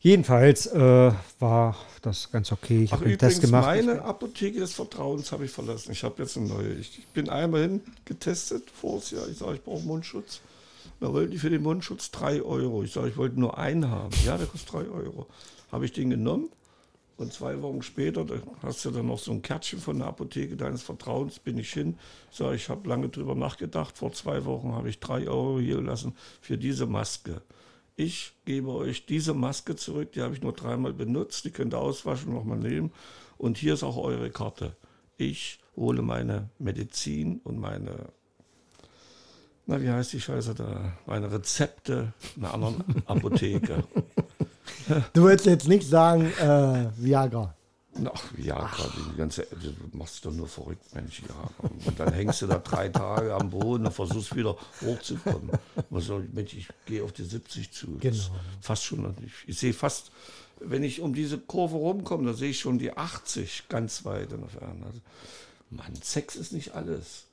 Jedenfalls 0.00 0.66
äh, 0.66 1.12
war 1.38 1.76
das 2.02 2.30
ganz 2.30 2.52
okay. 2.52 2.84
Ich 2.84 2.92
habe 2.92 3.16
Test 3.16 3.40
gemacht. 3.40 3.66
meine 3.66 4.02
Apotheke 4.02 4.60
des 4.60 4.74
Vertrauens 4.74 5.32
habe 5.32 5.44
ich 5.44 5.50
verlassen. 5.50 5.92
Ich 5.92 6.04
habe 6.04 6.22
jetzt 6.22 6.36
eine 6.36 6.46
neue. 6.46 6.74
Ich 6.74 6.98
ich 6.98 7.06
bin 7.08 7.28
einmal 7.28 7.62
hin 7.62 7.80
getestet 8.04 8.70
vor 8.70 8.94
uns, 8.94 9.10
ja. 9.10 9.26
Ich 9.30 9.38
sage, 9.38 9.54
ich 9.54 9.62
brauche 9.64 9.84
Mundschutz. 9.84 10.40
Da 11.00 11.12
wollten 11.12 11.32
die 11.32 11.38
für 11.38 11.50
den 11.50 11.62
Mundschutz 11.62 12.10
3 12.10 12.42
Euro. 12.42 12.82
Ich 12.82 12.92
sage, 12.92 13.08
ich 13.08 13.16
wollte 13.16 13.38
nur 13.38 13.58
einen 13.58 13.90
haben. 13.90 14.14
Ja, 14.24 14.38
der 14.38 14.46
kostet 14.46 14.72
3 14.72 14.78
Euro. 14.88 15.26
Habe 15.70 15.84
ich 15.84 15.92
den 15.92 16.10
genommen. 16.10 16.48
Und 17.18 17.32
zwei 17.32 17.62
Wochen 17.62 17.80
später, 17.82 18.24
da 18.26 18.34
hast 18.62 18.84
du 18.84 18.90
dann 18.90 19.06
noch 19.06 19.18
so 19.18 19.32
ein 19.32 19.40
Kärtchen 19.40 19.78
von 19.78 19.98
der 19.98 20.08
Apotheke 20.08 20.54
deines 20.54 20.82
Vertrauens, 20.82 21.38
bin 21.38 21.56
ich 21.56 21.72
hin. 21.72 21.98
So, 22.30 22.52
ich 22.52 22.68
habe 22.68 22.86
lange 22.88 23.08
drüber 23.08 23.34
nachgedacht. 23.34 23.96
Vor 23.96 24.12
zwei 24.12 24.44
Wochen 24.44 24.72
habe 24.72 24.90
ich 24.90 25.00
drei 25.00 25.26
Euro 25.26 25.58
hier 25.58 25.76
gelassen 25.76 26.14
für 26.42 26.58
diese 26.58 26.84
Maske. 26.84 27.40
Ich 27.96 28.34
gebe 28.44 28.68
euch 28.72 29.06
diese 29.06 29.32
Maske 29.32 29.74
zurück, 29.74 30.12
die 30.12 30.20
habe 30.20 30.34
ich 30.34 30.42
nur 30.42 30.52
dreimal 30.52 30.92
benutzt. 30.92 31.46
Die 31.46 31.50
könnt 31.50 31.72
ihr 31.72 31.78
auswaschen 31.78 32.28
und 32.28 32.34
nochmal 32.34 32.58
nehmen. 32.58 32.92
Und 33.38 33.56
hier 33.56 33.72
ist 33.74 33.82
auch 33.82 33.96
eure 33.96 34.30
Karte. 34.30 34.76
Ich 35.16 35.58
hole 35.76 36.02
meine 36.02 36.50
Medizin 36.58 37.40
und 37.42 37.58
meine, 37.58 38.10
na, 39.64 39.80
wie 39.80 39.88
heißt 39.88 40.12
die 40.12 40.20
Scheiße 40.20 40.54
da? 40.54 40.92
Meine 41.06 41.32
Rezepte 41.32 42.12
in 42.36 42.44
einer 42.44 42.52
anderen 42.52 42.84
Apotheke. 43.06 43.84
Du 45.14 45.24
willst 45.24 45.46
jetzt 45.46 45.66
nicht 45.66 45.88
sagen, 45.88 46.30
äh, 46.38 46.90
Viagra. 46.96 47.54
Ach, 48.12 48.32
ja, 48.38 48.66
gerade 48.66 48.92
die 49.10 49.16
ganze, 49.16 49.46
du 49.50 49.96
machst 49.96 50.24
doch 50.24 50.32
nur 50.32 50.48
verrückt, 50.48 50.94
Mensch, 50.94 51.22
ja. 51.22 51.68
Und 51.86 51.98
dann 51.98 52.12
hängst 52.12 52.42
du 52.42 52.46
da 52.46 52.58
drei 52.58 52.88
Tage 52.88 53.34
am 53.34 53.50
Boden 53.50 53.86
und 53.86 53.92
versuchst 53.92 54.34
wieder 54.36 54.56
hochzukommen. 54.82 55.50
Was 55.90 56.04
soll 56.04 56.24
ich, 56.24 56.32
Mensch, 56.32 56.54
ich 56.54 56.68
gehe 56.84 57.02
auf 57.02 57.12
die 57.12 57.24
70 57.24 57.72
zu. 57.72 57.98
Genau. 57.98 58.24
Fast 58.60 58.84
schon, 58.84 59.14
ich, 59.24 59.48
ich 59.48 59.58
sehe 59.58 59.72
fast, 59.72 60.10
wenn 60.60 60.82
ich 60.82 61.00
um 61.00 61.14
diese 61.14 61.38
Kurve 61.38 61.76
rumkomme, 61.76 62.26
da 62.26 62.34
sehe 62.34 62.50
ich 62.50 62.60
schon 62.60 62.78
die 62.78 62.96
80 62.96 63.68
ganz 63.68 64.04
weit 64.04 64.32
in 64.32 64.40
der 64.40 64.50
Ferne. 64.50 64.86
Also, 64.86 65.00
Mann, 65.70 65.94
Sex 66.02 66.36
ist 66.36 66.52
nicht 66.52 66.74
alles. 66.74 67.24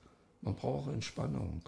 Man 0.41 0.55
braucht 0.55 0.91
Entspannung. 0.91 1.61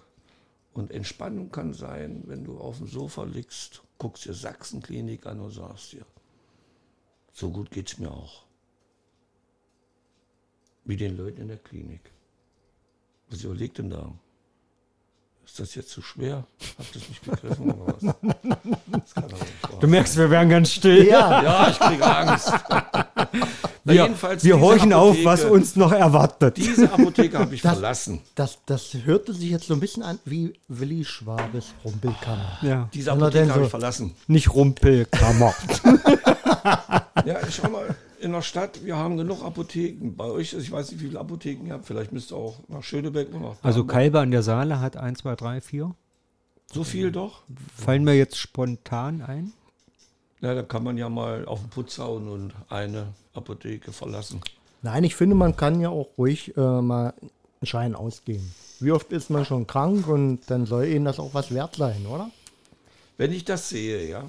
Und 0.74 0.90
Entspannung 0.90 1.50
kann 1.50 1.72
sein, 1.72 2.22
wenn 2.26 2.44
du 2.44 2.58
auf 2.58 2.78
dem 2.78 2.86
Sofa 2.86 3.24
liegst, 3.24 3.82
guckst 3.98 4.26
dir 4.26 4.34
Sachsenklinik 4.34 5.26
an 5.26 5.40
und 5.40 5.50
sagst 5.50 5.92
dir, 5.92 6.04
so 7.32 7.50
gut 7.50 7.70
geht's 7.70 7.98
mir 7.98 8.10
auch. 8.10 8.45
Wie 10.86 10.96
den 10.96 11.16
Leuten 11.16 11.42
in 11.42 11.48
der 11.48 11.56
Klinik. 11.58 12.00
Was 13.30 13.42
überlegt 13.42 13.78
denn 13.78 13.90
da? 13.90 14.10
Ist 15.44 15.60
das 15.60 15.74
jetzt 15.76 15.90
zu 15.90 16.02
schwer? 16.02 16.44
Habt 16.78 16.94
ihr 16.94 17.00
es 17.02 17.08
nicht 17.08 17.22
begriffen 17.24 17.70
oder 17.70 17.94
was? 17.94 18.02
Das 18.02 19.14
kann 19.14 19.28
doch 19.28 19.40
nicht 19.40 19.62
wahr 19.62 19.80
Du 19.80 19.86
merkst, 19.86 20.16
wir 20.16 20.30
werden 20.30 20.48
ganz 20.48 20.72
still. 20.72 21.06
Ja, 21.06 21.42
Ja, 21.42 21.70
ich 21.70 21.78
kriege 21.78 22.04
Angst. 22.04 22.52
Wir, 23.84 24.02
jedenfalls 24.02 24.42
wir 24.42 24.58
horchen 24.58 24.92
auf, 24.92 25.14
Apotheke- 25.14 25.24
was 25.24 25.44
uns 25.44 25.76
noch 25.76 25.92
erwartet. 25.92 26.56
Diese 26.56 26.92
Apotheke 26.92 27.38
habe 27.38 27.54
ich 27.54 27.62
Das- 27.62 27.74
verlassen. 27.74 28.20
das, 28.34 28.58
das 28.66 28.94
hörte 29.04 29.32
sich 29.32 29.48
jetzt 29.50 29.68
so 29.68 29.74
ein 29.74 29.78
bisschen 29.80 30.02
an 30.02 30.18
wie 30.24 30.54
Willi 30.66 31.04
Schwabes 31.04 31.66
Rumpelkammer. 31.84 32.58
Ja, 32.62 32.90
Diese 32.92 33.12
Apotheke 33.12 33.48
habe 33.48 33.60
so- 33.60 33.64
ich 33.66 33.70
verlassen. 33.70 34.16
nicht 34.26 34.52
Rumpelkammer. 34.52 35.54
Ja, 37.24 37.36
ich 37.48 37.54
schau 37.56 37.68
mal, 37.70 37.94
in 38.20 38.32
der 38.32 38.42
Stadt, 38.42 38.84
wir 38.84 38.96
haben 38.96 39.16
genug 39.16 39.42
Apotheken. 39.42 40.14
Bei 40.16 40.24
euch, 40.24 40.52
ich 40.52 40.70
weiß 40.70 40.90
nicht, 40.90 41.00
wie 41.00 41.06
viele 41.08 41.20
Apotheken 41.20 41.66
ihr 41.66 41.74
habt. 41.74 41.86
Vielleicht 41.86 42.12
müsst 42.12 42.32
ihr 42.32 42.36
auch 42.36 42.60
nach 42.68 42.82
Schönebeck 42.82 43.30
oder 43.30 43.40
nach 43.40 43.56
also. 43.62 43.84
Kalber 43.84 44.20
an 44.20 44.30
der 44.30 44.42
Saale 44.42 44.80
hat 44.80 44.96
1, 44.96 45.20
2, 45.20 45.36
3, 45.36 45.60
4. 45.60 45.94
So 46.72 46.84
viel 46.84 47.12
doch? 47.12 47.42
Fallen 47.76 48.04
mir 48.04 48.14
jetzt 48.14 48.36
spontan 48.36 49.22
ein? 49.22 49.52
Ja, 50.40 50.54
da 50.54 50.62
kann 50.62 50.84
man 50.84 50.98
ja 50.98 51.08
mal 51.08 51.46
auf 51.46 51.60
den 51.60 51.70
Putz 51.70 51.98
hauen 51.98 52.28
und 52.28 52.54
eine 52.68 53.14
Apotheke 53.32 53.92
verlassen. 53.92 54.40
Nein, 54.82 55.04
ich 55.04 55.16
finde, 55.16 55.34
man 55.34 55.56
kann 55.56 55.80
ja 55.80 55.88
auch 55.88 56.08
ruhig 56.18 56.56
äh, 56.56 56.60
mal 56.60 57.14
einen 57.20 57.66
Schein 57.66 57.94
ausgeben. 57.94 58.54
Wie 58.80 58.92
oft 58.92 59.10
ist 59.12 59.30
man 59.30 59.44
schon 59.44 59.66
krank 59.66 60.06
und 60.06 60.40
dann 60.48 60.66
soll 60.66 60.86
ihnen 60.86 61.06
das 61.06 61.18
auch 61.18 61.32
was 61.32 61.52
wert 61.54 61.76
sein, 61.76 62.06
oder? 62.06 62.30
Wenn 63.16 63.32
ich 63.32 63.44
das 63.44 63.70
sehe, 63.70 64.08
ja, 64.08 64.24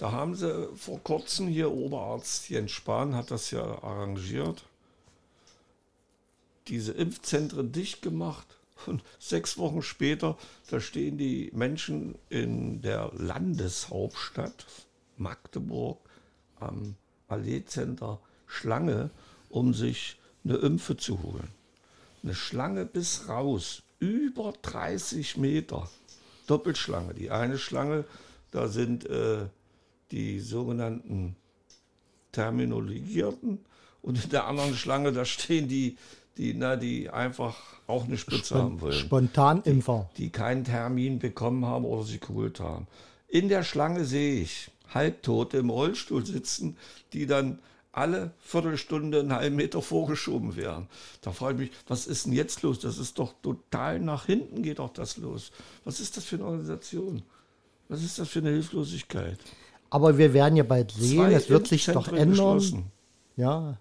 da 0.00 0.12
haben 0.12 0.34
sie 0.34 0.66
vor 0.76 0.98
kurzem 1.02 1.46
hier 1.46 1.70
Oberarzt 1.70 2.48
Jens 2.48 2.70
Spahn 2.70 3.14
hat 3.14 3.30
das 3.30 3.50
ja 3.50 3.62
arrangiert, 3.62 4.64
diese 6.68 6.92
Impfzentren 6.92 7.70
dicht 7.70 8.00
gemacht 8.00 8.46
und 8.86 9.02
sechs 9.18 9.58
Wochen 9.58 9.82
später, 9.82 10.38
da 10.70 10.80
stehen 10.80 11.18
die 11.18 11.50
Menschen 11.52 12.14
in 12.30 12.80
der 12.80 13.12
Landeshauptstadt 13.14 14.64
Magdeburg 15.18 15.98
am 16.60 16.96
Allee-Center 17.28 18.20
Schlange, 18.46 19.10
um 19.50 19.74
sich 19.74 20.18
eine 20.44 20.56
Impfe 20.56 20.96
zu 20.96 21.22
holen. 21.22 21.48
Eine 22.22 22.34
Schlange 22.34 22.86
bis 22.86 23.28
raus, 23.28 23.82
über 23.98 24.54
30 24.62 25.36
Meter. 25.36 25.90
Doppelschlange. 26.46 27.12
Die 27.12 27.30
eine 27.30 27.58
Schlange, 27.58 28.06
da 28.50 28.68
sind 28.68 29.04
äh, 29.04 29.44
die 30.10 30.40
sogenannten 30.40 31.36
Terminologierten 32.32 33.58
und 34.02 34.24
in 34.24 34.30
der 34.30 34.46
anderen 34.46 34.74
Schlange, 34.74 35.12
da 35.12 35.24
stehen 35.24 35.68
die, 35.68 35.96
die, 36.36 36.54
na, 36.54 36.76
die 36.76 37.10
einfach 37.10 37.56
auch 37.86 38.04
eine 38.04 38.16
Spritze 38.16 38.54
haben 38.54 38.80
wollen 38.80 38.94
Spontanimpfer. 38.94 40.08
die 40.16 40.30
keinen 40.30 40.64
Termin 40.64 41.18
bekommen 41.18 41.66
haben 41.66 41.84
oder 41.84 42.04
sich 42.04 42.20
geholt 42.20 42.60
haben. 42.60 42.86
In 43.28 43.48
der 43.48 43.62
Schlange 43.62 44.04
sehe 44.04 44.40
ich 44.40 44.70
Halbtote 44.92 45.58
im 45.58 45.70
Rollstuhl 45.70 46.24
sitzen, 46.24 46.76
die 47.12 47.26
dann 47.26 47.58
alle 47.92 48.32
Viertelstunde 48.40 49.20
einen 49.20 49.32
halben 49.32 49.56
Meter 49.56 49.82
vorgeschoben 49.82 50.56
werden. 50.56 50.86
Da 51.22 51.32
frage 51.32 51.64
ich 51.64 51.70
mich, 51.70 51.78
was 51.88 52.06
ist 52.06 52.26
denn 52.26 52.32
jetzt 52.32 52.62
los? 52.62 52.78
Das 52.78 52.98
ist 52.98 53.18
doch 53.18 53.34
total 53.42 53.98
nach 53.98 54.26
hinten 54.26 54.62
geht 54.62 54.78
doch 54.78 54.92
das 54.92 55.16
los. 55.16 55.50
Was 55.84 55.98
ist 56.00 56.16
das 56.16 56.24
für 56.24 56.36
eine 56.36 56.44
Organisation? 56.44 57.22
Was 57.88 58.02
ist 58.02 58.18
das 58.18 58.28
für 58.28 58.38
eine 58.38 58.50
Hilflosigkeit? 58.50 59.38
Aber 59.90 60.18
wir 60.18 60.32
werden 60.32 60.56
ja 60.56 60.62
bald 60.64 60.92
sehen, 60.92 61.18
Zwei 61.18 61.32
es 61.32 61.48
wird 61.50 61.66
sich 61.66 61.84
doch 61.86 62.08
ändern. 62.12 62.84
Ja. 63.36 63.76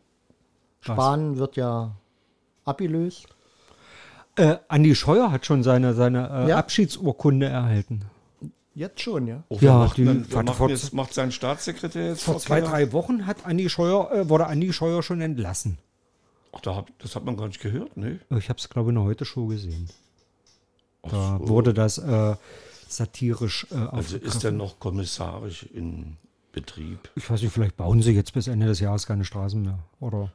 Spahn 0.82 1.38
wird 1.38 1.56
ja 1.56 1.96
abgelöst. 2.66 3.28
Äh, 4.36 4.58
Andi 4.68 4.96
Scheuer 4.96 5.32
hat 5.32 5.46
schon 5.46 5.64
seine, 5.64 5.94
seine 5.94 6.30
äh, 6.46 6.50
Ja. 6.50 6.58
Abschiedsurkunde 6.58 7.48
erhalten. 7.48 8.06
Jetzt 8.74 9.02
schon, 9.02 9.28
ja. 9.28 9.44
Oh, 9.50 9.58
Ja, 9.60 9.80
macht, 9.80 9.98
die 9.98 10.08
hat 10.08 10.46
macht, 10.46 10.56
vor- 10.58 10.70
jetzt, 10.70 10.94
macht 10.94 11.14
sein 11.14 11.32
Staatssekretär 11.32 12.08
jetzt 12.08 12.24
Vor 12.24 12.38
zwei, 12.40 12.62
drei 12.62 12.94
Wochen 12.94 13.26
hat 13.26 13.46
Andi 13.46 13.70
Scheuer, 13.70 14.10
äh, 14.12 14.30
wurde 14.30 14.48
Andi 14.48 14.72
Scheuer 14.72 15.04
schon 15.04 15.20
entlassen. 15.22 15.78
Ach, 16.54 16.62
da 16.62 16.76
hab, 16.76 16.98
das 17.00 17.16
hat 17.16 17.26
man 17.26 17.36
gar 17.36 17.48
nicht 17.48 17.60
gehört, 17.60 17.98
ne? 17.98 18.20
Ich 18.38 18.48
habe 18.50 18.58
es, 18.58 18.70
glaube 18.70 18.88
ich, 18.88 18.90
in 18.90 18.96
der 18.96 19.04
Heute-Show 19.04 19.48
gesehen. 19.48 19.90
Ach 21.04 21.12
Da 21.12 21.38
so. 21.40 21.50
wurde 21.50 21.74
das 21.74 21.98
äh, 21.98 22.36
satirisch 22.92 23.68
äh, 23.72 23.76
Also 23.76 24.18
ist 24.18 24.44
er 24.44 24.52
noch 24.52 24.80
kommissarisch 24.80 25.64
in 25.64 26.18
Betrieb. 26.52 27.10
Ich 27.16 27.30
weiß 27.30 27.42
nicht, 27.42 27.54
vielleicht 27.54 27.78
bauen 27.78 28.02
sie 28.02 28.12
jetzt 28.12 28.34
bis 28.34 28.48
Ende 28.48 28.68
des 28.68 28.80
Jahres 28.80 29.06
keine 29.06 29.24
Straßen 29.24 29.62
mehr. 29.62 29.80
Oder? 30.00 30.32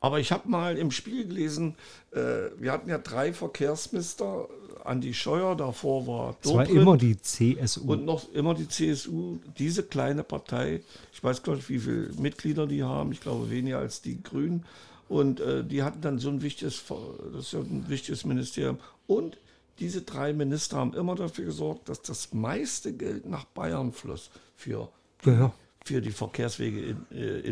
Aber 0.00 0.18
ich 0.18 0.32
habe 0.32 0.48
mal 0.48 0.78
im 0.78 0.90
Spiel 0.90 1.26
gelesen, 1.26 1.74
äh, 2.12 2.50
wir 2.58 2.72
hatten 2.72 2.88
ja 2.88 2.98
drei 2.98 3.32
Verkehrsminister. 3.32 4.48
Andi 4.82 5.12
Scheuer, 5.12 5.56
davor 5.56 6.06
war 6.06 6.36
Es 6.42 6.54
war 6.54 6.66
immer 6.66 6.96
die 6.96 7.20
CSU. 7.20 7.82
und 7.92 8.06
noch 8.06 8.32
immer 8.32 8.54
die 8.54 8.66
CSU. 8.66 9.38
Diese 9.58 9.82
kleine 9.82 10.24
Partei, 10.24 10.80
ich 11.12 11.22
weiß 11.22 11.42
gar 11.42 11.54
nicht, 11.56 11.68
wie 11.68 11.78
viele 11.78 12.08
Mitglieder 12.18 12.66
die 12.66 12.82
haben. 12.82 13.12
Ich 13.12 13.20
glaube 13.20 13.50
weniger 13.50 13.78
als 13.78 14.00
die 14.00 14.22
Grünen. 14.22 14.64
Und 15.10 15.40
äh, 15.40 15.64
die 15.64 15.82
hatten 15.82 16.00
dann 16.00 16.18
so 16.18 16.30
ein 16.30 16.40
wichtiges, 16.40 16.82
das 17.32 17.46
ist 17.46 17.52
ja 17.52 17.58
ein 17.58 17.84
wichtiges 17.88 18.24
Ministerium. 18.24 18.78
Und 19.06 19.36
diese 19.80 20.02
drei 20.02 20.32
Minister 20.32 20.76
haben 20.76 20.94
immer 20.94 21.14
dafür 21.14 21.46
gesorgt, 21.46 21.88
dass 21.88 22.02
das 22.02 22.32
meiste 22.32 22.92
Geld 22.92 23.26
nach 23.28 23.44
Bayern 23.46 23.92
floss 23.92 24.30
für 24.56 24.88
ja, 25.24 25.32
ja. 25.32 25.52
für 25.84 26.00
die 26.00 26.10
Verkehrswege 26.12 26.96
in, 27.12 27.16
äh. 27.16 27.42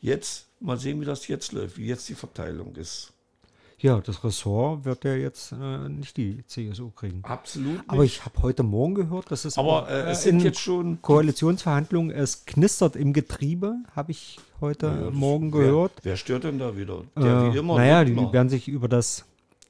Jetzt 0.00 0.46
mal 0.60 0.76
sehen, 0.78 1.00
wie 1.00 1.04
das 1.04 1.26
jetzt 1.28 1.52
läuft, 1.52 1.78
wie 1.78 1.86
jetzt 1.86 2.08
die 2.08 2.14
Verteilung 2.14 2.74
ist. 2.76 3.12
ja, 3.78 4.00
das 4.00 4.24
Ressort 4.24 4.84
wird 4.84 5.04
ja 5.04 5.14
jetzt 5.14 5.52
äh, 5.52 5.88
nicht 5.88 6.16
die 6.16 6.44
CSU 6.46 6.90
kriegen. 6.90 7.20
Absolut. 7.22 7.72
Nicht. 7.72 7.84
Aber 7.90 8.04
ich 8.04 8.24
habe 8.24 8.42
heute 8.42 8.62
Morgen 8.62 8.94
gehört, 8.94 9.30
dass 9.30 9.44
es 9.44 9.58
Aber, 9.58 9.88
äh, 9.90 10.10
es 10.10 10.22
sind 10.22 10.38
in 10.40 10.44
jetzt 10.46 10.60
schon- 10.60 11.00
Koalitionsverhandlungen, 11.02 12.10
es 12.10 12.44
knistert 12.46 12.96
im 12.96 13.12
Getriebe, 13.12 13.76
habe 13.94 14.12
ich 14.12 14.38
heute 14.60 14.86
Ja, 14.86 15.10
Morgen 15.10 15.52
wer, 15.52 15.60
gehört. 15.60 15.92
Wer 16.02 16.16
stört 16.16 16.44
denn 16.44 16.58
da 16.58 16.76
wieder? 16.76 17.02
Der 17.16 17.24
Äh, 17.50 17.52
wie 17.54 17.58
immer. 17.58 17.76
naja, 17.76 18.04
die 18.04 18.16
werden 18.16 18.48
sich 18.48 18.68
über 18.68 18.88
das, 18.88 19.24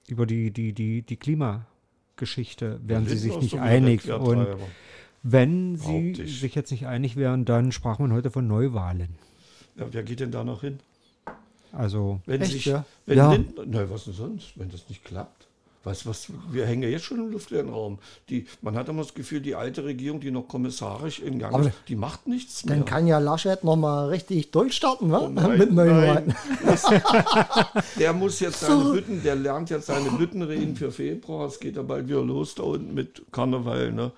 über 0.08 0.26
die, 0.26 0.50
die, 0.50 0.72
die, 0.72 1.02
die 1.02 1.16
Klimageschichte 1.16 2.80
werden 2.86 3.08
sie 3.08 3.16
sich 3.16 3.36
nicht 3.40 3.58
einig. 3.58 4.10
Und 4.12 4.46
wenn 5.22 5.76
sie 5.76 6.14
sich 6.26 6.54
jetzt 6.54 6.70
nicht 6.70 6.86
einig 6.86 7.16
wären, 7.16 7.44
dann 7.44 7.72
sprach 7.72 7.98
man 7.98 8.12
heute 8.12 8.30
von 8.30 8.46
Neuwahlen. 8.46 9.08
Ja, 9.76 9.86
wer 9.90 10.02
geht 10.02 10.20
denn 10.20 10.30
da 10.30 10.44
noch 10.44 10.60
hin? 10.60 10.78
Also 11.72 12.20
Wenn 12.26 12.40
Echt, 12.40 12.52
sich, 12.52 12.64
ja? 12.66 12.84
wenn 13.06 13.18
Ja. 13.18 13.32
Lindner, 13.32 13.64
na, 13.66 13.90
was 13.90 14.04
denn 14.04 14.14
sonst, 14.14 14.56
wenn 14.56 14.70
das 14.70 14.88
nicht 14.88 15.04
klappt? 15.04 15.48
Weißt 15.84 16.04
du 16.04 16.08
was, 16.08 16.28
wir 16.50 16.64
hängen 16.66 16.82
ja 16.82 16.88
jetzt 16.88 17.04
schon 17.04 17.18
im 17.18 17.30
luftleeren 17.30 17.68
Raum. 17.68 17.98
Die, 18.30 18.46
man 18.62 18.74
hat 18.74 18.88
immer 18.88 19.02
das 19.02 19.12
Gefühl, 19.12 19.40
die 19.40 19.54
alte 19.54 19.84
Regierung, 19.84 20.18
die 20.18 20.30
noch 20.30 20.48
kommissarisch 20.48 21.18
in 21.20 21.38
Gang 21.38 21.66
ist, 21.66 21.74
die 21.88 21.96
macht 21.96 22.26
nichts 22.26 22.64
mehr. 22.64 22.76
Dann 22.76 22.86
kann 22.86 23.06
ja 23.06 23.18
Laschet 23.18 23.62
nochmal 23.62 24.08
richtig 24.08 24.50
durchstarten, 24.50 25.12
wa? 25.12 25.18
Oh 25.20 25.28
nein, 25.28 25.58
Mit 25.58 25.72
neuen. 25.72 26.34
Der 27.98 28.12
muss 28.12 28.40
jetzt 28.40 28.60
seine 28.60 28.92
Bütten, 28.92 29.22
der 29.22 29.36
lernt 29.36 29.70
jetzt 29.70 29.86
seine 29.86 30.10
Büttenreden 30.10 30.76
für 30.76 30.90
Februar. 30.90 31.46
Es 31.48 31.60
geht 31.60 31.76
ja 31.76 31.82
bald 31.82 32.08
wieder 32.08 32.22
los 32.22 32.54
da 32.54 32.62
unten 32.62 32.94
mit 32.94 33.22
Karneval. 33.32 33.92
Ne? 33.92 34.12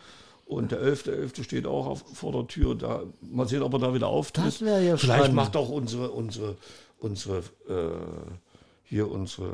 Und 0.47 0.71
der 0.73 0.81
11.11. 0.81 1.43
steht 1.43 1.67
auch 1.67 1.87
auf, 1.87 2.05
vor 2.15 2.33
der 2.33 2.47
Tür. 2.47 2.75
Da, 2.77 3.03
mal 3.21 3.49
sehen, 3.49 3.63
ob 3.63 3.73
er 3.75 3.79
da 3.81 3.95
wieder 3.95 4.07
auftritt. 4.07 4.47
Das 4.47 4.61
wäre 4.63 4.85
ja 4.85 4.97
Vielleicht 4.97 5.19
spannend. 5.19 5.35
macht 5.35 5.57
auch 5.57 5.69
unsere, 5.69 6.11
unsere, 6.11 6.57
unsere 7.01 7.39
äh, 7.69 7.91
hier 8.85 9.11
unsere 9.11 9.51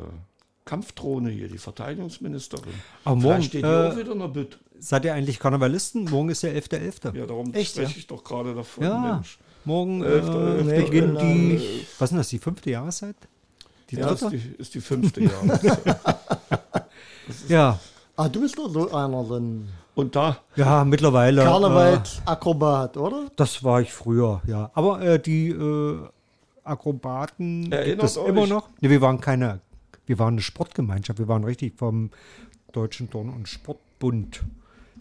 Kampfdrohne 0.65 1.29
hier, 1.29 1.47
die 1.49 1.57
Verteidigungsministerin. 1.57 2.73
Aber 3.03 3.15
Vielleicht 3.19 3.23
morgen, 3.23 3.43
steht 3.43 3.63
die 3.63 3.67
äh, 3.67 3.91
auch 3.91 3.97
wieder 3.97 4.11
in 4.13 4.19
der 4.19 4.27
Bütt. 4.27 4.57
seid 4.79 5.05
ihr 5.05 5.13
eigentlich 5.13 5.39
Karnevalisten? 5.39 6.05
Morgen 6.05 6.29
ist 6.29 6.43
der 6.43 6.55
11.11. 6.55 7.15
Ja, 7.17 7.25
darum 7.25 7.53
Echt, 7.53 7.71
spreche 7.71 7.91
ja? 7.91 7.97
ich 7.97 8.07
doch 8.07 8.23
gerade 8.23 8.55
davon. 8.55 8.83
Ja, 8.83 9.13
Mensch. 9.15 9.37
morgen 9.65 10.01
äh, 10.03 10.63
beginnt 10.83 11.19
die, 11.21 11.85
was 11.99 12.07
ist 12.07 12.09
denn 12.11 12.17
das, 12.17 12.29
die 12.29 12.39
fünfte 12.39 12.69
Jahreszeit? 12.71 13.15
Die 13.89 13.97
Ja, 13.97 14.09
ist 14.11 14.21
dritte? 14.21 14.37
die, 14.37 14.55
ist 14.61 14.73
die 14.73 14.81
fünfte 14.81 15.21
Jahreszeit. 15.23 15.79
Ja, 17.47 17.79
Ah, 18.15 18.27
du 18.29 18.41
bist 18.41 18.57
doch 18.59 18.69
so 18.69 18.91
einer, 18.93 19.21
ein 19.39 19.67
Und 19.95 20.15
da, 20.15 20.37
ja, 20.55 20.83
mittlerweile. 20.85 21.41
Äh, 21.41 21.45
Karnevalsakrobat, 21.45 22.95
oder? 22.97 23.31
das 23.35 23.63
war 23.63 23.81
ich 23.81 23.91
früher, 23.91 24.39
ja. 24.45 24.69
Aber 24.75 25.01
äh, 25.01 25.19
die 25.19 25.49
äh, 25.49 25.97
Akrobaten 26.63 27.63
gibt 27.63 27.73
Erinnert 27.73 28.05
es 28.05 28.17
euch? 28.17 28.27
immer 28.27 28.45
noch. 28.45 28.69
Nee, 28.81 28.89
wir 28.91 29.01
waren 29.01 29.19
keine, 29.19 29.61
wir 30.05 30.19
waren 30.19 30.35
eine 30.35 30.41
Sportgemeinschaft. 30.41 31.19
Wir 31.19 31.27
waren 31.27 31.43
richtig 31.43 31.77
vom 31.77 32.09
Deutschen 32.71 33.09
Turn- 33.09 33.29
und 33.29 33.47
Sportbund 33.47 34.41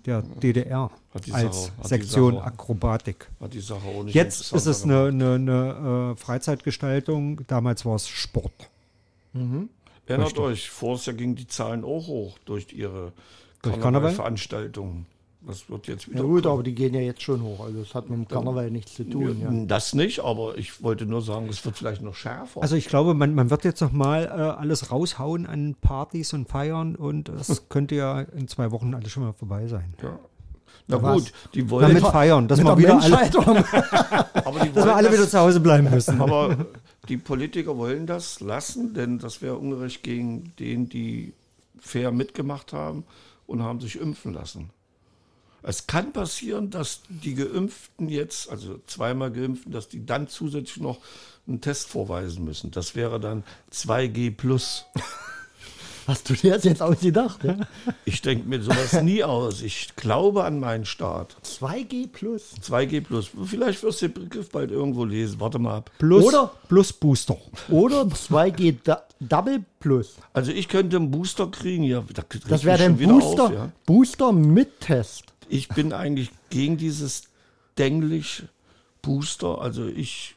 der 0.07 0.23
DDR 0.23 0.91
als 1.33 1.67
Sache- 1.67 1.89
Sektion 1.89 2.35
Sache- 2.35 2.45
Akrobatik. 2.45 3.29
hat 3.41 3.55
die 3.55 3.61
Sache 3.61 3.87
auch 3.87 4.03
nicht 4.05 4.15
Jetzt 4.15 4.53
ist 4.53 4.67
es 4.67 4.83
eine, 4.85 5.07
eine, 5.07 5.35
eine 5.35 6.13
äh, 6.13 6.17
Freizeitgestaltung. 6.17 7.41
Damals 7.47 7.85
war 7.85 7.95
es 7.97 8.09
Sport. 8.09 8.53
Erinnert 9.33 10.27
Richtig. 10.27 10.39
euch, 10.43 10.71
Jahr 11.07 11.15
gingen 11.17 11.37
die 11.37 11.47
Zahlen 11.47 11.85
auch 11.85 12.07
hoch 12.09 12.39
durch 12.45 12.73
ihre 12.73 13.13
Durch 13.63 13.79
Karneval? 13.81 14.13
Das 15.47 15.69
wird 15.69 15.89
jetzt 15.89 16.09
wieder. 16.09 16.21
Ja 16.21 16.25
gut, 16.27 16.43
kommen. 16.45 16.53
aber 16.55 16.63
die 16.63 16.75
gehen 16.75 16.95
ja 16.95 17.01
jetzt 17.01 17.21
schon 17.23 17.43
hoch. 17.43 17.61
Also 17.65 17.81
das 17.81 17.95
hat 17.95 18.09
mit 18.09 18.17
dem 18.17 18.29
Karneval 18.29 18.71
nichts 18.71 18.95
zu 18.95 19.03
tun. 19.03 19.41
Ja. 19.41 19.51
Das 19.67 19.93
nicht, 19.93 20.21
aber 20.21 20.57
ich 20.57 20.83
wollte 20.85 21.05
nur 21.05 21.21
sagen, 21.21 21.49
es 21.49 21.65
wird 21.65 21.77
vielleicht 21.77 22.01
noch 22.01 22.15
schärfer. 22.15 22.63
Also 22.63 22.77
ich 22.77 22.87
glaube, 22.87 23.15
man, 23.15 23.35
man 23.35 23.51
wird 23.51 23.65
jetzt 23.65 23.81
noch 23.81 23.91
mal 23.93 24.25
äh, 24.25 24.29
alles 24.29 24.93
raushauen 24.93 25.47
an 25.47 25.75
Partys 25.81 26.33
und 26.33 26.49
Feiern 26.49 26.95
und 26.95 27.29
es 27.29 27.65
könnte 27.69 27.97
ja 27.97 28.21
in 28.21 28.47
zwei 28.47 28.71
Wochen 28.71 28.95
alles 28.95 29.11
schon 29.11 29.25
mal 29.25 29.33
vorbei 29.33 29.67
sein. 29.67 29.95
ja. 30.03 30.19
Na 30.89 31.01
was? 31.01 31.15
gut, 31.25 31.33
die 31.55 31.63
Na, 31.63 31.71
wollen, 31.71 31.93
mit 31.95 32.03
Feiern, 32.05 32.49
dass 32.49 32.59
Mit 32.59 32.67
wir 32.67 32.75
der 32.77 32.79
wieder 32.79 33.03
alle, 33.03 33.31
dass 34.75 34.85
wir 34.85 34.97
alle 34.97 35.09
das- 35.09 35.17
wieder 35.19 35.29
zu 35.29 35.39
Hause 35.39 35.61
bleiben 35.61 35.89
müssen. 35.91 36.21
Aber 36.21 36.57
die 37.09 37.17
Politiker 37.19 37.77
wollen 37.77 38.07
das 38.07 38.41
lassen, 38.41 38.93
denn 38.95 39.19
das 39.19 39.43
wäre 39.43 39.57
ungerecht 39.57 40.03
gegen 40.03 40.53
den, 40.59 40.89
die 40.89 41.35
fair 41.79 42.11
mitgemacht 42.13 42.73
haben 42.73 43.05
und 43.47 43.63
haben 43.63 43.81
sich 43.81 44.01
impfen 44.01 44.33
lassen. 44.33 44.71
Es 45.63 45.87
kann 45.87 46.13
passieren, 46.13 46.71
dass 46.71 47.03
die 47.09 47.35
Geimpften 47.35 48.09
jetzt, 48.09 48.51
also 48.51 48.81
zweimal 48.87 49.31
Geimpften, 49.31 49.73
dass 49.73 49.89
die 49.89 50.05
dann 50.05 50.29
zusätzlich 50.29 50.83
noch 50.83 50.99
einen 51.47 51.61
Test 51.61 51.89
vorweisen 51.89 52.45
müssen. 52.45 52.71
Das 52.71 52.95
wäre 52.95 53.21
dann 53.21 53.45
2G 53.73 54.37
plus. 54.37 54.87
Hast 56.07 56.29
du 56.29 56.35
dir 56.35 56.55
das 56.55 56.65
jetzt 56.65 56.83
ausgedacht? 56.83 57.45
Ja? 57.45 57.57
Ich 58.05 58.23
denke 58.23 58.49
mir 58.49 58.61
sowas 58.61 59.01
nie 59.03 59.23
aus. 59.23 59.63
Ich 59.63 59.95
glaube 59.95 60.43
an 60.43 60.59
meinen 60.59 60.85
Staat. 60.85 61.37
2G 61.45 62.09
plus. 62.09 62.55
2G 62.61 63.03
plus. 63.03 63.31
Vielleicht 63.45 63.83
wirst 63.85 64.03
du 64.03 64.09
den 64.09 64.25
Begriff 64.25 64.51
bald 64.51 64.73
irgendwo 64.73 65.05
lesen. 65.05 65.39
Warte 65.39 65.61
mal 65.61 65.77
ab. 65.77 65.93
Plus, 65.99 66.25
Oder- 66.25 66.51
plus 66.69 66.93
Booster. 66.93 67.37
Oder 67.71 68.03
2G 68.03 68.79
da 68.83 69.03
Double 69.21 69.65
plus. 69.79 70.17
Also 70.33 70.51
ich 70.51 70.69
könnte 70.69 70.97
einen 70.97 71.13
Booster 71.13 71.47
kriegen. 71.47 71.85
Ja, 71.85 72.03
da 72.13 72.23
krieg 72.23 72.43
Das 72.49 72.65
wäre 72.65 72.99
wieder 72.99 73.13
Booster, 73.13 73.45
Auf, 73.45 73.53
ja. 73.53 73.73
Booster 73.87 74.33
mit 74.33 74.81
Test. 74.81 75.32
Ich 75.49 75.69
bin 75.69 75.93
eigentlich 75.93 76.31
gegen 76.51 76.77
dieses 76.77 77.23
Denglisch 77.79 78.45
Booster. 79.03 79.61
Also 79.61 79.87
ich, 79.87 80.37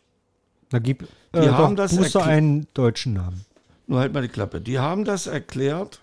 Da 0.70 0.80
gibt 0.80 1.03
Die 1.34 1.39
äh, 1.39 1.49
haben 1.49 1.76
doch 1.76 1.84
das 1.84 1.95
Booster 1.95 2.24
einen 2.24 2.68
deutschen 2.74 3.14
Namen. 3.14 3.45
nur 3.88 3.99
halt 3.99 4.14
mal 4.14 4.22
die 4.22 4.28
Klappe. 4.30 4.62
Die 4.62 4.80
haben 4.80 5.06
das 5.06 5.28
erklärt 5.28 5.99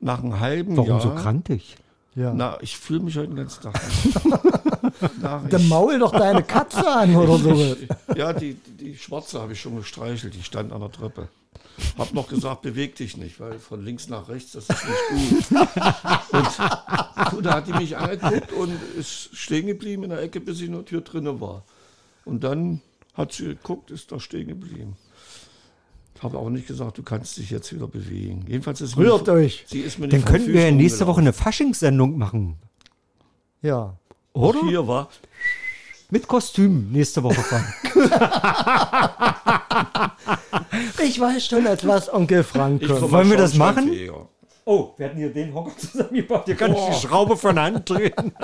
nach 0.00 0.22
einem 0.22 0.38
halben 0.40 0.76
Warum 0.76 0.90
Jahr. 0.90 1.00
so 1.00 1.10
krantig? 1.14 1.76
Ja. 2.14 2.32
Na, 2.34 2.58
ich 2.60 2.76
fühle 2.76 3.00
mich 3.00 3.16
heute 3.16 3.28
den 3.28 3.36
ganzen 3.36 3.62
Tag. 3.62 3.80
nach, 5.22 5.48
Dann 5.48 5.68
maul 5.68 5.98
doch 6.00 6.10
deine 6.12 6.42
Katze 6.42 6.86
an 6.90 7.14
oder 7.14 7.38
so. 7.56 7.76
ja, 8.16 8.32
die, 8.32 8.54
die 8.54 8.96
schwarze 8.96 9.40
habe 9.40 9.52
ich 9.52 9.60
schon 9.60 9.76
gestreichelt. 9.76 10.34
Die 10.34 10.42
stand 10.42 10.72
an 10.72 10.80
der 10.80 10.90
Treppe. 10.90 11.28
Hab 11.96 12.12
noch 12.12 12.28
gesagt, 12.28 12.62
beweg 12.62 12.96
dich 12.96 13.16
nicht, 13.16 13.40
weil 13.40 13.58
von 13.58 13.84
links 13.84 14.08
nach 14.08 14.28
rechts, 14.28 14.52
das 14.52 14.68
ist 14.68 14.84
nicht 14.84 15.48
gut. 15.48 15.60
Und 16.32 16.58
du, 17.32 17.40
da 17.40 17.54
hat 17.54 17.66
die 17.68 17.72
mich 17.72 17.96
angeguckt 17.96 18.52
und 18.52 18.72
ist 18.96 19.36
stehen 19.36 19.66
geblieben 19.66 20.04
in 20.04 20.10
der 20.10 20.22
Ecke, 20.22 20.40
bis 20.40 20.60
ich 20.60 20.66
in 20.66 20.72
der 20.72 20.84
Tür 20.84 21.00
drinne 21.00 21.40
war. 21.40 21.64
Und 22.24 22.44
dann 22.44 22.80
hat 23.14 23.32
sie 23.32 23.46
geguckt, 23.46 23.90
ist 23.90 24.12
da 24.12 24.20
stehen 24.20 24.48
geblieben. 24.48 24.96
Habe 26.20 26.38
auch 26.38 26.50
nicht 26.50 26.66
gesagt, 26.66 26.98
du 26.98 27.02
kannst 27.02 27.36
dich 27.36 27.50
jetzt 27.50 27.72
wieder 27.72 27.86
bewegen. 27.86 28.44
Jedenfalls 28.48 28.80
ist 28.80 28.96
Rührt 28.96 29.26
mir, 29.26 29.34
euch. 29.34 29.64
Sie 29.68 29.80
ist 29.80 29.98
mir 29.98 30.08
Dann 30.08 30.24
könnten 30.24 30.52
wir 30.52 30.64
ja 30.64 30.70
nächste 30.72 31.06
Woche 31.06 31.20
eine 31.20 31.32
Faschingssendung 31.32 32.18
machen. 32.18 32.58
Ja. 33.62 33.96
Oder? 34.32 34.60
Hier 34.66 34.86
war. 34.86 35.08
Mit 36.10 36.26
Kostüm 36.26 36.90
nächste 36.90 37.22
Woche. 37.22 37.42
Frank. 37.42 37.66
Ich 41.02 41.18
weiß 41.18 41.46
schon, 41.46 41.66
als 41.66 41.86
was 41.86 42.12
Onkel 42.12 42.44
Frank 42.44 42.88
Wollen 42.88 43.30
wir 43.30 43.36
das 43.36 43.54
machen? 43.54 43.90
Oh, 44.64 44.90
wir 44.96 45.06
hatten 45.06 45.16
hier 45.18 45.32
den 45.32 45.52
Hocker 45.54 45.76
zusammengebaut. 45.76 46.42
Hier 46.44 46.54
kann 46.54 46.72
ich 46.74 46.78
die 46.78 47.06
Schraube 47.06 47.36
von 47.36 47.58
Hand 47.58 47.88
drehen. 47.90 48.12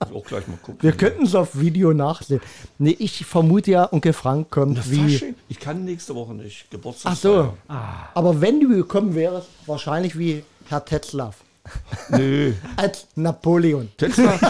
Ich 0.00 0.14
will 0.14 0.20
auch 0.22 0.26
gleich 0.26 0.46
mal 0.46 0.56
gucken. 0.56 0.78
Wir 0.80 0.92
könnten 0.92 1.24
es 1.26 1.34
auf 1.34 1.58
Video 1.58 1.92
nachsehen. 1.92 2.40
Nee, 2.78 2.96
ich 2.98 3.26
vermute 3.26 3.72
ja, 3.72 3.92
Onkel 3.92 4.12
Frank 4.14 4.48
kommt 4.50 4.78
Eine 4.78 4.90
wie. 4.90 5.12
Fasching? 5.18 5.34
Ich 5.48 5.58
kann 5.60 5.84
nächste 5.84 6.14
Woche 6.14 6.32
nicht. 6.34 6.64
Ach 6.66 6.70
Geburtstag. 6.70 7.16
so. 7.16 7.52
Aber 8.14 8.40
wenn 8.40 8.58
du 8.60 8.68
gekommen 8.68 9.14
wärst, 9.14 9.48
wahrscheinlich 9.66 10.16
wie 10.18 10.44
Herr 10.68 10.82
Tetzlaff. 10.84 11.36
Nee, 12.10 12.54
Als 12.76 13.06
Napoleon. 13.16 13.90
Tetzlaff. 13.98 14.40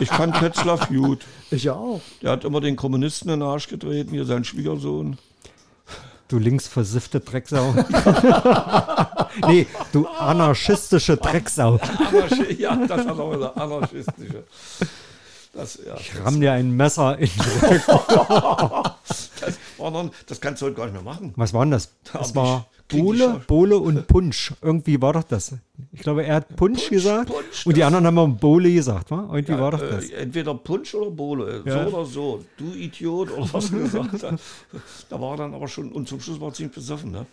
Ich 0.00 0.08
fand 0.08 0.36
Tetzlaff 0.36 0.88
gut. 0.88 1.24
Ich 1.50 1.68
auch. 1.70 2.00
Der 2.22 2.32
hat 2.32 2.44
immer 2.44 2.60
den 2.60 2.76
Kommunisten 2.76 3.30
in 3.30 3.40
den 3.40 3.48
Arsch 3.48 3.68
getreten, 3.68 4.10
hier 4.10 4.24
sein 4.24 4.44
Schwiegersohn. 4.44 5.18
Du 6.28 6.38
linksversiffte 6.38 7.18
Drecksau. 7.20 7.74
nee, 9.48 9.66
du 9.92 10.06
anarchistische 10.06 11.16
Drecksau. 11.16 11.80
Anarchi 11.98 12.54
ja, 12.54 12.76
das 12.86 13.04
hat 13.04 13.18
er 13.18 13.30
gesagt, 13.30 13.56
anarchistische. 13.56 14.44
Das, 15.52 15.80
ja, 15.84 15.96
Ich 15.96 16.12
ramm 16.24 16.40
dir 16.40 16.52
ein 16.52 16.70
Messer 16.70 17.18
in. 17.18 17.28
das, 19.40 19.58
war 19.76 19.90
noch, 19.90 20.10
das 20.26 20.40
kannst 20.40 20.62
du 20.62 20.66
heute 20.66 20.76
gar 20.76 20.84
nicht 20.84 20.94
mehr 20.94 21.02
machen. 21.02 21.32
Was 21.34 21.52
war 21.52 21.64
denn 21.64 21.72
das? 21.72 21.90
Da 22.12 22.20
Das 22.20 22.36
war 22.36 22.66
schon- 22.90 23.40
Bohle 23.46 23.78
und 23.78 24.06
Punsch. 24.06 24.52
Irgendwie 24.62 25.00
war 25.00 25.12
doch 25.12 25.22
das. 25.22 25.54
Ich 25.92 26.00
glaube, 26.00 26.24
er 26.24 26.36
hat 26.36 26.56
Punsch, 26.56 26.88
gesagt 26.90 27.30
Punsch, 27.30 27.66
und 27.66 27.76
die 27.76 27.80
das- 27.80 27.86
anderen 27.86 28.06
haben 28.06 28.14
mal 28.14 28.26
Bohle 28.28 28.72
gesagt. 28.72 29.10
Wa? 29.10 29.28
Irgendwie 29.32 29.52
Ja, 29.52 29.60
war 29.60 29.70
doch 29.72 29.80
das. 29.80 30.10
Äh, 30.10 30.14
entweder 30.16 30.54
Punsch 30.54 30.94
oder 30.94 31.10
Bohle, 31.10 31.62
Ja. 31.64 31.88
so 31.90 31.96
oder 31.96 32.04
so. 32.06 32.44
Du 32.56 32.72
Idiot 32.74 33.30
oder 33.36 33.48
was 33.52 33.70
gesagt 33.72 34.22
hat. 34.22 34.40
Da 35.08 35.20
war 35.20 35.32
er 35.32 35.36
dann 35.38 35.54
aber 35.54 35.68
schon, 35.68 35.90
und 35.92 36.08
zum 36.08 36.20
Schluss 36.20 36.40
war 36.40 36.48
er 36.48 36.54
ziemlich 36.54 36.74
besoffen, 36.74 37.10
ne? 37.12 37.26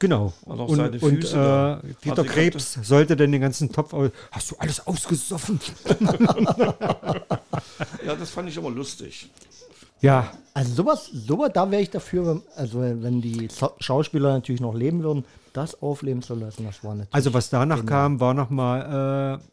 Genau. 0.00 0.32
Und, 0.44 0.60
und 1.02 1.32
da. 1.32 1.78
äh, 1.78 1.94
Dieter 2.04 2.24
Krebs 2.24 2.78
sollte 2.82 3.16
denn 3.16 3.30
den 3.32 3.40
ganzen 3.40 3.70
Topf 3.72 3.94
aus. 3.94 4.10
Hast 4.32 4.50
du 4.50 4.56
alles 4.58 4.86
ausgesoffen? 4.86 5.60
Ja, 8.06 8.14
das 8.14 8.30
fand 8.30 8.48
ich 8.48 8.56
immer 8.56 8.70
lustig. 8.70 9.28
Ja, 10.00 10.30
Also 10.56 10.72
sowas, 10.74 11.06
sowas, 11.06 11.50
da 11.52 11.68
wäre 11.70 11.82
ich 11.82 11.90
dafür, 11.90 12.26
wenn- 12.26 12.42
also 12.56 12.80
wenn 12.80 13.20
die 13.20 13.48
Schauspieler 13.80 14.32
natürlich 14.34 14.60
noch 14.60 14.74
leben 14.74 15.02
würden, 15.02 15.24
das 15.52 15.80
aufleben 15.82 16.22
zu 16.22 16.34
lassen, 16.34 16.64
das 16.64 16.84
war 16.84 16.94
natürlich. 16.94 17.14
also 17.14 17.34
was 17.34 17.50
danach 17.50 17.84
kam, 17.86 18.20
war 18.20 18.34
nochmal 18.34 19.40
äh, 19.40 19.44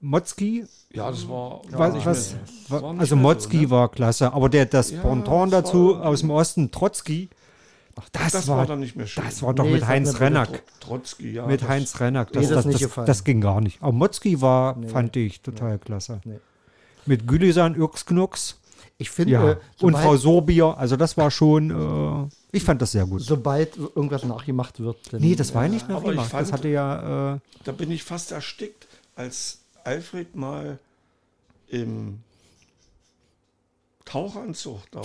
Motzki. 0.00 0.64
Ja, 0.92 1.10
das 1.10 1.28
war. 1.28 1.60
was, 1.70 2.06
was, 2.06 2.36
war 2.68 2.90
also 2.98 3.04
so, 3.04 3.16
Motzki 3.16 3.56
ne? 3.62 3.70
war 3.70 3.90
klasse, 3.90 4.32
aber 4.32 4.48
der 4.48 4.66
das 4.66 4.90
Ja, 4.90 5.00
Pendant 5.02 5.52
das 5.52 5.64
dazu 5.64 5.96
war- 5.98 6.06
aus 6.06 6.20
dem 6.20 6.30
Osten, 6.30 6.70
Trotzki, 6.70 7.28
das, 8.12 8.32
Das 8.32 8.48
war, 8.48 8.58
war 8.58 8.66
dann 8.66 8.80
nicht 8.80 8.94
mehr 8.96 9.06
schön. 9.06 9.24
das 9.24 9.42
war 9.42 9.52
doch 9.54 9.64
Nee, 9.64 9.72
mit 9.72 9.86
Heinz 9.86 10.20
Rennack. 10.20 10.48
Tro- 10.80 10.88
Trotzki, 10.88 11.32
ja. 11.32 11.46
Mit 11.46 11.62
das- 11.62 11.68
Heinz 11.68 11.98
Rennack. 12.00 12.32
Das, 12.32 12.48
das 12.48 12.66
das, 13.06 13.24
ging 13.24 13.40
gar 13.40 13.60
nicht. 13.60 13.82
Aber 13.82 13.92
Motzki 13.92 14.40
war, 14.42 14.76
fand 14.86 15.16
ich, 15.16 15.40
total 15.42 15.78
klasse. 15.78 16.20
Nee. 16.24 16.38
Mit 17.06 17.26
Gülisan, 17.26 17.74
Ürksknucks. 17.74 18.60
Ich 18.98 19.10
finde, 19.10 19.32
Ja. 19.32 19.50
äh, 19.52 19.56
und 19.82 19.92
Frau 19.94 20.16
Sorbier. 20.16 20.76
Also 20.78 20.96
das 20.96 21.16
war 21.18 21.30
schon, 21.30 21.70
äh, 21.70 22.56
ich 22.56 22.62
fand 22.64 22.80
das 22.80 22.92
sehr 22.92 23.04
gut. 23.06 23.20
sobald 23.22 23.76
irgendwas 23.76 24.24
nachgemacht 24.24 24.80
wird, 24.80 24.96
dann, 25.12 25.20
Nee, 25.20 25.34
das 25.34 25.54
war 25.54 25.64
ja 25.64 25.68
nicht 25.68 25.84
aber 25.84 25.98
ich 26.12 26.16
nachgemacht. 26.16 26.32
Das 26.32 26.48
fand- 26.50 26.52
hatte 26.52 26.68
ja, 26.68 27.34
äh, 27.34 27.38
Da 27.64 27.72
bin 27.72 27.90
ich 27.90 28.02
fast 28.04 28.32
erstickt, 28.32 28.86
als 29.14 29.58
Alfred 29.84 30.34
mal 30.34 30.78
im 31.68 32.20
Taucheranzug 34.16 34.80
da 34.90 35.00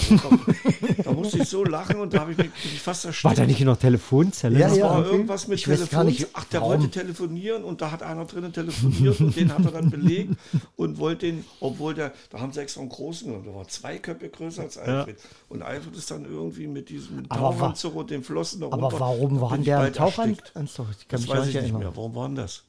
da 1.03 1.11
musste 1.11 1.39
ich 1.39 1.47
so 1.49 1.63
lachen 1.65 1.97
und 1.99 2.13
da 2.13 2.21
habe 2.21 2.31
ich 2.31 2.37
mich, 2.37 2.49
fast 2.81 3.05
erstickt. 3.05 3.25
war 3.25 3.35
da 3.35 3.45
nicht 3.45 3.59
der 3.67 3.77
Telefonzelle? 3.79 4.57
Ja, 4.59 4.67
Das 4.69 4.77
ja. 4.77 4.85
war 4.85 4.97
irgendwie. 4.97 5.11
irgendwas 5.15 5.47
mit 5.47 5.63
Telefon. 5.63 6.15
Ach, 6.33 6.43
der 6.45 6.61
warum. 6.61 6.73
wollte 6.73 6.89
telefonieren 6.91 7.63
und 7.63 7.81
da 7.81 7.91
hat 7.91 8.03
einer 8.03 8.25
drinnen 8.25 8.53
telefoniert 8.53 9.19
und 9.19 9.35
den 9.35 9.53
hat 9.53 9.65
er 9.65 9.71
dann 9.71 9.89
belegt 9.89 10.33
und 10.75 10.97
wollte 10.97 11.25
den, 11.27 11.45
obwohl 11.59 11.93
der, 11.93 12.11
da 12.29 12.39
haben 12.39 12.51
sie 12.53 12.61
extra 12.61 12.81
einen 12.81 12.89
großen 12.89 13.27
genommen, 13.27 13.45
der 13.45 13.55
war 13.55 13.67
zwei 13.67 13.97
Köpfe 13.97 14.29
größer 14.29 14.61
als 14.63 14.77
Alfred. 14.77 15.17
Und 15.49 15.61
Alfred 15.61 15.95
ist 15.95 16.09
dann 16.11 16.25
irgendwie 16.25 16.67
mit 16.67 16.89
diesem 16.89 17.25
Aber 17.29 17.51
Tauchanzug 17.55 17.95
und 17.95 18.09
den 18.09 18.23
Flossen 18.23 18.61
da 18.61 18.67
Aber 18.67 18.83
runter. 18.83 18.99
warum 18.99 19.35
Da 19.35 19.41
war 19.41 19.57
der. 19.57 19.91
Tauchanzug? 19.93 20.87
Ich 20.99 21.07
kann 21.07 21.19
Das 21.19 21.21
mich 21.21 21.29
weiß 21.29 21.45
nicht 21.47 21.55
ich 21.55 21.61
nicht 21.63 21.77
mehr. 21.77 21.91
Warum 21.95 22.15
war 22.15 22.27
denn 22.27 22.35
das? 22.35 22.63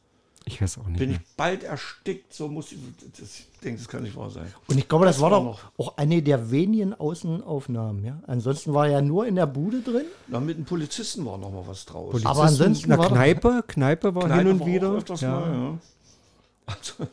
Ich 0.45 0.61
weiß 0.61 0.79
auch 0.79 0.87
nicht 0.89 0.99
Bin 0.99 1.11
ich 1.11 1.19
mehr. 1.19 1.27
bald 1.37 1.63
erstickt, 1.63 2.33
so 2.35 2.49
muss 2.49 2.73
ich, 2.73 2.79
das, 3.19 3.39
ich 3.39 3.47
denke, 3.63 3.79
das 3.79 3.89
kann 3.89 4.03
nicht 4.03 4.17
wahr 4.17 4.31
sein. 4.31 4.53
Und 4.67 4.77
ich 4.77 4.89
glaube, 4.89 5.05
das, 5.05 5.21
war 5.21 5.31
war 5.31 5.41
doch 5.41 5.61
auch 5.79 5.97
eine 5.97 6.21
der 6.23 6.51
wenigen 6.51 6.95
Außenaufnahmen. 6.95 8.05
Ja? 8.05 8.21
Ansonsten 8.27 8.75
war 8.75 8.87
er 8.87 8.93
ja 8.95 9.03
nur 9.03 9.27
in 9.27 9.37
der 9.37 9.47
Bude 9.47 9.81
drin. 9.83 10.07
Na, 10.29 10.41
mit 10.41 10.59
dem 10.59 10.65
Polizisten 10.65 11.25
war 11.25 11.39
noch 11.39 11.53
mal 11.53 11.65
was 11.67 11.85
draus. 11.85 12.11
Polizisten 12.11 12.27
Aber 12.29 12.43
ansonsten 12.43 12.85
in 12.85 12.91
der 12.91 12.99
war 12.99 13.09
doch- 13.09 13.15
Kneipe, 13.15 13.65
Kneipe 13.69 14.15
war 14.15 14.23
hin 14.25 14.33
Kneipe 14.33 14.51
und 14.51 14.61
war 14.61 14.67
wieder. 14.67 14.93
Auch 14.93 15.21
ja. 15.21 15.31
mal, 15.41 15.53
ja. 15.53 15.79
Also, 16.65 17.09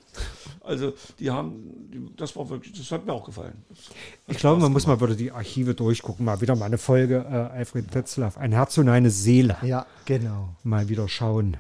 also, 0.61 0.93
die 1.17 1.31
haben, 1.31 1.89
die, 1.91 2.15
das 2.15 2.35
war 2.35 2.47
wirklich, 2.49 2.77
das 2.77 2.91
hat 2.91 3.05
mir 3.05 3.13
auch 3.13 3.25
gefallen. 3.25 3.63
Das 3.69 3.89
Ich 4.27 4.37
glaube, 4.37 4.61
man 4.61 4.71
muss 4.71 4.85
mal 4.85 5.01
wieder 5.01 5.15
die 5.15 5.31
Archive 5.31 5.73
durchgucken. 5.73 6.23
Mal 6.25 6.39
wieder 6.41 6.55
mal 6.55 6.65
eine 6.65 6.77
Folge 6.77 7.25
äh, 7.27 7.57
Alfred 7.57 7.91
Tetzlaff. 7.91 8.37
Ein 8.37 8.51
Herz 8.51 8.77
und 8.77 8.89
eine 8.89 9.09
Seele. 9.09 9.57
Ja, 9.63 9.87
genau. 10.05 10.49
Mal 10.63 10.87
wieder 10.89 11.07
schauen. 11.07 11.57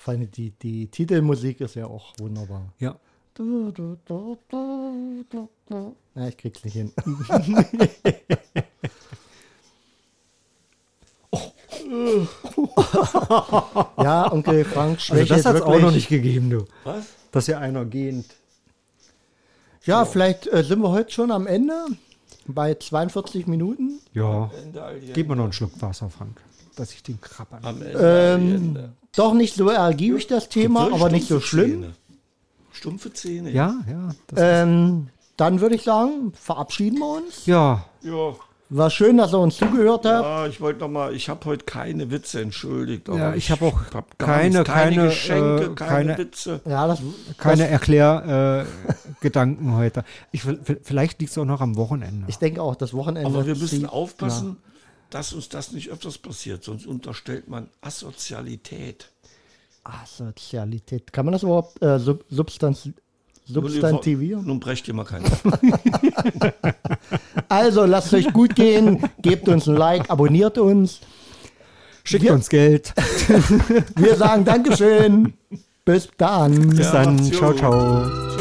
Vor 0.00 0.14
allem 0.14 0.30
die, 0.30 0.52
die 0.52 0.86
Titelmusik 0.86 1.60
ist 1.60 1.74
ja 1.74 1.86
auch 1.86 2.14
wunderbar. 2.18 2.72
Ja. 2.78 2.96
Du, 3.34 3.70
du, 3.70 3.98
du, 4.06 4.38
du, 4.48 5.26
du, 5.28 5.50
du. 5.68 5.94
Ja, 6.14 6.28
ich 6.28 6.38
krieg's 6.38 6.64
nicht 6.64 6.72
hin. 6.72 6.90
ja, 13.98 14.32
Onkel 14.32 14.64
Frank 14.64 14.92
Also 14.92 15.16
schwächt 15.16 15.32
das 15.32 15.44
hat 15.44 15.56
es 15.56 15.62
auch 15.62 15.78
noch 15.78 15.92
nicht 15.92 16.08
gegeben, 16.08 16.48
du. 16.48 16.64
Was? 16.84 17.04
Dass 17.30 17.44
hier 17.44 17.58
einer 17.58 17.84
gehend. 17.84 18.24
Ja, 19.84 20.06
vielleicht 20.06 20.46
äh, 20.46 20.64
sind 20.64 20.80
wir 20.80 20.92
heute 20.92 21.12
schon 21.12 21.30
am 21.30 21.46
Ende 21.46 21.74
bei 22.46 22.74
42 22.74 23.46
Minuten. 23.46 24.00
Ja. 24.12 24.50
Gib 25.14 25.28
mir 25.28 25.36
noch 25.36 25.44
einen 25.44 25.52
Schluck 25.52 25.72
Wasser, 25.80 26.10
Frank. 26.10 26.40
Dass 26.76 26.92
ich 26.92 27.02
den 27.02 27.20
Krabber. 27.20 27.58
Am 27.62 27.82
Ähm, 27.82 28.78
doch 29.14 29.34
nicht 29.34 29.54
so 29.54 29.68
ergiebig 29.68 30.26
das 30.26 30.48
Thema, 30.48 30.92
aber 30.92 31.10
nicht 31.10 31.26
so 31.26 31.40
stumpfe 31.40 31.46
schlimm. 31.46 31.70
Zähne. 31.82 31.92
Stumpfe 32.72 33.12
Zähne. 33.12 33.50
Ja, 33.50 33.74
ja. 33.90 34.10
Das 34.28 34.38
Ähm, 34.40 35.08
dann 35.36 35.60
würde 35.60 35.74
ich 35.74 35.82
sagen, 35.82 36.32
verabschieden 36.34 36.98
wir 36.98 37.16
uns. 37.16 37.46
ja. 37.46 37.84
Ja, 38.02 38.34
War 38.72 38.88
schön, 38.88 39.16
dass 39.18 39.32
ihr 39.34 39.38
uns 39.40 39.56
zugehört 39.56 40.06
habt. 40.06 40.24
ja 40.24 40.46
ich 40.46 40.60
wollte 40.60 40.78
noch 40.80 40.88
mal, 40.88 41.12
ich 41.14 41.28
habe 41.28 41.44
heute 41.46 41.64
keine 41.64 42.10
Witze, 42.12 42.40
entschuldigt. 42.40 43.08
aber 43.08 43.18
Ja, 43.18 43.34
ich 43.34 43.50
habe 43.50 43.64
auch 43.66 43.80
hab 43.92 44.16
keine- 44.16 44.58
nichts, 44.58 44.64
keine, 44.72 44.96
keine, 44.96 45.08
Geschenke, 45.08 45.64
äh, 45.64 45.74
keine, 45.74 46.14
keine- 46.14 46.18
Witze. 46.18 46.60
Ja, 46.64 46.86
das, 46.86 47.00
Keine 47.36 47.66
Erklärgedanken 47.66 49.70
äh, 49.70 49.74
heute. 49.74 50.04
Ich, 50.30 50.46
will- 50.46 50.60
vielleicht 50.84 51.18
liegt 51.20 51.32
es 51.32 51.38
auch 51.38 51.44
noch 51.44 51.60
am 51.60 51.76
Wochenende. 51.76 52.26
ich 52.28 52.36
denke 52.38 52.62
auch, 52.62 52.76
das 52.76 52.94
Wochenende. 52.94 53.28
Aber 53.28 53.44
wir 53.44 53.56
müssen 53.56 53.80
zieht- 53.80 53.88
aufpassen, 53.88 54.56
dass 55.10 55.32
uns 55.32 55.48
das 55.48 55.72
nicht 55.72 55.90
öfters 55.90 56.18
passiert, 56.18 56.62
sonst 56.62 56.86
unterstellt 56.86 57.48
man 57.48 57.66
Asozialität. 57.80 59.08
Asozialität. 59.82 61.12
Kann 61.12 61.24
man 61.24 61.32
das 61.32 61.42
überhaupt 61.42 61.82
äh, 61.82 61.98
sub 61.98 62.24
Substanz 62.30 62.88
substantivieren? 63.52 64.44
Nun 64.46 64.60
brecht 64.60 64.86
ihr 64.88 64.94
mal 64.94 65.04
keinen. 65.04 65.24
Also 67.48 67.84
lasst 67.84 68.14
euch 68.14 68.32
gut 68.32 68.54
gehen, 68.54 69.02
gebt 69.22 69.48
uns 69.48 69.66
ein 69.68 69.74
Like, 69.76 70.08
abonniert 70.10 70.56
uns. 70.58 71.00
Schickt 72.04 72.24
wir- 72.24 72.32
uns 72.32 72.48
Geld. 72.48 72.92
Wir 73.96 74.14
sagen 74.16 74.44
Dankeschön. 74.44 75.32
Bis 75.84 76.08
dann. 76.16 76.70
Bis 76.70 76.86
Ja, 76.86 76.92
dann. 76.92 77.16
macht's 77.16 77.30
Ciao, 77.36 77.50
gut. 77.50 77.58
ciao. 77.58 78.39